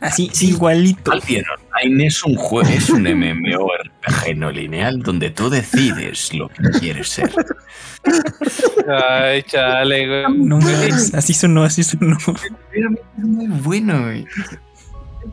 [0.00, 0.50] Así, Sí.
[0.50, 1.12] igualito.
[1.12, 7.08] Online es un juego, es un MMORPG no lineal donde tú decides lo que quieres
[7.08, 7.30] ser.
[8.88, 10.38] Ay, chale, güey.
[10.38, 10.58] No
[11.14, 12.16] así sonó, así sonó.
[12.72, 14.26] Es muy bueno, güey.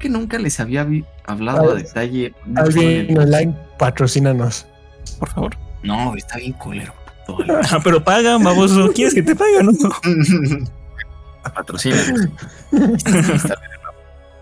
[0.01, 0.87] Que nunca les había
[1.25, 2.33] hablado a detalle.
[2.55, 4.65] Alguien online, patrocínanos.
[5.19, 5.57] Por favor.
[5.83, 6.93] No, está bien culero.
[7.69, 8.91] Ah, pero paga, baboso.
[8.93, 10.69] ¿Quieres que te paguen no?
[11.53, 11.97] Patrocina.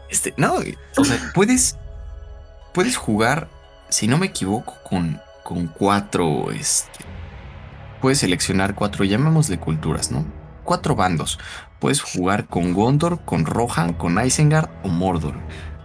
[0.09, 0.55] Este, no,
[0.97, 1.77] o sea, puedes,
[2.73, 3.47] puedes jugar,
[3.89, 7.05] si no me equivoco, con, con cuatro, este,
[8.01, 10.25] puedes seleccionar cuatro, llamémosle culturas, ¿no?
[10.63, 11.39] Cuatro bandos.
[11.79, 15.35] Puedes jugar con Gondor, con Rohan, con Isengard o Mordor.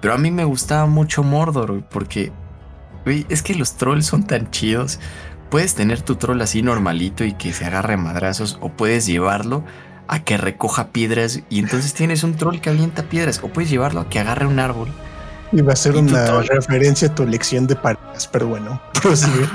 [0.01, 2.32] Pero a mí me gustaba mucho Mordor, porque,
[3.05, 4.99] güey, es que los trolls son tan chidos.
[5.51, 9.64] Puedes tener tu troll así normalito y que se agarre madrazos, o puedes llevarlo
[10.09, 14.01] a que recoja piedras y entonces tienes un troll que avienta piedras o puedes llevarlo
[14.01, 14.88] a que agarre un árbol.
[15.53, 19.49] Y va a ser una referencia a tu lección de parejas, pero bueno, prosigue.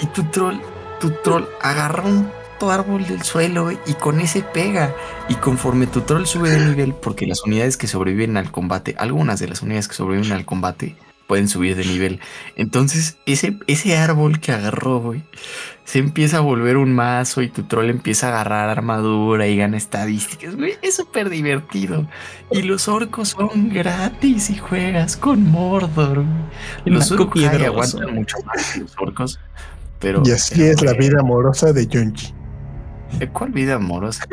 [0.00, 0.56] y tu troll,
[1.00, 2.28] tu troll agarra un
[2.70, 4.94] árbol del suelo y con ese pega.
[5.28, 9.40] Y conforme tu troll sube de nivel, porque las unidades que sobreviven al combate, algunas
[9.40, 10.96] de las unidades que sobreviven al combate,
[11.32, 12.20] pueden subir de nivel.
[12.56, 15.22] Entonces, ese, ese árbol que agarró, güey,
[15.84, 19.78] se empieza a volver un mazo y tu troll empieza a agarrar armadura y gana
[19.78, 20.74] estadísticas, güey.
[20.82, 22.06] Es súper divertido.
[22.50, 26.24] Y los orcos son gratis y juegas con Mordor.
[26.84, 29.40] Los orcos aguantan mucho más que los orcos.
[30.00, 32.34] Pero, y así es la vida amorosa de Junji.
[33.32, 34.26] ¿Cuál vida amorosa?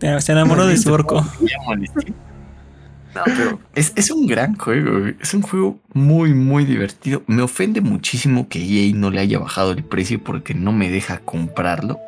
[0.20, 1.24] Se enamoró de su orco.
[3.12, 5.08] No, pero es, un gran juego.
[5.20, 7.24] Es un juego muy, muy divertido.
[7.26, 11.18] Me ofende muchísimo que EA no le haya bajado el precio porque no me deja
[11.18, 11.98] comprarlo.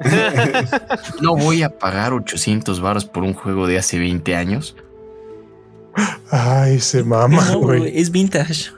[1.20, 4.76] no voy a pagar 800 baros por un juego de hace 20 años.
[6.32, 7.96] Ay, se mama, güey.
[7.96, 8.72] es vintage.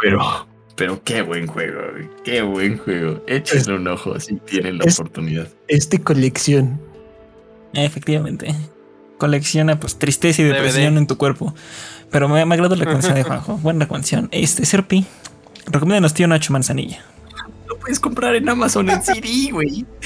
[0.00, 0.45] Pero,
[0.76, 1.80] pero qué buen juego,
[2.24, 3.22] qué buen juego.
[3.26, 5.48] Échenle un ojo si tienen la oportunidad.
[5.68, 6.80] Este colección.
[7.72, 8.54] Efectivamente
[9.18, 11.54] colecciona pues tristeza y depresión en tu cuerpo.
[12.10, 13.56] Pero me, me agradó la canción de Juanjo.
[13.58, 14.28] Buena canción.
[14.32, 15.06] Este, Serpi,
[15.66, 17.04] recomiéndanos tío Nacho Manzanilla.
[17.66, 19.86] Lo puedes comprar en Amazon en CD, güey.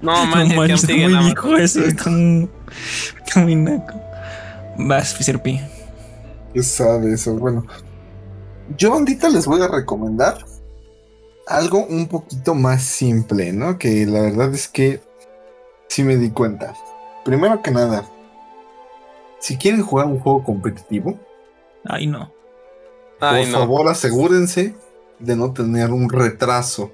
[0.00, 1.80] No, man, no, está muy viejo eso.
[1.80, 4.00] Está muy, naco.
[4.78, 5.60] Vas, Serpi.
[6.54, 7.34] ¿Qué sabe eso?
[7.34, 7.66] Bueno,
[8.76, 10.44] yo ahorita les voy a recomendar
[11.46, 13.78] algo un poquito más simple, ¿no?
[13.78, 15.00] Que la verdad es que
[15.88, 16.74] sí me di cuenta
[17.28, 18.08] primero que nada,
[19.38, 21.18] si quieren jugar un juego competitivo,
[21.84, 22.32] ay no.
[23.18, 24.74] por favor asegúrense
[25.18, 26.90] de no tener un retraso.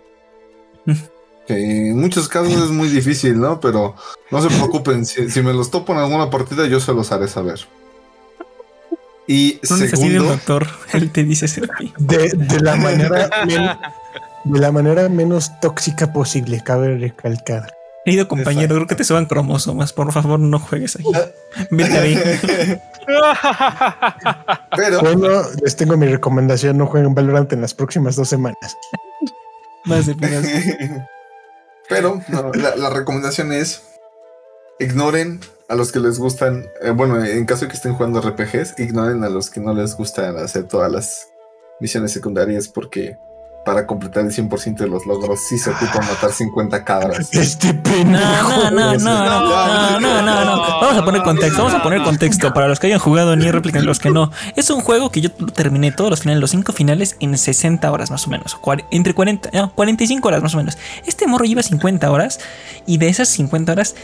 [1.47, 3.61] que en muchos casos es muy difícil, ¿no?
[3.61, 3.95] Pero
[4.33, 7.61] no se preocupen, si, me los topo en alguna partida yo se los haré saber.
[9.27, 11.47] Y segundo, doctor, él te dice
[11.99, 13.95] de, de la manera
[14.45, 17.75] de la manera menos tóxica posible, cabe recalcar.
[18.05, 19.95] Querido compañero, creo que te suban cromosomas.
[19.95, 21.05] Por favor, no juegues ahí.
[21.71, 22.19] Vete ahí.
[24.77, 28.77] Pero bueno, les tengo mi recomendación: no jueguen Valorant en las próximas dos semanas.
[29.87, 30.15] Más de
[31.89, 32.21] Pero
[32.77, 33.83] la, recomendación es
[34.79, 36.67] ignoren a los que les gustan.
[36.83, 39.97] Eh, bueno, en caso de que estén jugando RPGs, ignoren a los que no les
[39.97, 41.29] gustan hacer todas las
[41.81, 43.17] misiones secundarias porque
[43.65, 47.31] para completar el 100% de los logros sí se ocupa matar 50 cabras.
[47.33, 48.71] Este pendejo.
[48.71, 52.53] No, no, no, no, no, no, no, Vamos a poner contexto, vamos a poner contexto
[52.53, 54.31] para los que hayan jugado ni réplica los que no.
[54.55, 58.11] Es un juego que yo terminé todos los finales, los 5 finales en 60 horas
[58.11, 58.59] más o menos.
[58.91, 60.77] Entre 40, no, 45 horas más o menos.
[61.07, 62.41] Este morro lleva 50 horas
[62.87, 63.95] y de esas 50 horas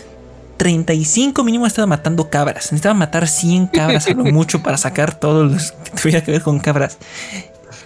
[0.60, 2.66] 35 mínimo estaba matando cabras.
[2.66, 6.42] Necesitaba matar 100 cabras a lo mucho para sacar todos los que tuviera que ver
[6.42, 6.98] con cabras.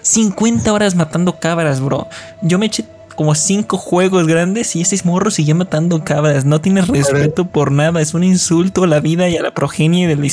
[0.03, 2.09] 50 horas matando cabras, bro.
[2.43, 2.85] Yo me eché
[3.15, 6.45] como 5 juegos grandes y ese morro sigue matando cabras.
[6.45, 8.01] No tienes respeto por nada.
[8.01, 10.29] Es un insulto a la vida y a la progenie del.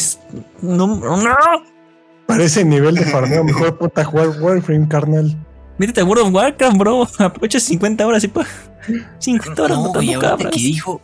[0.63, 1.35] No, no.
[2.25, 5.37] Para ese nivel de farmeo, mejor puta jugar Warframe, carnal.
[5.77, 7.07] Mírate a World of Warcraft, bro.
[7.19, 8.47] Aprovecha 50 horas y pa.
[9.19, 10.51] 50 horas matando cabras.
[10.51, 11.01] Que dijo,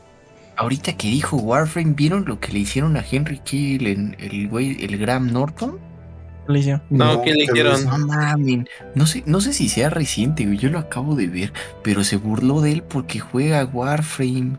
[0.57, 4.83] ahorita que dijo Warframe, ¿vieron lo que le hicieron a Henry Kill en el güey,
[4.83, 5.79] el Graham Norton?
[6.89, 7.83] No, ¿qué le hicieron?
[7.85, 7.97] No
[8.95, 11.53] No sé, no sé si sea reciente, Yo lo acabo de ver,
[11.83, 14.57] pero se burló de él porque juega Warframe.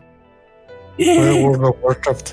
[0.97, 2.31] Juega World of Warcraft.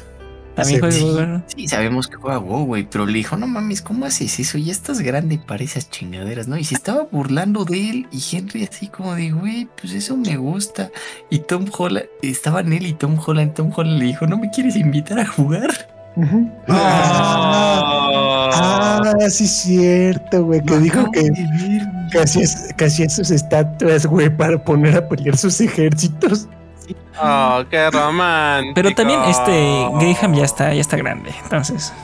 [0.57, 4.41] También juega Sí, sabemos que juega WoW, güey, pero le dijo, no mames, ¿cómo haces
[4.41, 4.57] eso?
[4.57, 6.57] Ya estás grande para esas chingaderas, ¿no?
[6.57, 10.39] Y se estaba burlando de él y Henry así como de, güey, pues eso me
[10.39, 10.91] gusta.
[11.29, 14.77] Y Tom Holland, estaban él y Tom Holland, Tom Holland le dijo, ¿no me quieres
[14.77, 15.89] invitar a jugar?
[16.69, 18.23] ah,
[19.29, 21.29] sí es cierto, güey, que dijo que
[22.11, 26.49] casi, es, casi sus estatuas, güey, para poner a pelear sus ejércitos.
[27.21, 28.75] Oh, qué romántico.
[28.75, 31.93] Pero también este Graham ya está, ya está grande, entonces.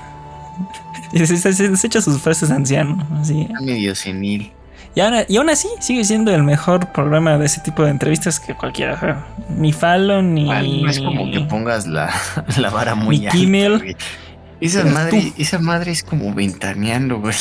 [1.13, 1.37] Se,
[1.77, 3.47] se, hecho sus frases anciano, así.
[3.61, 4.51] medio senil.
[4.95, 8.41] Y, ahora, y aún así sigue siendo el mejor programa de ese tipo de entrevistas
[8.41, 9.27] que cualquiera.
[9.51, 10.45] Ni Fallon, ni.
[10.83, 12.11] no es como que pongas la,
[12.57, 13.79] la vara muy Ni Kimmel.
[13.79, 13.97] güey.
[14.61, 17.35] Esa madre, esa madre es como ventaneando, güey.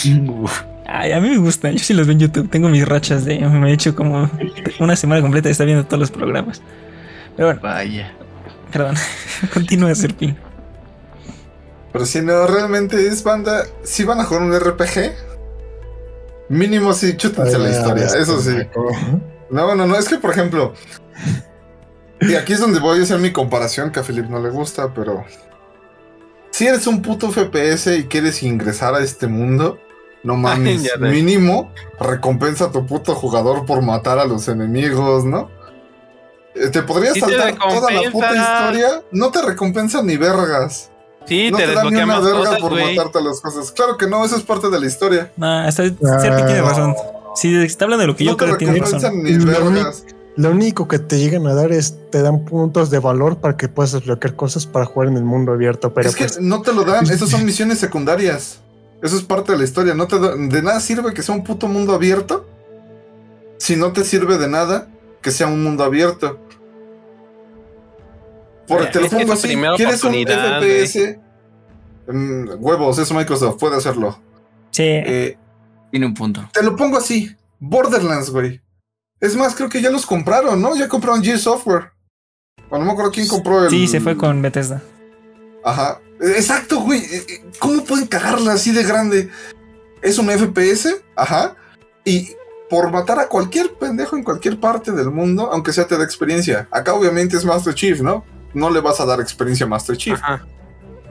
[0.86, 1.72] Ay, a mí me gusta.
[1.72, 2.50] Yo sí los veo en YouTube.
[2.50, 3.40] Tengo mis rachas de.
[3.40, 4.30] Me he hecho como
[4.80, 6.62] una semana completa de estar viendo todos los programas.
[7.36, 8.14] Pero bueno, Vaya.
[8.72, 8.96] perdón.
[9.54, 10.38] Continúa, Serpín.
[11.92, 13.66] Pero si no, realmente es banda.
[13.84, 15.14] Si van a jugar un RPG,
[16.50, 18.06] mínimo sí, chútense la historia.
[18.06, 18.56] Eso sí.
[19.50, 19.96] No, no, no.
[19.98, 20.74] Es que, por ejemplo.
[22.22, 24.94] Y aquí es donde voy a hacer mi comparación, que a Philip no le gusta,
[24.94, 25.26] pero.
[26.52, 29.80] Si eres un puto FPS y quieres ingresar a este mundo,
[30.24, 35.50] no mames, mínimo recompensa a tu puto jugador por matar a los enemigos, ¿no?
[36.56, 40.90] Eh, Te podrías Sí te saltar toda la puta historia, no te recompensa ni vergas.
[41.26, 43.72] Sí, no te te, dan ni una verga cosas, por matarte las cosas.
[43.72, 45.32] Claro que no, eso es parte de la historia.
[45.38, 46.96] No, hasta Serpín tiene razón.
[47.36, 49.24] Si está hablando de lo que yo no te creo, tiene recompensan razón.
[49.24, 50.04] ni vergas.
[50.36, 53.68] Lo único que te llegan a dar es te dan puntos de valor para que
[53.68, 55.94] puedas desbloquear cosas para jugar en el mundo abierto.
[55.94, 58.60] Pero es que pues, no te lo dan, esas son misiones secundarias.
[59.04, 59.94] Eso es parte de la historia.
[59.94, 62.46] No te da- de nada sirve que sea un puto mundo abierto.
[63.58, 64.88] Si no te sirve de nada
[65.22, 66.40] que sea un mundo abierto.
[68.68, 69.56] Porque te lo pongo así.
[69.76, 71.20] ¿Quieres un FPS?
[72.08, 74.20] Mm, huevos, eso Microsoft puede hacerlo.
[74.72, 74.84] Sí.
[74.84, 75.38] Eh,
[75.92, 76.48] Tiene un punto.
[76.54, 77.36] te lo pongo así.
[77.60, 78.62] Borderlands, güey.
[79.20, 80.76] Es más, creo que ya los compraron, ¿no?
[80.76, 81.92] Ya compraron G Software.
[82.70, 83.70] O no me acuerdo quién compró el.
[83.70, 84.82] Sí, se fue con Bethesda.
[85.64, 86.00] Ajá.
[86.22, 87.04] Exacto, güey.
[87.60, 89.30] ¿Cómo pueden cagarla así de grande?
[90.02, 91.56] Es un FPS, ajá.
[92.06, 92.30] Y
[92.72, 96.70] por matar a cualquier pendejo en cualquier parte del mundo, aunque sea te da experiencia.
[96.72, 98.24] Acá obviamente es Master Chief, ¿no?
[98.54, 100.18] No le vas a dar experiencia a Master Chief.
[100.18, 100.46] Ajá.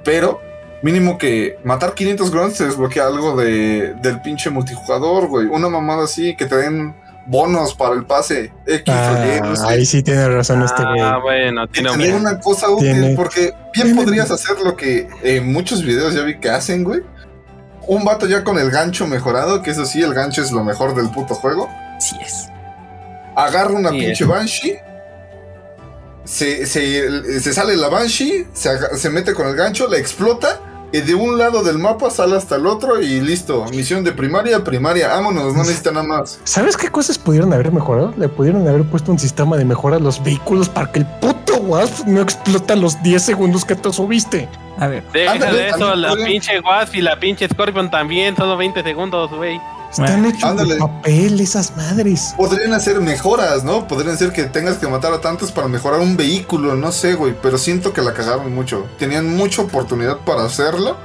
[0.02, 0.40] Pero
[0.82, 5.48] mínimo que matar 500 grunts te desbloquea algo de, del pinche multijugador, güey.
[5.48, 6.96] Una mamada así, que te den
[7.26, 9.66] bonos para el pase X o Y, no ah, sé.
[9.68, 11.00] ahí sí tiene razón este güey.
[11.00, 12.22] Ah, bueno, tiene Tener un...
[12.22, 16.22] una cosa útil, Tiene- porque bien tiene- podrías hacer lo que en muchos videos ya
[16.22, 17.02] vi que hacen, güey.
[17.86, 20.94] Un vato ya con el gancho mejorado, que eso sí, el gancho es lo mejor
[20.94, 21.68] del puto juego.
[21.98, 22.48] Sí es.
[23.36, 24.78] Agarra una Sí, pinche Banshee.
[26.24, 30.60] Se, se, se sale la Banshee, se, se mete con el gancho, la explota.
[30.92, 33.64] Y de un lado del mapa sale hasta el otro y listo.
[33.70, 35.06] Misión de primaria, primaria.
[35.08, 36.40] Vámonos, no necesita nada más.
[36.42, 38.12] ¿Sabes qué cosas pudieron haber mejorado?
[38.16, 41.58] Le pudieron haber puesto un sistema de mejora a los vehículos para que el puto
[41.58, 44.48] Wasp no explota los 10 segundos que te subiste.
[44.80, 48.56] A ver, Deja Ándale, de eso, la pinche Wasp y la pinche Scorpion también, solo
[48.56, 49.60] 20 segundos, güey.
[49.90, 50.74] Están hechos Ándale.
[50.74, 52.32] de papel esas madres.
[52.36, 53.86] Podrían hacer mejoras, ¿no?
[53.86, 57.34] Podrían ser que tengas que matar a tantos para mejorar un vehículo, no sé, güey.
[57.42, 58.86] Pero siento que la cagaron mucho.
[58.98, 60.96] Tenían mucha oportunidad para hacerlo.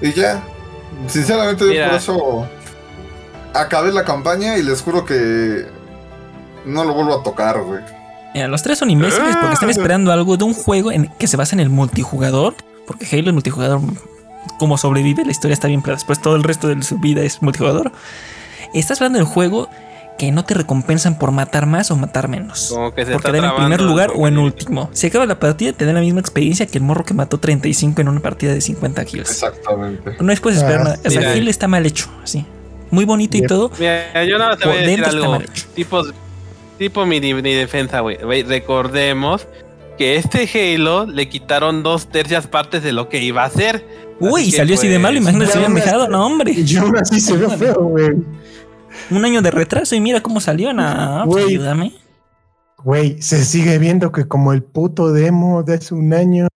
[0.00, 0.42] Y ya.
[1.08, 1.88] Sinceramente, Mira.
[1.88, 2.48] por eso
[3.54, 5.66] acabé la campaña y les juro que
[6.66, 7.80] no lo vuelvo a tocar, güey.
[8.34, 11.36] Mira, los tres son imbéciles porque están esperando algo de un juego en que se
[11.36, 12.54] basa en el multijugador.
[12.86, 13.80] Porque Halo es multijugador.
[14.58, 17.40] Como sobrevive, la historia está bien, pero después todo el resto de su vida es
[17.42, 17.92] multijugador.
[18.74, 19.68] Estás hablando del juego
[20.18, 22.68] que no te recompensan por matar más o matar menos.
[22.72, 24.90] Como que se Por está quedar en primer lugar o en último.
[24.92, 28.00] Si acaba la partida, te da la misma experiencia que el morro que mató 35
[28.00, 29.30] en una partida de 50 kills.
[29.30, 30.16] Exactamente.
[30.20, 30.98] No puedes esperar Ah, nada.
[31.04, 31.32] O sea.
[31.32, 32.44] Halo está mal hecho, así.
[32.90, 33.70] Muy bonito y todo.
[33.78, 35.32] Mira, yo nada te voy a Por decir dentro está algo.
[35.32, 35.66] mal hecho.
[36.78, 38.16] Tipo, mi, mi defensa, güey.
[38.42, 39.46] Recordemos
[39.96, 43.86] que este Halo le quitaron dos tercias partes de lo que iba a hacer.
[44.20, 45.18] Uy, Así y que, salió así de pues, malo.
[45.18, 46.08] Imagínate si hubieran me- dejado.
[46.08, 46.52] No, hombre.
[46.56, 48.10] Y aún así se ve feo, güey.
[49.10, 50.72] Un año de retraso y mira cómo salió.
[50.72, 51.56] Nah, pues, Güey.
[51.56, 51.92] ayúdame.
[52.78, 56.48] Güey, se sigue viendo que como el puto demo de hace un año.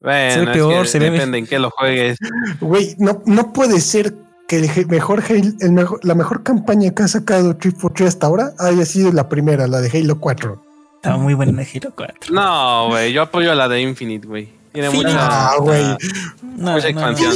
[0.00, 2.18] Bueno, Se ve es peor, que se ve- depende en qué lo juegues.
[2.60, 4.14] Güey, no, no puede ser
[4.50, 8.52] que el mejor, Halo- el mejor, la mejor campaña que ha sacado 343 hasta ahora
[8.58, 10.60] haya sido la primera, la de Halo 4.
[10.96, 12.34] Estaba muy buena la Halo 4.
[12.34, 14.48] No, güey, yo apoyo a la de Infinite, güey.
[14.72, 15.82] Tiene Sí, mucha, Ah, güey.
[15.84, 16.78] No, mucha no, no.
[16.78, 17.32] expansión.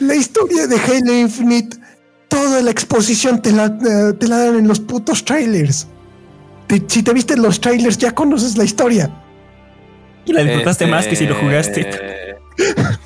[0.00, 1.76] La historia de Halo Infinite,
[2.28, 5.86] toda la exposición te la, eh, te la dan en los putos trailers.
[6.66, 9.10] Te- si te viste los trailers, ya conoces la historia.
[10.24, 11.88] Y la disfrutaste Este, más que si lo jugaste.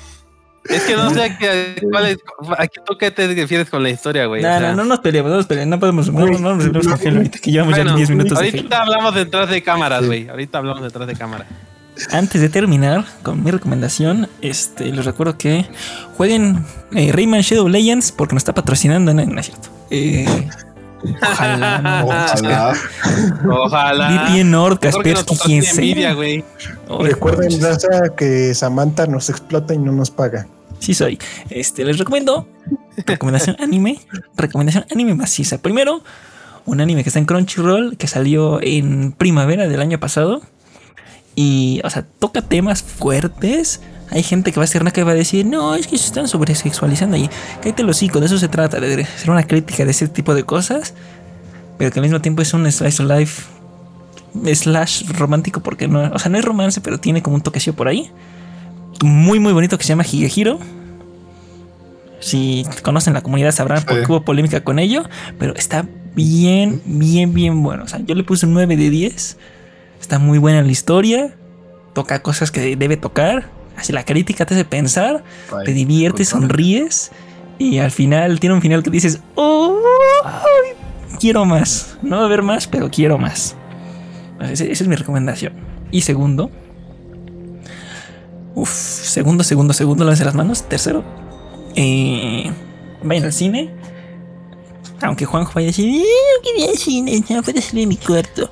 [0.69, 2.17] Es que no sé a qué, cuál es,
[2.57, 4.43] a qué- tú qué te refieres con la historia, güey.
[4.43, 5.69] O No, sea, no, no nos peleemos, no nos peleemos.
[5.71, 6.07] No podemos.
[6.11, 8.81] No, no, no nos peleemos con Halo ahorita que llevamos bueno, ya 10 minutos ahorita
[8.81, 10.29] hablamos detrás de cámaras, güey.
[10.29, 11.45] Ahorita hablamos detrás de cámara.
[12.11, 15.67] Antes de terminar con mi recomendación, este, les recuerdo que
[16.17, 19.69] jueguen eh, Rayman Shadow Legends porque nos está patrocinando, no, no es cierto.
[19.91, 20.25] Eh,
[21.21, 22.07] ojalá, no.
[22.07, 22.73] Ojalá.
[23.49, 24.09] Ojalá.
[24.09, 26.15] VPN Nord, Kaspersky, quien sea.
[26.99, 30.47] Recuerden, raza, que Samantha nos explota y no nos paga.
[30.79, 31.17] Sí soy.
[31.49, 32.47] Este, les recomiendo
[33.05, 33.99] recomendación anime,
[34.35, 35.57] recomendación anime maciza.
[35.57, 36.03] Primero,
[36.65, 40.41] un anime que está en Crunchyroll, que salió en primavera del año pasado.
[41.35, 43.81] Y, o sea, toca temas fuertes.
[44.09, 46.05] Hay gente que va a ser una que va a decir, no, es que se
[46.05, 47.29] están sobresexualizando y
[47.61, 50.43] cállate los hocico, de eso se trata, de ser una crítica de ese tipo de
[50.43, 50.93] cosas.
[51.77, 53.43] Pero que al mismo tiempo es un slice of life
[54.53, 57.87] slash romántico porque no, o sea, no es romance, pero tiene como un toquecillo por
[57.87, 58.11] ahí.
[59.03, 60.59] Muy, muy bonito que se llama Higehiro.
[62.19, 65.03] Si conocen la comunidad sabrán por qué hubo polémica con ello,
[65.37, 65.85] pero está
[66.15, 67.83] bien, bien, bien bueno.
[67.83, 69.37] O sea, yo le puse un 9 de 10.
[69.99, 71.35] Está muy buena la historia.
[71.93, 73.49] Toca cosas que debe tocar.
[73.77, 75.23] Así la crítica te hace pensar,
[75.65, 77.11] te diviertes, sonríes.
[77.59, 79.79] Y al final tiene un final que dices, oh,
[81.19, 81.97] quiero más.
[82.01, 83.55] No va a haber más, pero quiero más.
[84.41, 85.53] Esa es mi recomendación.
[85.91, 86.49] Y segundo,
[88.55, 90.63] Uf, segundo, segundo, segundo, de las manos.
[90.63, 91.03] Tercero,
[91.75, 92.51] eh,
[93.01, 93.73] vayan al cine.
[95.01, 97.97] Aunque Juanjo vaya a decir, eh, no quería al cine, no puede salir en mi
[97.97, 98.51] cuarto.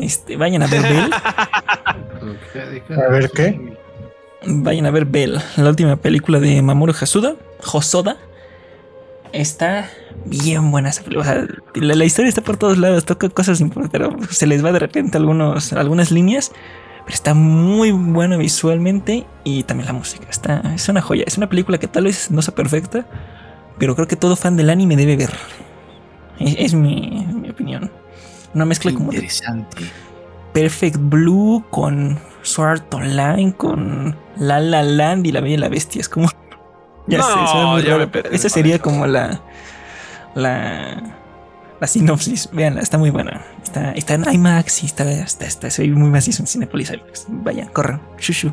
[0.00, 1.10] Este, vayan a ver Bell.
[2.98, 3.78] a ver qué.
[4.46, 7.34] Vayan a ver Bell, la última película de Mamoru Hasuda,
[7.72, 8.16] Hosoda.
[9.32, 9.90] Está
[10.24, 11.46] bien buena esa película.
[11.74, 15.18] la, historia está por todos lados, toca cosas importantes, pero se les va de repente
[15.18, 16.52] algunos, algunas líneas
[17.08, 20.26] está muy bueno visualmente y también la música.
[20.30, 21.24] Está, es una joya.
[21.26, 23.06] Es una película que tal vez no sea perfecta,
[23.78, 25.32] pero creo que todo fan del anime debe ver.
[26.38, 27.90] Es, mi, opinión.
[28.54, 29.12] Una mezcla como.
[29.12, 29.78] Interesante.
[30.52, 36.00] Perfect Blue con Sword Online, con La La Land y La Bella y la Bestia.
[36.00, 36.28] Es como.
[37.10, 37.34] Ya sé,
[37.64, 39.40] muy raro, pero esa sería como la.
[40.34, 41.18] La
[41.80, 43.44] la sinopsis, veanla, está muy buena.
[43.62, 47.26] Está, está en IMAX y está, está, está, se ve muy macizo en Cinepolis IMAX.
[47.28, 48.52] Vayan, corran, shushu.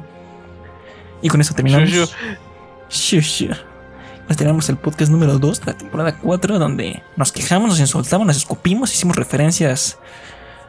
[1.22, 2.14] Y con eso terminamos.
[2.90, 3.48] Shushu.
[4.28, 8.28] Pues tenemos el podcast número 2 de la temporada 4, donde nos quejamos, nos insultamos,
[8.28, 9.98] nos escupimos, hicimos referencias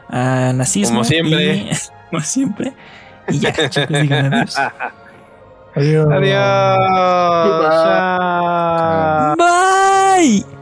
[0.09, 0.97] a nazismo.
[0.99, 1.55] Como siempre.
[1.55, 1.69] Y,
[2.09, 2.73] como siempre.
[3.29, 4.57] Y ya, chicos, digan adiós.
[5.75, 6.07] Adiós.
[6.11, 6.77] Adiós.
[9.37, 10.43] Bye.
[10.43, 10.56] Bye.